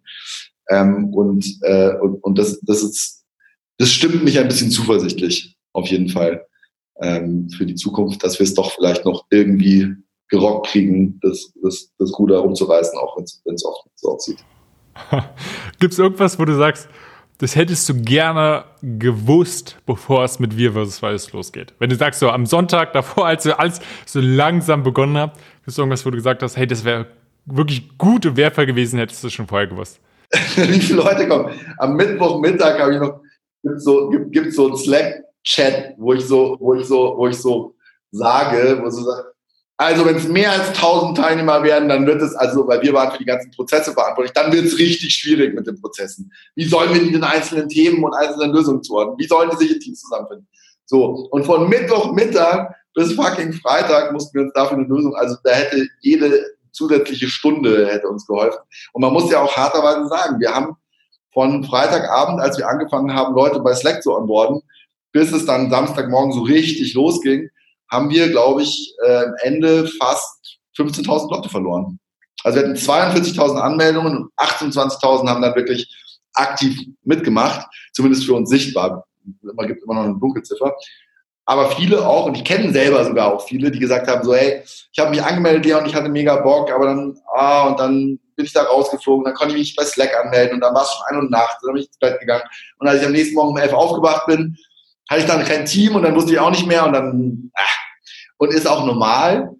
[0.68, 3.24] Ähm, und, äh, und und das das ist
[3.78, 6.46] das stimmt mich ein bisschen zuversichtlich auf jeden Fall
[7.00, 9.96] ähm, für die Zukunft, dass wir es doch vielleicht noch irgendwie
[10.28, 14.38] gerockt kriegen, das, das, das Ruder rumzureißen, auch wenn es oft so aussieht.
[15.80, 16.88] Gibt es irgendwas, wo du sagst,
[17.38, 21.02] das hättest du gerne gewusst, bevor es mit Wir vs.
[21.02, 21.74] Weiß losgeht.
[21.78, 25.68] Wenn du sagst, so am Sonntag davor, als du alles so langsam begonnen habt, Gibt
[25.68, 27.06] es irgendwas, wo du gesagt hast, hey, das wäre
[27.46, 30.00] wirklich gut und wertvoll gewesen, hättest du schon vorher gewusst?
[30.56, 31.54] Wie viele Leute kommen?
[31.78, 33.20] Am Mittwochmittag habe ich noch
[33.62, 37.36] gibt so gibt, gibt so einen Slack-Chat, wo ich so wo ich so wo ich
[37.36, 37.76] so
[38.10, 39.31] sage, wo so sagt,
[39.82, 43.12] also wenn es mehr als 1000 Teilnehmer werden, dann wird es, also weil wir waren
[43.12, 46.32] für die ganzen Prozesse verantwortlich, dann wird es richtig schwierig mit den Prozessen.
[46.54, 49.18] Wie sollen wir die den einzelnen Themen und einzelnen Lösungen zuordnen?
[49.18, 50.46] Wie sollen die sich in Teams zusammenfinden?
[50.84, 55.52] So, und von Mittwochmittag bis fucking Freitag mussten wir uns dafür eine Lösung, also da
[55.52, 58.58] hätte jede zusätzliche Stunde hätte uns geholfen.
[58.92, 60.76] Und man muss ja auch harterweise sagen, wir haben
[61.32, 64.62] von Freitagabend, als wir angefangen haben, Leute bei Slack zu onboarden,
[65.12, 67.50] bis es dann Samstagmorgen so richtig losging,
[67.92, 72.00] haben wir, glaube ich, äh, Ende fast 15.000 Leute verloren.
[72.42, 75.86] Also wir hatten 42.000 Anmeldungen und 28.000 haben dann wirklich
[76.32, 79.04] aktiv mitgemacht, zumindest für uns sichtbar.
[79.42, 80.74] Man gibt immer noch eine Dunkelziffer.
[81.44, 84.62] Aber viele auch, und ich kenne selber sogar auch viele, die gesagt haben, so, hey,
[84.64, 88.46] ich habe mich angemeldet, und ich hatte mega Bock, aber dann, ah, und dann bin
[88.46, 91.02] ich da rausgeflogen, dann konnte ich mich bei Slack anmelden und dann war es schon
[91.08, 92.44] ein und Nacht, dann bin ich ins Bett gegangen.
[92.78, 94.56] Und als ich am nächsten Morgen um elf aufgewacht bin,
[95.08, 97.78] hatte ich dann kein Team und dann wusste ich auch nicht mehr und dann, ach,
[98.38, 99.50] und ist auch normal.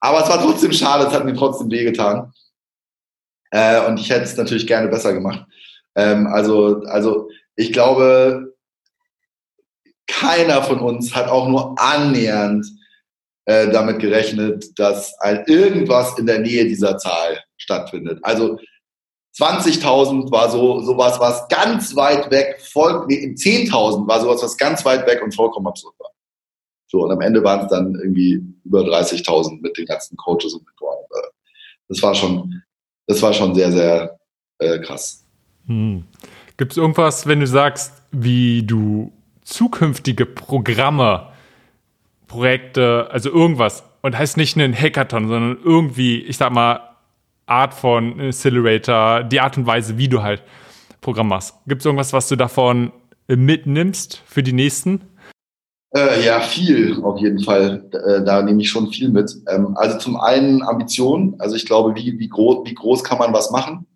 [0.00, 2.32] Aber es war trotzdem schade, es hat mir trotzdem wehgetan.
[3.50, 5.46] Äh, und ich hätte es natürlich gerne besser gemacht.
[5.94, 8.54] Ähm, also, also ich glaube,
[10.06, 12.66] keiner von uns hat auch nur annähernd
[13.46, 18.18] äh, damit gerechnet, dass ein, irgendwas in der Nähe dieser Zahl stattfindet.
[18.22, 18.58] Also
[19.36, 24.84] 20.000 war so sowas, was ganz weit weg, voll, nee, 10.000 war sowas, was ganz
[24.84, 26.10] weit weg und vollkommen absurd war.
[26.86, 30.64] So, und am Ende waren es dann irgendwie über 30.000 mit den ganzen Coaches und
[30.64, 30.98] Mentoren.
[31.88, 32.62] Das war schon,
[33.06, 34.18] das war schon sehr, sehr
[34.58, 35.24] äh, krass.
[35.66, 36.04] Hm.
[36.56, 39.12] Gibt es irgendwas, wenn du sagst, wie du
[39.42, 41.28] zukünftige Programme,
[42.28, 46.93] Projekte, also irgendwas, und heißt nicht einen Hackathon, sondern irgendwie, ich sag mal,
[47.46, 50.42] Art von Accelerator, die Art und Weise, wie du halt
[51.00, 51.54] Programm machst.
[51.66, 52.92] Gibt es irgendwas, was du davon
[53.28, 55.02] mitnimmst für die nächsten?
[55.94, 57.88] Äh, ja, viel auf jeden Fall.
[57.92, 59.32] Äh, da nehme ich schon viel mit.
[59.48, 61.36] Ähm, also zum einen Ambition.
[61.38, 63.86] Also ich glaube, wie, wie, groß, wie groß kann man was machen?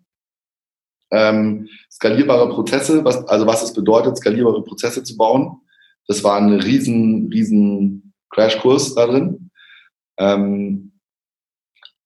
[1.11, 5.59] Ähm, skalierbare Prozesse, was, also was es bedeutet, skalierbare Prozesse zu bauen.
[6.07, 9.49] Das war ein riesen, riesen Crashkurs da drin.
[10.17, 10.93] Ähm,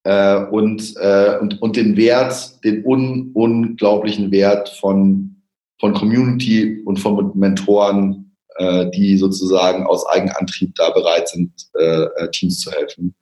[0.04, 5.42] äh, und, äh, und, und den Wert, den un, unglaublichen Wert von,
[5.80, 8.24] von Community und von Mentoren
[8.56, 13.14] äh, die sozusagen aus Eigenantrieb da bereit sind, äh, äh, Teams zu helfen.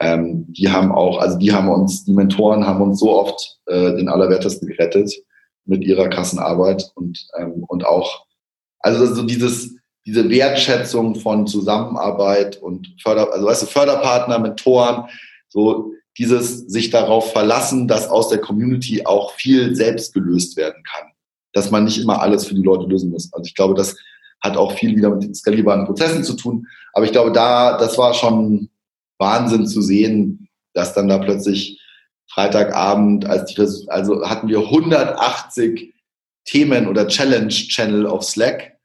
[0.00, 3.96] Ähm, die haben auch, also die haben uns, die Mentoren haben uns so oft äh,
[3.96, 5.12] den Allerwertesten gerettet
[5.64, 8.26] mit ihrer krassen Arbeit und, ähm, und auch,
[8.78, 9.74] also so dieses,
[10.06, 15.06] diese Wertschätzung von Zusammenarbeit und Förder, also weißt du, Förderpartner, Mentoren,
[15.48, 21.12] so dieses sich darauf verlassen, dass aus der Community auch viel selbst gelöst werden kann.
[21.52, 23.32] Dass man nicht immer alles für die Leute lösen muss.
[23.32, 23.96] Also ich glaube, dass
[24.40, 26.66] hat auch viel wieder mit den skalierbaren Prozessen zu tun.
[26.92, 28.68] Aber ich glaube, da, das war schon
[29.18, 31.80] Wahnsinn zu sehen, dass dann da plötzlich
[32.30, 35.94] Freitagabend, als die, also hatten wir 180
[36.44, 38.76] Themen oder Challenge-Channel auf Slack.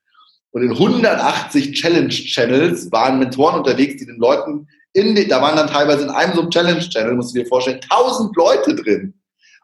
[0.52, 6.04] Und in 180 Challenge-Channels waren Mentoren unterwegs, die den Leuten den, da waren dann teilweise
[6.04, 9.14] in einem so Challenge-Channel, musst du dir vorstellen, 1000 Leute drin.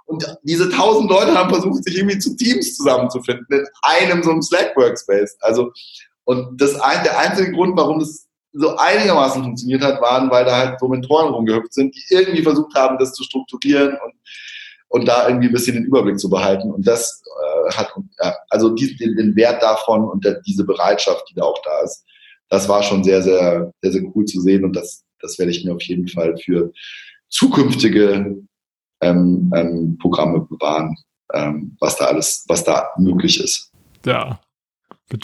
[0.05, 4.41] Und diese tausend Leute haben versucht, sich irgendwie zu Teams zusammenzufinden in einem so einem
[4.41, 5.37] Slack-Workspace.
[5.41, 5.71] Also,
[6.23, 10.57] und das ein, der einzige Grund, warum das so einigermaßen funktioniert hat, waren, weil da
[10.57, 14.13] halt so Mentoren rumgehüpft sind, die irgendwie versucht haben, das zu strukturieren und,
[14.87, 16.71] und da irgendwie ein bisschen den Überblick zu behalten.
[16.71, 21.23] Und das äh, hat, ja, also die, den, den Wert davon und der, diese Bereitschaft,
[21.29, 22.03] die da auch da ist,
[22.49, 25.65] das war schon sehr, sehr, sehr, sehr cool zu sehen und das, das werde ich
[25.65, 26.71] mir auf jeden Fall für
[27.29, 28.37] zukünftige
[29.01, 30.95] ähm, ähm, Programme bewahren,
[31.33, 33.71] ähm, was da alles, was da möglich ist.
[34.05, 34.39] Ja.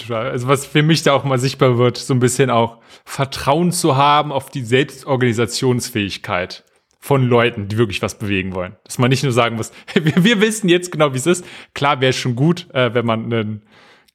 [0.10, 3.96] Also was für mich da auch mal sichtbar wird, so ein bisschen auch Vertrauen zu
[3.96, 6.64] haben auf die Selbstorganisationsfähigkeit
[7.00, 8.76] von Leuten, die wirklich was bewegen wollen.
[8.84, 11.46] Dass man nicht nur sagen muss, wir, wir wissen jetzt genau, wie es ist.
[11.76, 13.62] Klar wäre es schon gut, äh, wenn man einen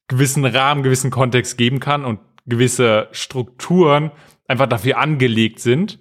[0.08, 4.10] gewissen Rahmen, gewissen Kontext geben kann und gewisse Strukturen
[4.50, 5.98] einfach dafür angelegt sind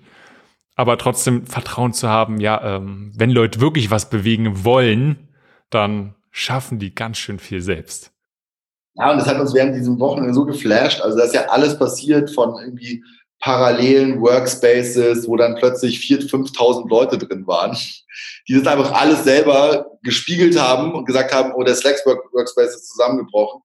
[0.79, 5.27] aber trotzdem Vertrauen zu haben, ja, ähm, wenn Leute wirklich was bewegen wollen,
[5.69, 8.13] dann schaffen die ganz schön viel selbst.
[8.93, 11.01] Ja, und das hat uns während diesem Wochenende so geflasht.
[11.01, 13.03] Also da ist ja alles passiert von irgendwie
[13.41, 17.77] parallelen Workspaces, wo dann plötzlich 4.000, 5.000 Leute drin waren,
[18.47, 22.87] die das einfach alles selber gespiegelt haben und gesagt haben, oh, der Slacks Workspace ist
[22.87, 23.63] zusammengebrochen.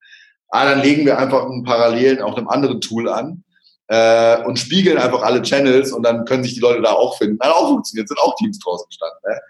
[0.49, 3.45] Ah, dann legen wir einfach einen Parallelen auf einem anderen Tool an.
[3.89, 7.39] Äh, und spiegeln einfach alle Channels und dann können sich die Leute da auch finden.
[7.41, 9.19] Hat auch funktioniert, sind auch Teams draus entstanden.
[9.27, 9.41] Ne?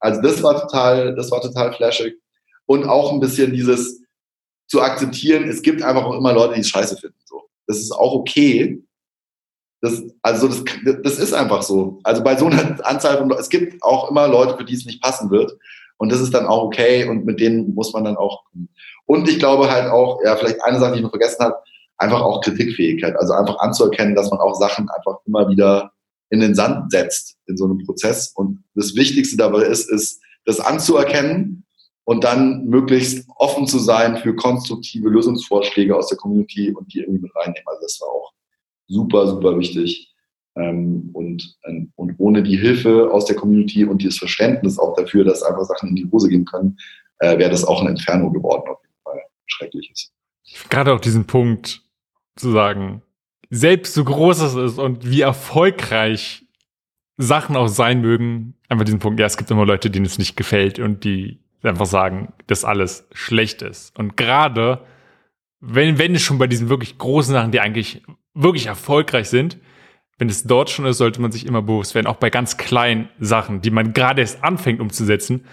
[0.00, 2.14] Also das war total, das war total flashig.
[2.66, 4.00] Und auch ein bisschen dieses
[4.66, 7.18] zu akzeptieren, es gibt einfach auch immer Leute, die es scheiße finden.
[7.24, 7.48] So.
[7.66, 8.82] Das ist auch okay.
[9.80, 10.64] Das, also das,
[11.02, 12.00] das ist einfach so.
[12.02, 15.02] Also bei so einer Anzahl von es gibt auch immer Leute, für die es nicht
[15.02, 15.56] passen wird.
[15.96, 18.44] Und das ist dann auch okay und mit denen muss man dann auch.
[19.06, 21.56] Und ich glaube halt auch, ja, vielleicht eine Sache, die ich noch vergessen habe,
[21.98, 23.16] einfach auch Kritikfähigkeit.
[23.16, 25.92] Also einfach anzuerkennen, dass man auch Sachen einfach immer wieder
[26.30, 28.32] in den Sand setzt in so einem Prozess.
[28.34, 31.66] Und das Wichtigste dabei ist, ist, das anzuerkennen
[32.04, 37.24] und dann möglichst offen zu sein für konstruktive Lösungsvorschläge aus der Community und die irgendwie
[37.24, 37.66] mit reinnehmen.
[37.66, 38.32] Also das war auch
[38.86, 40.14] super, super wichtig.
[40.56, 45.22] Ähm, und, ähm, und ohne die Hilfe aus der Community und dieses Verständnis auch dafür,
[45.24, 46.78] dass einfach Sachen in die Hose gehen können,
[47.18, 49.20] äh, wäre das auch ein Inferno geworden, auf jeden Fall.
[49.46, 50.10] Schreckliches.
[50.70, 51.82] Gerade auch diesen Punkt
[52.38, 53.02] zu sagen,
[53.50, 56.44] selbst so groß es ist und wie erfolgreich
[57.16, 60.36] Sachen auch sein mögen, einfach diesen Punkt, ja, es gibt immer Leute, denen es nicht
[60.36, 63.98] gefällt und die einfach sagen, dass alles schlecht ist.
[63.98, 64.84] Und gerade,
[65.60, 68.02] wenn, wenn es schon bei diesen wirklich großen Sachen, die eigentlich
[68.34, 69.58] wirklich erfolgreich sind,
[70.18, 73.08] wenn es dort schon ist, sollte man sich immer bewusst werden, auch bei ganz kleinen
[73.18, 75.44] Sachen, die man gerade erst anfängt umzusetzen.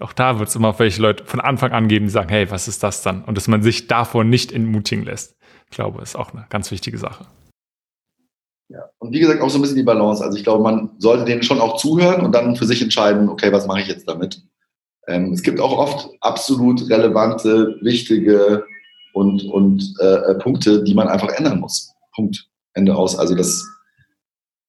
[0.00, 2.66] Auch da wird es immer welche Leute von Anfang an geben, die sagen, hey, was
[2.66, 3.24] ist das dann?
[3.24, 5.36] Und dass man sich davor nicht entmutigen lässt.
[5.70, 7.26] Ich glaube, ist auch eine ganz wichtige Sache.
[8.68, 10.24] Ja, und wie gesagt, auch so ein bisschen die Balance.
[10.24, 13.52] Also ich glaube, man sollte denen schon auch zuhören und dann für sich entscheiden, okay,
[13.52, 14.42] was mache ich jetzt damit?
[15.06, 18.64] Ähm, es gibt auch oft absolut relevante, wichtige
[19.12, 21.92] und, und äh, Punkte, die man einfach ändern muss.
[22.14, 22.48] Punkt.
[22.72, 23.16] Ende aus.
[23.16, 23.64] Also das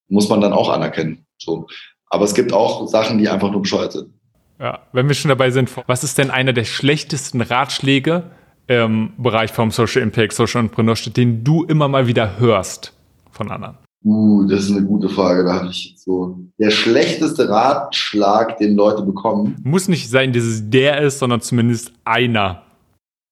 [0.08, 1.26] muss man dann auch anerkennen.
[1.38, 1.68] So.
[2.08, 4.14] Aber es gibt auch Sachen, die einfach nur bescheuert sind.
[4.60, 8.32] Ja, wenn wir schon dabei sind, was ist denn einer der schlechtesten Ratschläge
[8.68, 12.94] im Bereich vom Social Impact, Social Entrepreneurship, den du immer mal wieder hörst
[13.32, 13.78] von anderen?
[14.04, 15.44] Uh, das ist eine gute Frage.
[15.44, 19.60] Da habe ich so der schlechteste Ratschlag, den Leute bekommen.
[19.64, 22.64] Muss nicht sein, dass es der ist, sondern zumindest einer.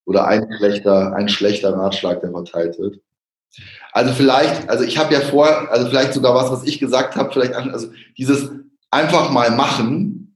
[0.05, 2.99] Oder ein schlechter, ein schlechter Ratschlag, der verteilt wird.
[3.91, 7.31] Also vielleicht, also ich habe ja vor, also vielleicht sogar was, was ich gesagt habe,
[7.31, 8.49] vielleicht, also dieses
[8.89, 10.35] einfach mal machen,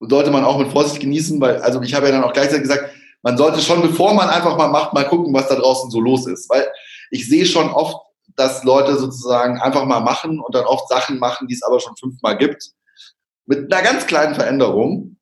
[0.00, 2.90] sollte man auch mit Vorsicht genießen, weil, also ich habe ja dann auch gleichzeitig gesagt,
[3.22, 6.26] man sollte schon, bevor man einfach mal macht, mal gucken, was da draußen so los
[6.26, 6.48] ist.
[6.48, 6.66] Weil
[7.10, 7.96] ich sehe schon oft,
[8.36, 11.96] dass Leute sozusagen einfach mal machen und dann oft Sachen machen, die es aber schon
[11.96, 12.70] fünfmal gibt,
[13.46, 15.16] mit einer ganz kleinen Veränderung,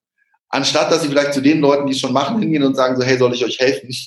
[0.51, 3.03] anstatt dass sie vielleicht zu den Leuten, die es schon machen, hingehen und sagen so,
[3.03, 3.91] hey, soll ich euch helfen?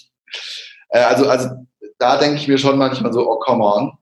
[0.93, 1.47] Äh, also, also
[1.99, 3.93] da denke ich mir schon manchmal so, oh, come on.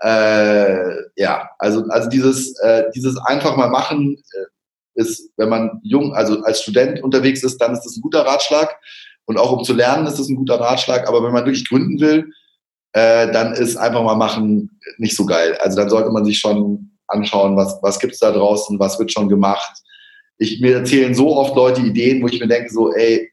[0.00, 4.46] Äh, ja, also, also dieses, äh, dieses einfach mal machen äh,
[4.96, 8.76] ist, wenn man jung, also als Student unterwegs ist, dann ist das ein guter Ratschlag.
[9.26, 11.08] Und auch um zu lernen ist das ein guter Ratschlag.
[11.08, 12.32] Aber wenn man wirklich gründen will,
[12.92, 15.56] äh, dann ist einfach mal machen nicht so geil.
[15.60, 19.28] Also dann sollte man sich schon anschauen, was, was gibt's da draußen, was wird schon
[19.28, 19.82] gemacht.
[20.38, 23.30] Ich, mir erzählen so oft Leute Ideen, wo ich mir denke so, ey,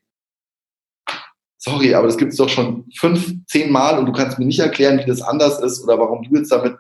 [1.57, 4.60] sorry, aber das gibt es doch schon fünf, zehn Mal und du kannst mir nicht
[4.60, 6.76] erklären, wie das anders ist oder warum du jetzt damit,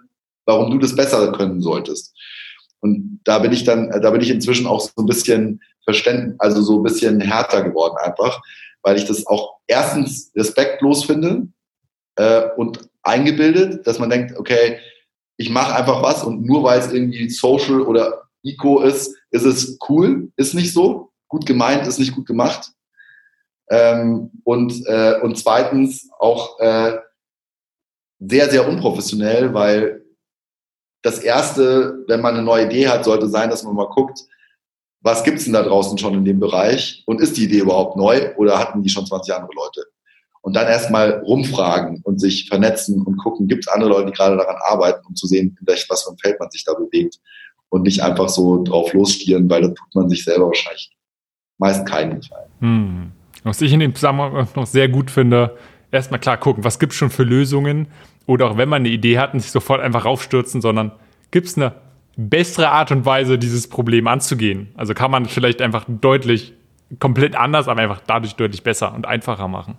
[0.45, 2.13] warum du das besser können solltest.
[2.83, 6.61] Und da bin ich dann, da bin ich inzwischen auch so ein bisschen verständlich, also
[6.61, 8.41] so ein bisschen härter geworden einfach,
[8.81, 11.47] weil ich das auch erstens respektlos finde
[12.17, 14.79] äh, und eingebildet, dass man denkt, okay,
[15.37, 19.77] ich mache einfach was und nur weil es irgendwie Social oder Eco ist, ist es
[19.87, 21.13] cool, ist nicht so.
[21.29, 22.69] Gut gemeint, ist nicht gut gemacht.
[23.69, 26.97] Ähm, und, äh, und zweitens auch äh,
[28.19, 30.02] sehr, sehr unprofessionell, weil
[31.03, 34.21] das Erste, wenn man eine neue Idee hat, sollte sein, dass man mal guckt,
[35.01, 38.33] was gibt's denn da draußen schon in dem Bereich und ist die Idee überhaupt neu
[38.37, 39.83] oder hatten die schon 20 andere Leute?
[40.41, 44.37] Und dann erstmal rumfragen und sich vernetzen und gucken, gibt es andere Leute, die gerade
[44.37, 47.19] daran arbeiten, um zu sehen, in welch, was für ein Feld man sich da bewegt
[47.69, 50.91] und nicht einfach so drauf losstieren, weil da tut man sich selber wahrscheinlich
[51.57, 52.49] meist keinen Gefallen.
[52.59, 53.11] Hm.
[53.43, 55.57] Was ich in dem Zusammenhang noch sehr gut finde,
[55.91, 57.87] erstmal klar gucken, was gibt es schon für Lösungen
[58.25, 60.91] oder auch wenn man eine Idee hat, nicht sofort einfach raufstürzen, sondern
[61.31, 61.73] gibt es eine
[62.15, 64.69] bessere Art und Weise, dieses Problem anzugehen?
[64.75, 66.53] Also kann man vielleicht einfach deutlich
[66.99, 69.77] komplett anders, aber einfach dadurch deutlich besser und einfacher machen.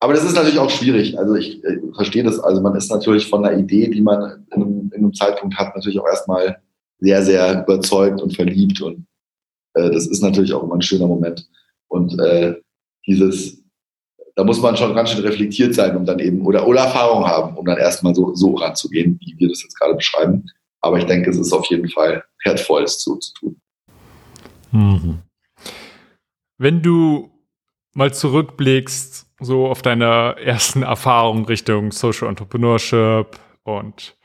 [0.00, 1.18] Aber das ist natürlich auch schwierig.
[1.18, 2.38] Also ich, äh, verstehe das.
[2.38, 5.74] Also man ist natürlich von einer Idee, die man in einem, in einem Zeitpunkt hat,
[5.74, 6.58] natürlich auch erstmal
[7.00, 8.80] sehr, sehr überzeugt und verliebt.
[8.80, 9.06] Und
[9.74, 11.48] äh, das ist natürlich auch immer ein schöner Moment.
[11.88, 12.54] Und äh,
[13.06, 13.64] dieses,
[14.38, 17.56] da muss man schon ganz schön reflektiert sein, um dann eben, oder, oder Erfahrung haben,
[17.56, 20.46] um dann erstmal so, so ranzugehen, wie wir das jetzt gerade beschreiben.
[20.80, 23.60] Aber ich denke, es ist auf jeden Fall wertvoll, es zu, zu tun.
[24.70, 25.18] Mhm.
[26.56, 27.32] Wenn du
[27.94, 34.16] mal zurückblickst, so auf deine ersten Erfahrungen Richtung Social Entrepreneurship und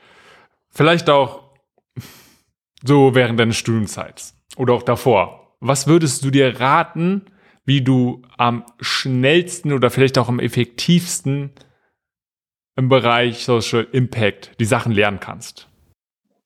[0.69, 1.55] vielleicht auch
[2.85, 5.55] so während deines Studienzeits oder auch davor.
[5.59, 7.25] Was würdest du dir raten,
[7.65, 11.51] wie du am schnellsten oder vielleicht auch am effektivsten
[12.75, 15.67] im Bereich Social Impact die Sachen lernen kannst?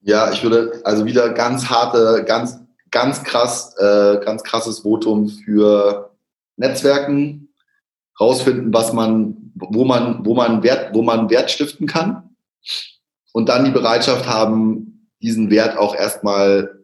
[0.01, 2.59] Ja, ich würde also wieder ganz harte, ganz,
[2.91, 6.15] ganz krass, äh, ganz krasses Votum für
[6.55, 7.49] Netzwerken,
[8.19, 12.35] rausfinden, was man, wo man, wo man Wert, wo man Wert stiften kann
[13.33, 16.76] und dann die Bereitschaft haben, diesen Wert auch erstmal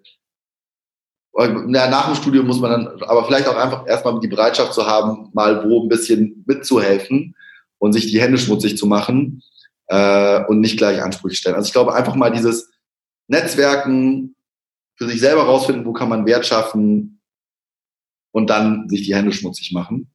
[1.35, 4.85] na, nach dem Studium muss man dann, aber vielleicht auch einfach erstmal die Bereitschaft zu
[4.85, 7.35] haben, mal wo ein bisschen mitzuhelfen
[7.79, 9.41] und sich die Hände schmutzig zu machen
[9.87, 11.55] äh, und nicht gleich Ansprüche stellen.
[11.55, 12.71] Also ich glaube einfach mal dieses
[13.27, 14.35] Netzwerken,
[14.95, 17.19] für sich selber rausfinden, wo kann man Wert schaffen
[18.31, 20.11] und dann sich die Hände schmutzig machen,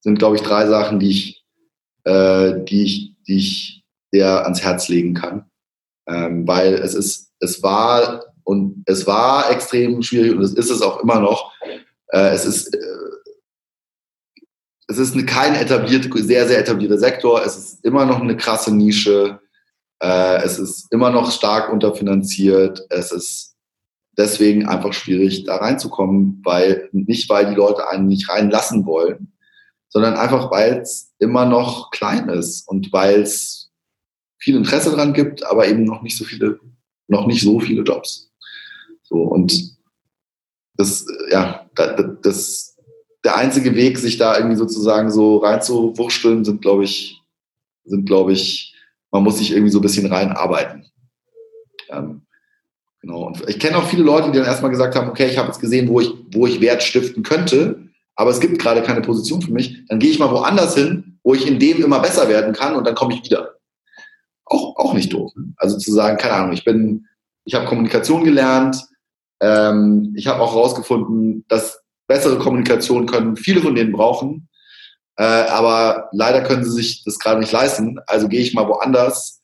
[0.00, 1.44] sind, glaube ich, drei Sachen, die ich,
[2.04, 5.50] äh, die ich, die ich sehr ans Herz legen kann.
[6.06, 10.82] Ähm, weil es ist, es war und es war extrem schwierig und es ist es
[10.82, 11.52] auch immer noch.
[12.08, 12.78] Äh, es ist, äh,
[14.86, 17.42] es ist eine, kein etabliert, sehr, sehr etablierter Sektor.
[17.44, 19.40] Es ist immer noch eine krasse Nische.
[20.02, 22.86] Äh, es ist immer noch stark unterfinanziert.
[22.90, 23.54] Es ist
[24.16, 29.32] deswegen einfach schwierig, da reinzukommen, weil nicht, weil die Leute einen nicht reinlassen wollen,
[29.88, 33.72] sondern einfach, weil es immer noch klein ist und weil es
[34.38, 36.60] viel Interesse daran gibt, aber eben noch nicht so viele,
[37.08, 38.30] noch nicht so viele Jobs.
[39.04, 39.76] So, und
[40.76, 41.66] das, ja,
[42.22, 42.76] das,
[43.24, 47.22] der einzige Weg, sich da irgendwie sozusagen so reinzuwurschteln, sind, glaube ich,
[47.84, 48.74] sind, glaube ich,
[49.10, 50.86] man muss sich irgendwie so ein bisschen reinarbeiten.
[51.90, 52.22] Ähm,
[53.00, 53.26] genau.
[53.26, 55.60] Und ich kenne auch viele Leute, die dann erstmal gesagt haben, okay, ich habe jetzt
[55.60, 59.52] gesehen, wo ich, wo ich Wert stiften könnte, aber es gibt gerade keine Position für
[59.52, 62.74] mich, dann gehe ich mal woanders hin, wo ich in dem immer besser werden kann
[62.74, 63.54] und dann komme ich wieder.
[64.46, 65.32] Auch, auch nicht doof.
[65.56, 67.06] Also zu sagen, keine Ahnung, ich bin,
[67.44, 68.84] ich habe Kommunikation gelernt,
[69.40, 74.48] ähm, ich habe auch herausgefunden, dass bessere Kommunikation können viele von denen brauchen,
[75.16, 77.98] äh, aber leider können sie sich das gerade nicht leisten.
[78.06, 79.42] Also gehe ich mal woanders,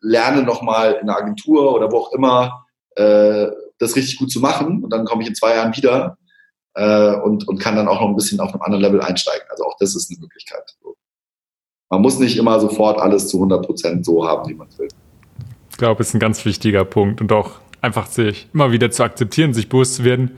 [0.00, 2.66] lerne nochmal in einer Agentur oder wo auch immer
[2.96, 3.46] äh,
[3.78, 6.16] das richtig gut zu machen und dann komme ich in zwei Jahren wieder
[6.74, 9.46] äh, und, und kann dann auch noch ein bisschen auf einem anderen Level einsteigen.
[9.50, 10.62] Also auch das ist eine Möglichkeit.
[11.88, 14.88] Man muss nicht immer sofort alles zu 100 Prozent so haben, wie man will.
[15.70, 17.52] Ich glaube, ist ein ganz wichtiger Punkt und auch
[17.86, 20.32] einfach sich immer wieder zu akzeptieren, sich bewusst zu werden,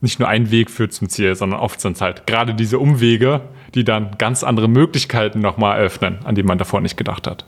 [0.00, 3.42] nicht nur ein Weg führt zum Ziel, sondern oft sind es halt gerade diese Umwege,
[3.74, 7.46] die dann ganz andere Möglichkeiten nochmal eröffnen, an die man davor nicht gedacht hat.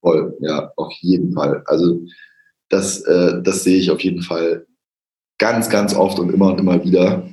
[0.00, 1.62] Voll, ja, auf jeden Fall.
[1.66, 2.02] Also
[2.68, 4.66] das, äh, das sehe ich auf jeden Fall
[5.38, 7.28] ganz, ganz oft und immer und immer wieder,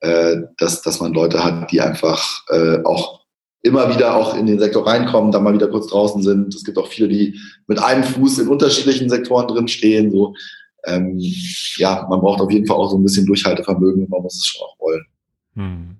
[0.00, 3.19] äh, dass, dass man Leute hat, die einfach äh, auch
[3.62, 6.54] immer wieder auch in den Sektor reinkommen, dann mal wieder kurz draußen sind.
[6.54, 10.10] Es gibt auch viele, die mit einem Fuß in unterschiedlichen Sektoren drin stehen.
[10.10, 10.34] So,
[10.84, 11.18] ähm,
[11.76, 14.46] ja, man braucht auf jeden Fall auch so ein bisschen Durchhaltevermögen und man muss es
[14.46, 15.06] schon auch wollen.
[15.56, 15.96] Hm.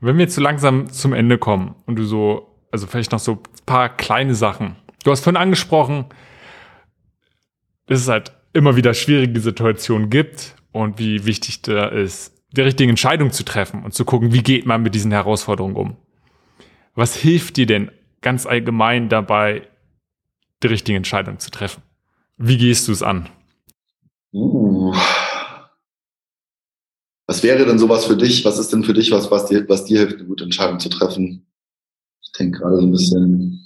[0.00, 3.32] Wenn wir jetzt so langsam zum Ende kommen und du so, also vielleicht noch so
[3.32, 4.76] ein paar kleine Sachen.
[5.04, 6.06] Du hast vorhin angesprochen,
[7.86, 12.90] dass es halt immer wieder schwierige Situationen gibt und wie wichtig da ist, die richtige
[12.90, 15.96] Entscheidung zu treffen und zu gucken, wie geht man mit diesen Herausforderungen um.
[16.94, 17.90] Was hilft dir denn
[18.20, 19.68] ganz allgemein dabei,
[20.62, 21.82] die richtige Entscheidung zu treffen?
[22.36, 23.28] Wie gehst du es an?
[24.32, 24.94] Uh.
[27.26, 28.44] Was wäre denn sowas für dich?
[28.44, 30.88] Was ist denn für dich was, was dir, was dir hilft, eine gute Entscheidung zu
[30.88, 31.46] treffen?
[32.20, 33.60] Ich denke gerade so ein bisschen.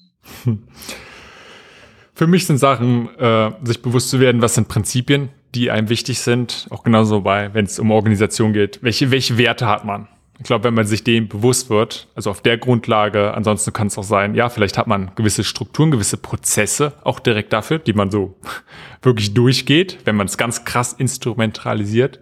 [2.15, 6.21] Für mich sind Sachen, äh, sich bewusst zu werden, was sind Prinzipien, die einem wichtig
[6.21, 6.67] sind.
[6.71, 8.83] Auch genauso bei, wenn es um Organisation geht.
[8.83, 10.09] Welche, welche Werte hat man?
[10.39, 13.97] Ich glaube, wenn man sich dem bewusst wird, also auf der Grundlage, ansonsten kann es
[13.97, 18.11] auch sein, ja, vielleicht hat man gewisse Strukturen, gewisse Prozesse auch direkt dafür, die man
[18.11, 18.37] so
[19.03, 22.21] wirklich durchgeht, wenn man es ganz krass instrumentalisiert.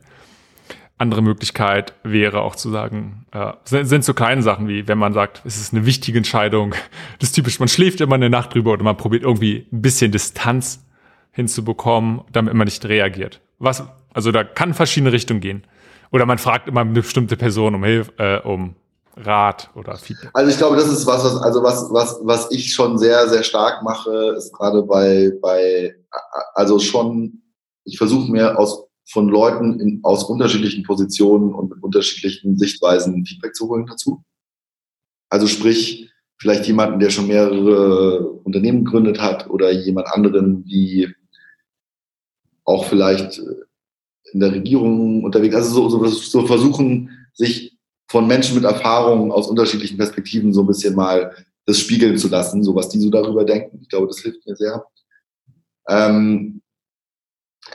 [0.97, 5.13] Andere Möglichkeit wäre auch zu sagen, äh, sind, sind so kleine Sachen wie, wenn man
[5.13, 6.71] sagt, es ist eine wichtige Entscheidung,
[7.19, 10.13] das ist typisch, man schläft immer eine Nacht drüber oder man probiert irgendwie ein bisschen
[10.13, 10.87] Distanz
[11.33, 13.41] hinzubekommen, damit man nicht reagiert.
[13.59, 13.83] Was,
[14.13, 15.65] also da kann verschiedene Richtungen gehen.
[16.15, 18.77] Oder man fragt immer eine bestimmte Person um Hilfe, äh, um
[19.17, 20.31] Rat oder Feedback.
[20.33, 23.43] Also ich glaube, das ist was, was also was, was, was ich schon sehr, sehr
[23.43, 25.97] stark mache, ist gerade bei, bei,
[26.55, 27.43] also schon,
[27.85, 33.57] ich versuche mir aus von Leuten in, aus unterschiedlichen Positionen und mit unterschiedlichen Sichtweisen Feedback
[33.57, 34.23] zu holen dazu.
[35.31, 41.13] Also sprich, vielleicht jemanden, der schon mehrere Unternehmen gegründet hat oder jemand anderen, die
[42.65, 43.43] auch vielleicht
[44.35, 47.79] in der Regierung unterwegs, also so, so, so versuchen, sich
[48.09, 51.33] von Menschen mit Erfahrungen aus unterschiedlichen Perspektiven so ein bisschen mal
[51.67, 53.79] das spiegeln zu lassen, so was die so darüber denken.
[53.81, 54.85] Ich glaube, das hilft mir sehr.
[55.89, 56.61] Ähm,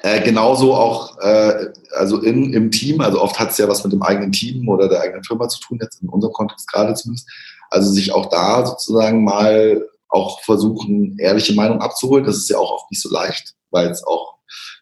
[0.03, 3.93] äh, genauso auch äh, also in, im Team, also oft hat es ja was mit
[3.93, 7.27] dem eigenen Team oder der eigenen Firma zu tun, jetzt in unserem Kontext gerade zumindest.
[7.69, 12.25] Also sich auch da sozusagen mal auch versuchen, ehrliche Meinung abzuholen.
[12.25, 14.38] Das ist ja auch oft nicht so leicht, weil es auch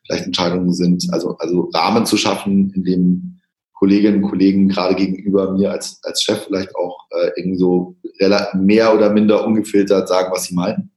[0.07, 3.39] vielleicht Entscheidungen sind, also, also Rahmen zu schaffen, in dem
[3.73, 7.95] Kolleginnen und Kollegen gerade gegenüber mir als, als Chef vielleicht auch äh, irgendwie so
[8.53, 10.91] mehr oder minder ungefiltert sagen, was sie meinen.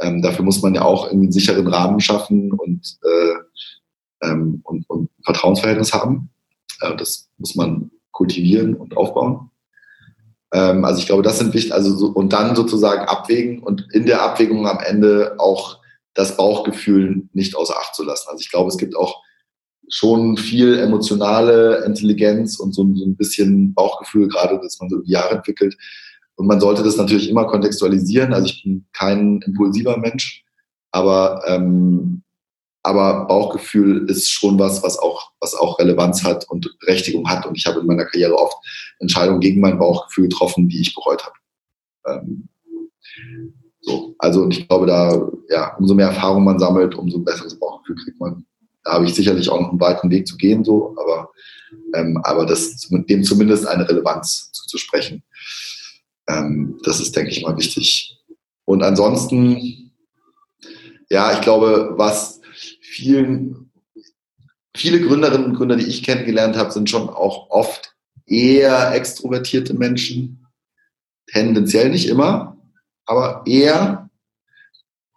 [0.00, 4.88] Ähm, dafür muss man ja auch irgendwie einen sicheren Rahmen schaffen und, äh, ähm, und,
[4.90, 6.28] und Vertrauensverhältnis haben.
[6.80, 9.50] Äh, das muss man kultivieren und aufbauen.
[10.52, 11.72] Ähm, also ich glaube, das sind wichtig.
[11.72, 15.81] Also so, und dann sozusagen abwägen und in der Abwägung am Ende auch
[16.14, 18.28] das Bauchgefühl nicht außer Acht zu lassen.
[18.28, 19.22] Also ich glaube, es gibt auch
[19.88, 25.36] schon viel emotionale Intelligenz und so, ein bisschen Bauchgefühl, gerade dass man so über Jahre
[25.36, 25.76] entwickelt.
[26.36, 28.32] Und man sollte das natürlich immer kontextualisieren.
[28.32, 30.44] Also ich bin kein impulsiver Mensch,
[30.90, 32.22] aber, ähm,
[32.82, 37.46] aber Bauchgefühl ist schon was, was auch, was auch Relevanz hat und Berechtigung hat.
[37.46, 38.56] Und ich habe in meiner Karriere oft
[38.98, 41.36] Entscheidungen gegen mein Bauchgefühl getroffen, die ich bereut habe.
[42.06, 42.48] Ähm,
[43.82, 47.58] so, also und ich glaube, da, ja, umso mehr Erfahrung man sammelt, umso ein besseres
[47.58, 48.46] Bauchgefühl kriegt man.
[48.84, 51.30] Da habe ich sicherlich auch noch einen weiten Weg zu gehen, so, aber,
[51.94, 55.22] ähm, aber das, dem zumindest eine Relevanz zuzusprechen.
[56.28, 58.18] Ähm, das ist, denke ich mal, wichtig.
[58.64, 59.92] Und ansonsten,
[61.10, 62.40] ja, ich glaube, was
[62.80, 63.72] vielen,
[64.76, 67.96] viele Gründerinnen und Gründer, die ich kennengelernt habe, sind schon auch oft
[68.26, 70.46] eher extrovertierte Menschen.
[71.26, 72.51] Tendenziell nicht immer,
[73.12, 74.08] aber eher.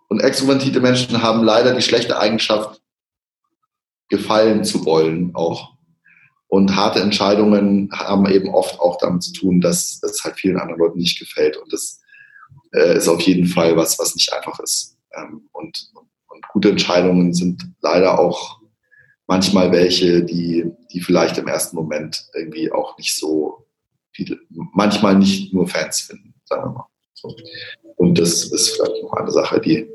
[0.08, 2.82] Und extrovertierte Menschen haben leider die schlechte Eigenschaft,
[4.10, 5.74] gefallen zu wollen auch.
[6.48, 10.80] Und harte Entscheidungen haben eben oft auch damit zu tun, dass es halt vielen anderen
[10.80, 11.58] Leuten nicht gefällt.
[11.58, 12.02] Und das
[12.72, 14.96] äh, ist auf jeden Fall was, was nicht einfach ist.
[15.16, 15.92] Ähm, und,
[16.28, 18.60] und gute Entscheidungen sind leider auch
[19.28, 23.66] manchmal welche, die, die vielleicht im ersten Moment irgendwie auch nicht so
[24.12, 26.88] viele, manchmal nicht nur Fans finden, sagen wir mal.
[27.14, 27.36] So.
[27.96, 29.88] Und das ist vielleicht noch eine Sache, die,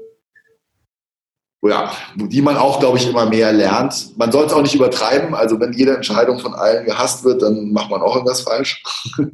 [1.63, 4.17] ja, die man auch, glaube ich, immer mehr lernt.
[4.17, 5.35] Man soll es auch nicht übertreiben.
[5.35, 8.83] Also wenn jede Entscheidung von allen gehasst wird, dann macht man auch irgendwas falsch.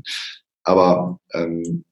[0.65, 1.85] Aber ähm,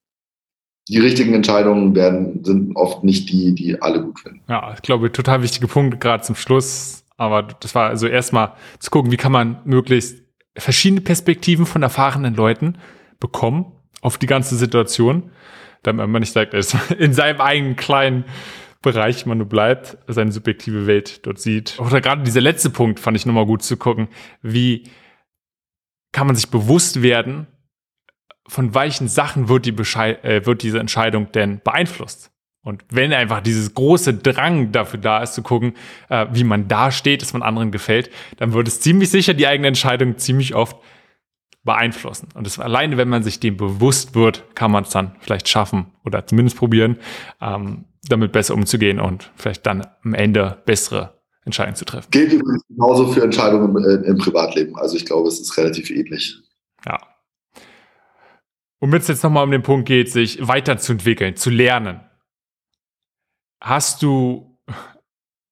[0.89, 4.43] die richtigen Entscheidungen werden, sind oft nicht die, die alle gut finden.
[4.49, 7.05] Ja, ich glaube, total wichtige Punkt, gerade zum Schluss.
[7.17, 10.19] Aber das war also erstmal zu gucken, wie kann man möglichst
[10.57, 12.79] verschiedene Perspektiven von erfahrenen Leuten
[13.19, 13.73] bekommen
[14.03, 15.31] auf die ganze Situation,
[15.87, 18.25] damit man nicht sagt, er ist in seinem eigenen kleinen
[18.83, 21.81] Bereich man nur bleibt, seine subjektive Welt dort sieht.
[21.81, 24.09] Oder gerade dieser letzte Punkt fand ich nochmal gut zu gucken.
[24.43, 24.85] Wie
[26.13, 27.47] kann man sich bewusst werden,
[28.47, 32.31] von welchen Sachen wird, die Beschei äh, wird diese Entscheidung denn beeinflusst?
[32.63, 35.75] Und wenn einfach dieses große Drang dafür da ist, zu gucken,
[36.09, 39.47] äh, wie man da steht, dass man anderen gefällt, dann wird es ziemlich sicher die
[39.47, 40.77] eigene Entscheidung ziemlich oft
[41.65, 42.29] beeinflussen.
[42.35, 45.87] Und das alleine, wenn man sich dem bewusst wird, kann man es dann vielleicht schaffen
[46.05, 46.99] oder zumindest probieren,
[47.41, 52.11] ähm, damit besser umzugehen und vielleicht dann am Ende bessere Entscheidungen zu treffen.
[52.11, 54.77] Gilt übrigens genauso für Entscheidungen im, im Privatleben.
[54.77, 56.37] Also ich glaube, es ist relativ ähnlich.
[56.87, 56.99] Ja.
[58.79, 62.01] Und wenn es jetzt nochmal um den Punkt geht, sich weiterzuentwickeln, zu lernen,
[63.61, 64.59] hast du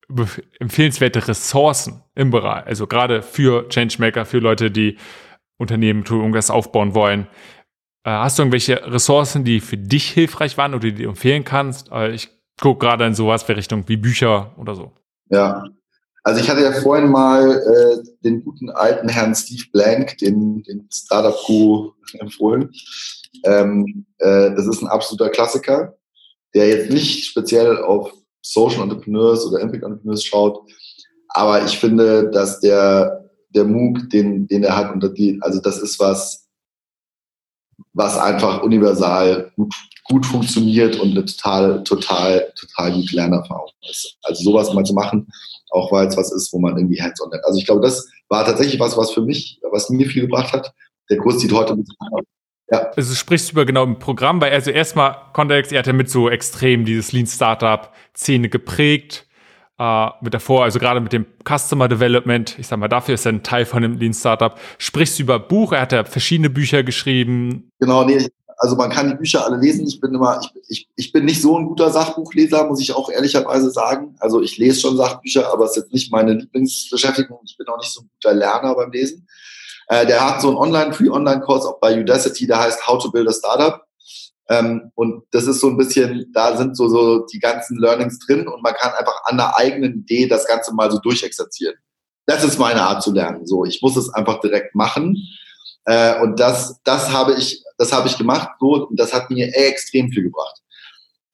[0.59, 4.99] empfehlenswerte Ressourcen im Bereich, also gerade für Changemaker, für Leute, die
[5.63, 7.27] Unternehmen irgendwas aufbauen wollen.
[8.05, 11.91] Äh, hast du irgendwelche Ressourcen, die für dich hilfreich waren oder die du empfehlen kannst?
[11.91, 12.29] Äh, ich
[12.61, 14.93] gucke gerade in sowas für Richtung wie Bücher oder so.
[15.31, 15.65] Ja,
[16.25, 20.89] also ich hatte ja vorhin mal äh, den guten alten Herrn Steve Blank, den, den
[20.93, 22.71] Startup-Guru empfohlen.
[23.45, 25.97] Ähm, äh, das ist ein absoluter Klassiker,
[26.55, 28.13] der jetzt nicht speziell auf
[28.43, 30.61] Social Entrepreneurs oder Impact Entrepreneurs schaut,
[31.35, 33.22] aber ich finde, dass der,
[33.55, 36.49] der MOOC, den, den er hat, und die, also das ist was,
[37.93, 39.75] was einfach universal gut
[40.05, 44.17] gut funktioniert und eine total, total, total gute Lernerfahrung ist.
[44.23, 45.29] Also sowas mal zu machen,
[45.71, 47.45] auch weil es was ist, wo man irgendwie hands-on lernt.
[47.45, 50.73] Also ich glaube, das war tatsächlich was, was für mich, was mir viel gebracht hat.
[51.09, 51.89] Der Kurs sieht heute mit
[52.71, 52.91] ja.
[52.97, 56.09] Also du sprichst über genau ein Programm, weil also erstmal Kontext, er hat ja mit
[56.09, 59.27] so extrem dieses Lean Startup Szene geprägt,
[59.83, 63.33] äh, mit davor, also gerade mit dem Customer Development, ich sag mal, dafür ist er
[63.33, 64.57] ein Teil von dem Lean Startup.
[64.79, 67.71] Sprichst du über Buch, er hat ja verschiedene Bücher geschrieben.
[67.81, 68.29] Genau, nee,
[68.59, 69.85] also man kann die Bücher alle lesen.
[69.89, 73.11] Ich bin immer, ich, ich, ich bin nicht so ein guter Sachbuchleser, muss ich auch
[73.11, 74.15] ehrlicherweise sagen.
[74.21, 77.41] Also ich lese schon Sachbücher, aber es ist jetzt nicht meine Lieblingsbeschäftigung.
[77.45, 79.27] Ich bin auch nicht so ein guter Lerner beim Lesen.
[79.89, 83.11] Äh, der hat so einen Online, Free Online-Kurs auch bei Udacity, der heißt How to
[83.11, 83.83] Build a Startup.
[84.49, 88.49] Ähm, und das ist so ein bisschen, da sind so, so die ganzen Learnings drin
[88.49, 91.77] und man kann einfach an der eigenen Idee das Ganze mal so durchexerzieren.
[92.27, 93.47] Das ist meine Art zu lernen.
[93.47, 95.17] So, ich muss es einfach direkt machen.
[95.85, 98.51] Äh, und das, das habe ich, das habe ich gemacht.
[98.61, 100.61] So, und das hat mir extrem viel gebracht.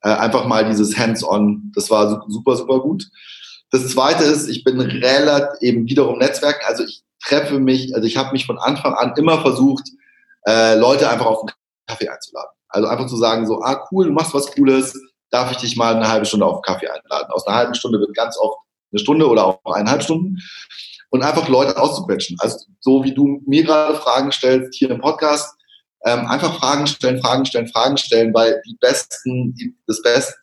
[0.02, 3.04] Äh, einfach mal dieses Hands-on, das war super, super gut.
[3.70, 6.64] Das zweite ist, ich bin relativ eben wiederum Netzwerken.
[6.66, 9.88] Also ich treffe mich, also ich habe mich von Anfang an immer versucht,
[10.46, 11.52] äh, Leute einfach auf einen
[11.86, 12.50] Kaffee einzuladen.
[12.68, 14.98] Also einfach zu sagen, so, ah cool, du machst was Cooles,
[15.30, 17.30] darf ich dich mal eine halbe Stunde auf Kaffee einladen.
[17.30, 18.58] Aus einer halben Stunde wird ganz oft
[18.92, 20.38] eine Stunde oder auch eineinhalb Stunden.
[21.10, 22.36] Und einfach Leute auszuquetschen.
[22.40, 25.54] Also so wie du mir gerade Fragen stellst hier im Podcast,
[26.04, 30.34] ähm, einfach Fragen stellen, Fragen stellen, Fragen stellen, weil die besten, die, das, Best,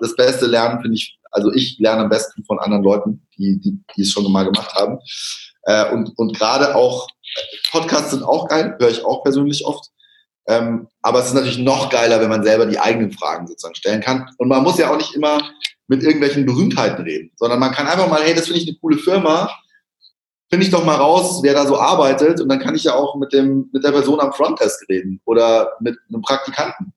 [0.00, 3.78] das beste Lernen finde ich, also ich lerne am besten von anderen Leuten, die, die,
[3.94, 4.98] die es schon mal gemacht haben.
[5.62, 7.08] Äh, und und gerade auch
[7.70, 9.90] Podcasts sind auch geil, höre ich auch persönlich oft.
[10.48, 14.00] Ähm, aber es ist natürlich noch geiler, wenn man selber die eigenen Fragen sozusagen stellen
[14.00, 14.28] kann.
[14.38, 15.42] Und man muss ja auch nicht immer
[15.88, 18.98] mit irgendwelchen Berühmtheiten reden, sondern man kann einfach mal, hey, das finde ich eine coole
[18.98, 19.50] Firma,
[20.48, 23.16] finde ich doch mal raus, wer da so arbeitet und dann kann ich ja auch
[23.16, 26.92] mit dem mit der Person am Frontdesk reden oder mit einem Praktikanten.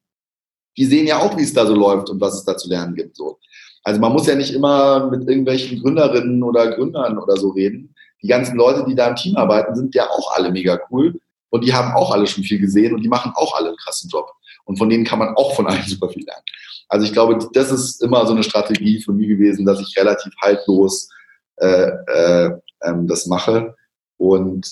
[0.77, 2.95] Die sehen ja auch, wie es da so läuft und was es da zu lernen
[2.95, 3.15] gibt.
[3.15, 3.39] So.
[3.83, 7.95] Also man muss ja nicht immer mit irgendwelchen Gründerinnen oder Gründern oder so reden.
[8.21, 11.19] Die ganzen Leute, die da im Team arbeiten, sind ja auch alle mega cool
[11.49, 14.09] und die haben auch alle schon viel gesehen und die machen auch alle einen krassen
[14.09, 14.31] Job.
[14.65, 16.43] Und von denen kann man auch von allen super viel lernen.
[16.87, 20.33] Also ich glaube, das ist immer so eine Strategie von mir gewesen, dass ich relativ
[20.41, 21.09] haltlos
[21.57, 22.51] äh, äh,
[22.83, 23.75] ähm, das mache.
[24.17, 24.71] Und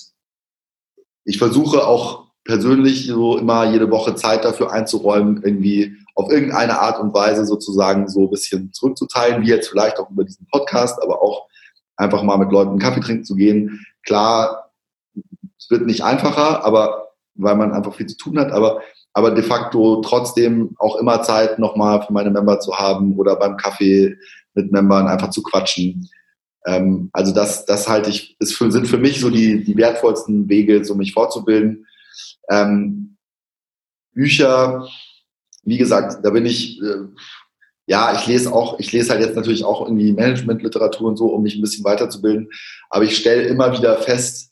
[1.24, 6.98] ich versuche auch persönlich so immer jede Woche Zeit dafür einzuräumen, irgendwie auf irgendeine Art
[6.98, 11.22] und Weise sozusagen so ein bisschen zurückzuteilen, wie jetzt vielleicht auch über diesen Podcast, aber
[11.22, 11.46] auch
[11.96, 13.84] einfach mal mit Leuten Kaffee trinken zu gehen.
[14.04, 14.67] Klar,
[15.70, 18.82] wird nicht einfacher, aber weil man einfach viel zu tun hat, aber,
[19.12, 23.56] aber de facto trotzdem auch immer Zeit nochmal für meine Member zu haben oder beim
[23.56, 24.16] Kaffee
[24.54, 26.08] mit Membern einfach zu quatschen.
[26.66, 30.48] Ähm, also das, das halte ich, ist für, sind für mich so die, die wertvollsten
[30.48, 31.86] Wege, so mich fortzubilden.
[32.50, 33.16] Ähm,
[34.12, 34.88] Bücher,
[35.62, 37.06] wie gesagt, da bin ich, äh,
[37.86, 41.42] ja, ich lese auch, ich lese halt jetzt natürlich auch irgendwie Managementliteratur und so, um
[41.42, 42.50] mich ein bisschen weiterzubilden.
[42.90, 44.47] Aber ich stelle immer wieder fest,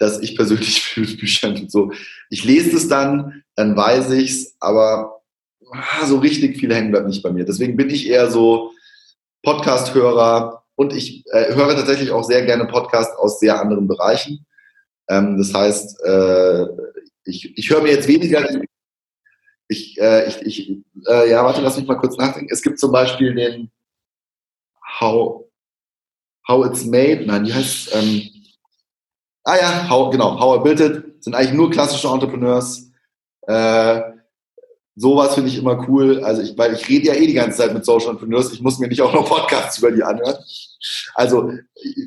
[0.00, 1.92] dass ich persönlich für Bücher und so,
[2.30, 5.20] ich lese es dann, dann weiß ich's, aber
[5.70, 7.44] ah, so richtig viel hängen bleibt nicht bei mir.
[7.44, 8.72] Deswegen bin ich eher so
[9.42, 14.46] Podcast-Hörer und ich äh, höre tatsächlich auch sehr gerne Podcasts aus sehr anderen Bereichen.
[15.08, 16.66] Ähm, das heißt, äh,
[17.24, 18.44] ich, ich höre mir jetzt weniger
[19.70, 20.70] ich, äh, ich, ich
[21.06, 22.52] äh, ja, warte, lass mich mal kurz nachdenken.
[22.52, 23.70] Es gibt zum Beispiel den
[24.98, 25.44] How,
[26.48, 28.39] How It's Made, nein, die heißt, ähm,
[29.50, 32.88] ah ja, How, genau, How I Built It, sind eigentlich nur klassische Entrepreneurs.
[33.42, 34.00] Äh,
[34.94, 36.22] sowas finde ich immer cool.
[36.22, 38.78] Also ich, weil ich rede ja eh die ganze Zeit mit Social Entrepreneurs, ich muss
[38.78, 40.36] mir nicht auch noch Podcasts über die anhören.
[41.14, 41.50] Also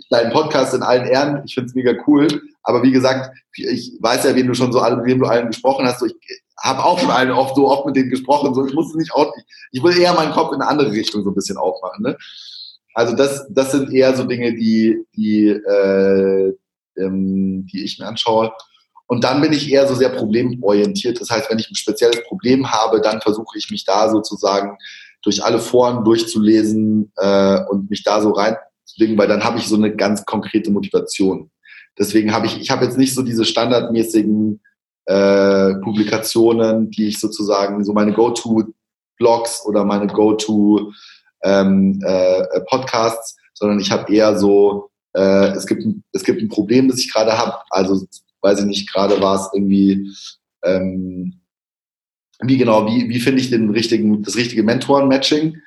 [0.09, 2.27] dein Podcast in allen Ehren, ich finde es mega cool.
[2.63, 5.47] Aber wie gesagt, ich weiß ja, wen du schon so alle, mit wem du allen
[5.47, 5.99] gesprochen hast.
[5.99, 6.15] So, ich
[6.61, 9.33] habe auch schon eine oft so oft mit denen gesprochen, so ich musste nicht auch,
[9.71, 12.03] ich will eher meinen Kopf in eine andere Richtung so ein bisschen aufmachen.
[12.03, 12.17] Ne?
[12.93, 16.53] Also das, das sind eher so Dinge, die, die, äh,
[16.97, 18.51] ähm, die ich mir anschaue.
[19.07, 21.19] Und dann bin ich eher so sehr problemorientiert.
[21.19, 24.77] Das heißt, wenn ich ein spezielles Problem habe, dann versuche ich mich da sozusagen
[25.21, 29.75] durch alle Foren durchzulesen äh, und mich da so reinzulegen, weil dann habe ich so
[29.75, 31.49] eine ganz konkrete Motivation.
[31.97, 34.61] Deswegen habe ich, ich habe jetzt nicht so diese standardmäßigen
[35.05, 40.91] äh, Publikationen, die ich sozusagen, so meine Go-To-Blogs oder meine Go-To
[41.43, 46.87] ähm, äh, Podcasts, sondern ich habe eher so, äh, es, gibt, es gibt ein Problem,
[46.87, 48.05] das ich gerade habe, also
[48.41, 50.11] weiß ich nicht, gerade war es irgendwie,
[50.63, 51.41] ähm,
[52.41, 55.57] wie genau, wie, wie finde ich den richtigen, das richtige Mentoren-Matching?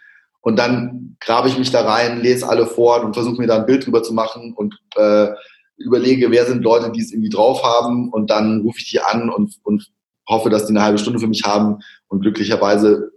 [0.40, 3.66] Und dann grabe ich mich da rein, lese alle vor und versuche mir da ein
[3.66, 5.28] Bild drüber zu machen und äh,
[5.76, 9.30] überlege, wer sind Leute, die es irgendwie drauf haben und dann rufe ich die an
[9.30, 9.90] und, und
[10.28, 11.78] hoffe, dass die eine halbe Stunde für mich haben.
[12.08, 13.10] Und glücklicherweise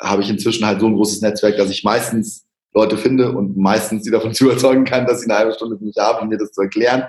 [0.00, 4.04] habe ich inzwischen halt so ein großes Netzwerk, dass ich meistens Leute finde und meistens
[4.04, 6.38] sie davon zu überzeugen kann, dass sie eine halbe Stunde für mich haben, um mir
[6.38, 7.04] das zu erklären.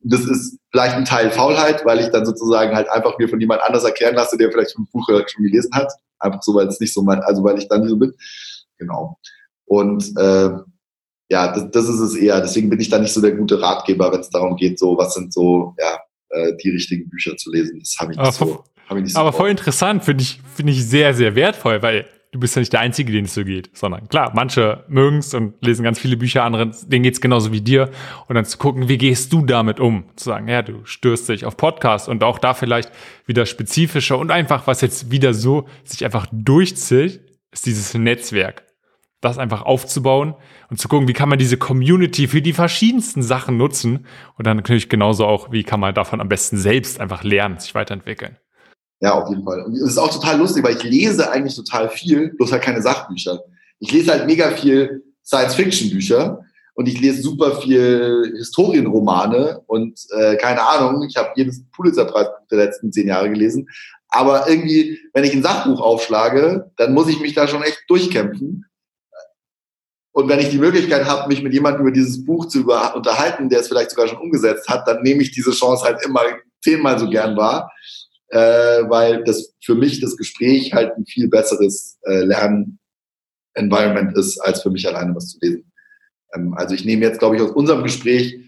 [0.00, 3.62] Das ist vielleicht ein Teil Faulheit, weil ich dann sozusagen halt einfach mir von jemand
[3.62, 5.92] anders erklären lasse, der vielleicht ein Buch schon gelesen hat.
[6.20, 8.14] Einfach so, weil es nicht so mein, also weil ich dann so bin.
[8.78, 9.18] Genau.
[9.64, 10.50] Und äh,
[11.30, 12.40] ja, das, das ist es eher.
[12.40, 15.14] Deswegen bin ich da nicht so der gute Ratgeber, wenn es darum geht, so was
[15.14, 15.98] sind so, ja,
[16.30, 17.80] äh, die richtigen Bücher zu lesen.
[17.80, 18.64] Das habe ich so.
[18.88, 22.06] Hab ich nicht so aber voll interessant, finde ich, finde ich sehr, sehr wertvoll, weil
[22.32, 25.34] du bist ja nicht der Einzige, den es so geht, sondern klar, manche mögen es
[25.34, 27.90] und lesen ganz viele Bücher, andere, denen geht's genauso wie dir.
[28.26, 30.04] Und dann zu gucken, wie gehst du damit um?
[30.16, 32.92] Zu sagen, ja, du stürzt dich auf Podcast und auch da vielleicht
[33.26, 38.64] wieder spezifischer und einfach, was jetzt wieder so sich einfach durchzieht, ist dieses Netzwerk.
[39.20, 40.36] Das einfach aufzubauen
[40.70, 44.06] und zu gucken, wie kann man diese Community für die verschiedensten Sachen nutzen
[44.36, 47.74] und dann natürlich genauso auch, wie kann man davon am besten selbst einfach lernen, sich
[47.74, 48.36] weiterentwickeln.
[49.00, 49.62] Ja, auf jeden Fall.
[49.62, 52.82] Und es ist auch total lustig, weil ich lese eigentlich total viel, bloß halt keine
[52.82, 53.42] Sachbücher.
[53.78, 56.44] Ich lese halt mega viel Science-Fiction-Bücher
[56.74, 62.58] und ich lese super viel Historienromane und äh, keine Ahnung, ich habe jedes Pulitzer-Preis der
[62.58, 63.68] letzten zehn Jahre gelesen.
[64.08, 68.64] Aber irgendwie, wenn ich ein Sachbuch aufschlage, dann muss ich mich da schon echt durchkämpfen.
[70.12, 73.60] Und wenn ich die Möglichkeit habe, mich mit jemandem über dieses Buch zu unterhalten, der
[73.60, 76.22] es vielleicht sogar schon umgesetzt hat, dann nehme ich diese Chance halt immer
[76.64, 77.70] zehnmal so gern wahr
[78.30, 78.38] äh,
[78.88, 84.70] weil das für mich das Gespräch halt ein viel besseres äh, Lern-Environment ist, als für
[84.70, 85.70] mich alleine was zu lesen.
[86.34, 88.38] Ähm, also ich nehme jetzt, glaube ich, aus unserem Gespräch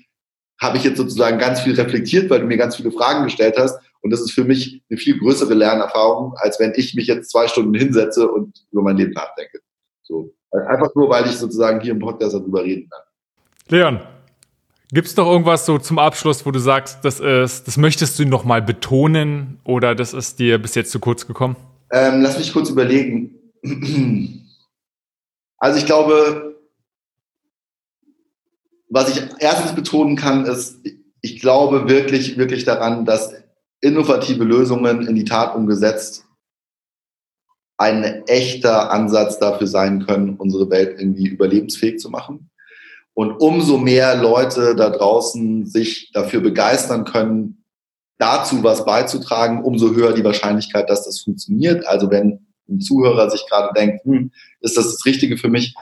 [0.61, 3.81] habe ich jetzt sozusagen ganz viel reflektiert, weil du mir ganz viele Fragen gestellt hast.
[4.03, 7.49] Und das ist für mich eine viel größere Lernerfahrung, als wenn ich mich jetzt zwei
[7.49, 9.61] Stunden hinsetze und über mein Leben nachdenke.
[10.03, 10.35] So.
[10.51, 13.03] Einfach nur, weil ich sozusagen hier im Podcast darüber reden kann.
[13.69, 14.01] Leon,
[14.93, 18.25] Gibt es noch irgendwas so zum Abschluss, wo du sagst, das ist, das möchtest du
[18.25, 21.57] noch mal betonen oder das ist dir bis jetzt zu kurz gekommen?
[21.93, 23.37] Ähm, lass mich kurz überlegen.
[25.63, 26.59] Also ich glaube,
[28.89, 30.79] was ich erstens betonen kann, ist,
[31.21, 33.35] ich glaube wirklich, wirklich daran, dass
[33.83, 36.25] innovative Lösungen in die Tat umgesetzt
[37.77, 42.50] ein echter Ansatz dafür sein können, unsere Welt irgendwie überlebensfähig zu machen.
[43.21, 47.67] Und umso mehr Leute da draußen sich dafür begeistern können,
[48.17, 51.87] dazu was beizutragen, umso höher die Wahrscheinlichkeit, dass das funktioniert.
[51.87, 55.75] Also wenn ein Zuhörer sich gerade denkt, hm, ist das das Richtige für mich?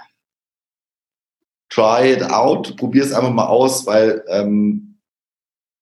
[1.69, 4.98] Try it out, probier es einfach mal aus, weil ähm,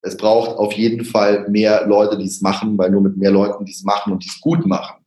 [0.02, 3.64] es braucht auf jeden Fall mehr Leute, die es machen, weil nur mit mehr Leuten,
[3.64, 5.06] die es machen und die es gut machen,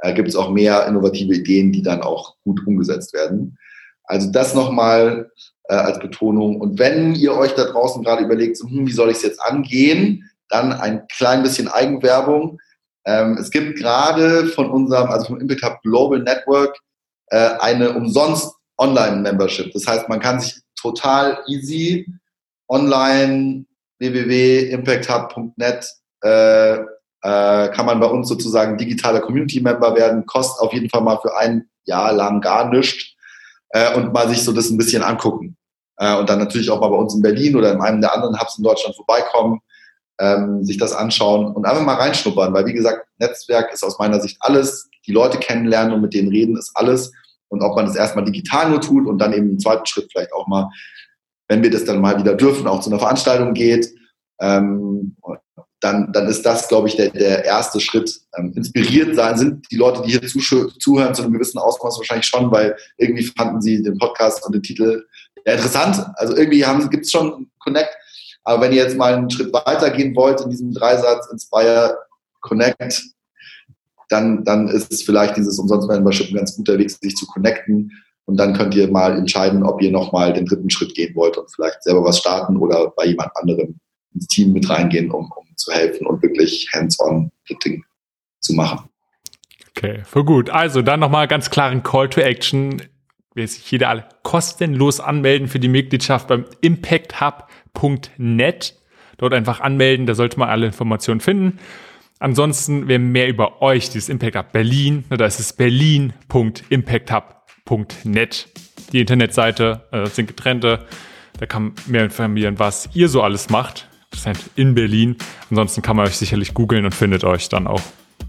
[0.00, 3.56] äh, gibt es auch mehr innovative Ideen, die dann auch gut umgesetzt werden.
[4.04, 5.30] Also das nochmal
[5.68, 6.60] äh, als Betonung.
[6.60, 9.42] Und wenn ihr euch da draußen gerade überlegt, so, hm, wie soll ich es jetzt
[9.42, 12.58] angehen, dann ein klein bisschen Eigenwerbung.
[13.04, 16.78] Ähm, es gibt gerade von unserem, also vom Impact Hub Global Network,
[17.28, 19.72] äh, eine umsonst Online-Membership.
[19.72, 22.06] Das heißt, man kann sich total easy
[22.68, 23.64] online
[23.98, 25.86] www.impacthub.net
[26.22, 31.18] äh, äh, kann man bei uns sozusagen digitaler Community-Member werden, kostet auf jeden Fall mal
[31.20, 33.15] für ein Jahr lang gar nichts
[33.76, 35.56] äh, und mal sich so das ein bisschen angucken.
[35.98, 38.40] Äh, und dann natürlich auch mal bei uns in Berlin oder in einem der anderen
[38.40, 39.60] Hubs in Deutschland vorbeikommen,
[40.18, 44.18] ähm, sich das anschauen und einfach mal reinschnuppern, weil wie gesagt, Netzwerk ist aus meiner
[44.20, 44.88] Sicht alles.
[45.06, 47.12] Die Leute kennenlernen und mit denen reden ist alles.
[47.48, 50.32] Und ob man das erstmal digital nur tut und dann eben im zweiten Schritt vielleicht
[50.32, 50.70] auch mal,
[51.48, 53.94] wenn wir das dann mal wieder dürfen, auch zu einer Veranstaltung geht,
[54.40, 55.16] ähm,
[55.80, 58.20] dann, dann ist das, glaube ich, der, der erste Schritt.
[58.36, 60.22] Ähm, inspiriert sein sind die Leute, die hier
[60.78, 64.62] zuhören, zu einem gewissen Ausmaß wahrscheinlich schon, weil irgendwie fanden sie den Podcast und den
[64.62, 65.04] Titel
[65.46, 66.04] ja, interessant.
[66.16, 67.90] Also irgendwie gibt es schon Connect.
[68.42, 71.96] Aber wenn ihr jetzt mal einen Schritt weiter gehen wollt in diesem Dreisatz Inspire,
[72.40, 73.02] Connect,
[74.08, 77.90] dann, dann ist es vielleicht dieses Umsonst-Membership ein ganz guter Weg, sich zu connecten.
[78.24, 81.50] Und dann könnt ihr mal entscheiden, ob ihr nochmal den dritten Schritt gehen wollt und
[81.52, 83.78] vielleicht selber was starten oder bei jemand anderem
[84.16, 87.82] ins Team mit reingehen, um, um zu helfen und wirklich hands-on Fitting
[88.40, 88.90] zu machen.
[89.70, 90.50] Okay, voll gut.
[90.50, 92.82] Also dann nochmal ganz klaren Call to Action.
[93.34, 98.80] Will sich jeder alle kostenlos anmelden für die Mitgliedschaft beim impacthub.net.
[99.18, 101.58] Dort einfach anmelden, da sollte man alle Informationen finden.
[102.18, 108.48] Ansonsten, wer mehr über euch, dieses Impact Hub Berlin, da ist es berlin.impacthub.net.
[108.92, 110.86] Die Internetseite äh, sind getrennte.
[111.38, 113.86] Da kann man mehr informieren, was ihr so alles macht
[114.54, 115.16] in Berlin.
[115.50, 117.82] Ansonsten kann man euch sicherlich googeln und findet euch dann auch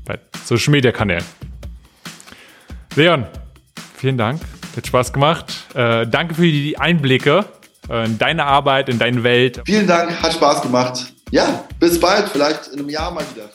[0.05, 1.23] bei Social Media Kanälen.
[2.95, 3.25] Leon,
[3.95, 4.41] vielen Dank.
[4.75, 5.53] Hat Spaß gemacht.
[5.73, 7.45] Äh, danke für die Einblicke
[7.89, 9.61] äh, in deine Arbeit, in deine Welt.
[9.65, 11.13] Vielen Dank, hat Spaß gemacht.
[11.31, 13.49] Ja, bis bald, vielleicht in einem Jahr mal wieder.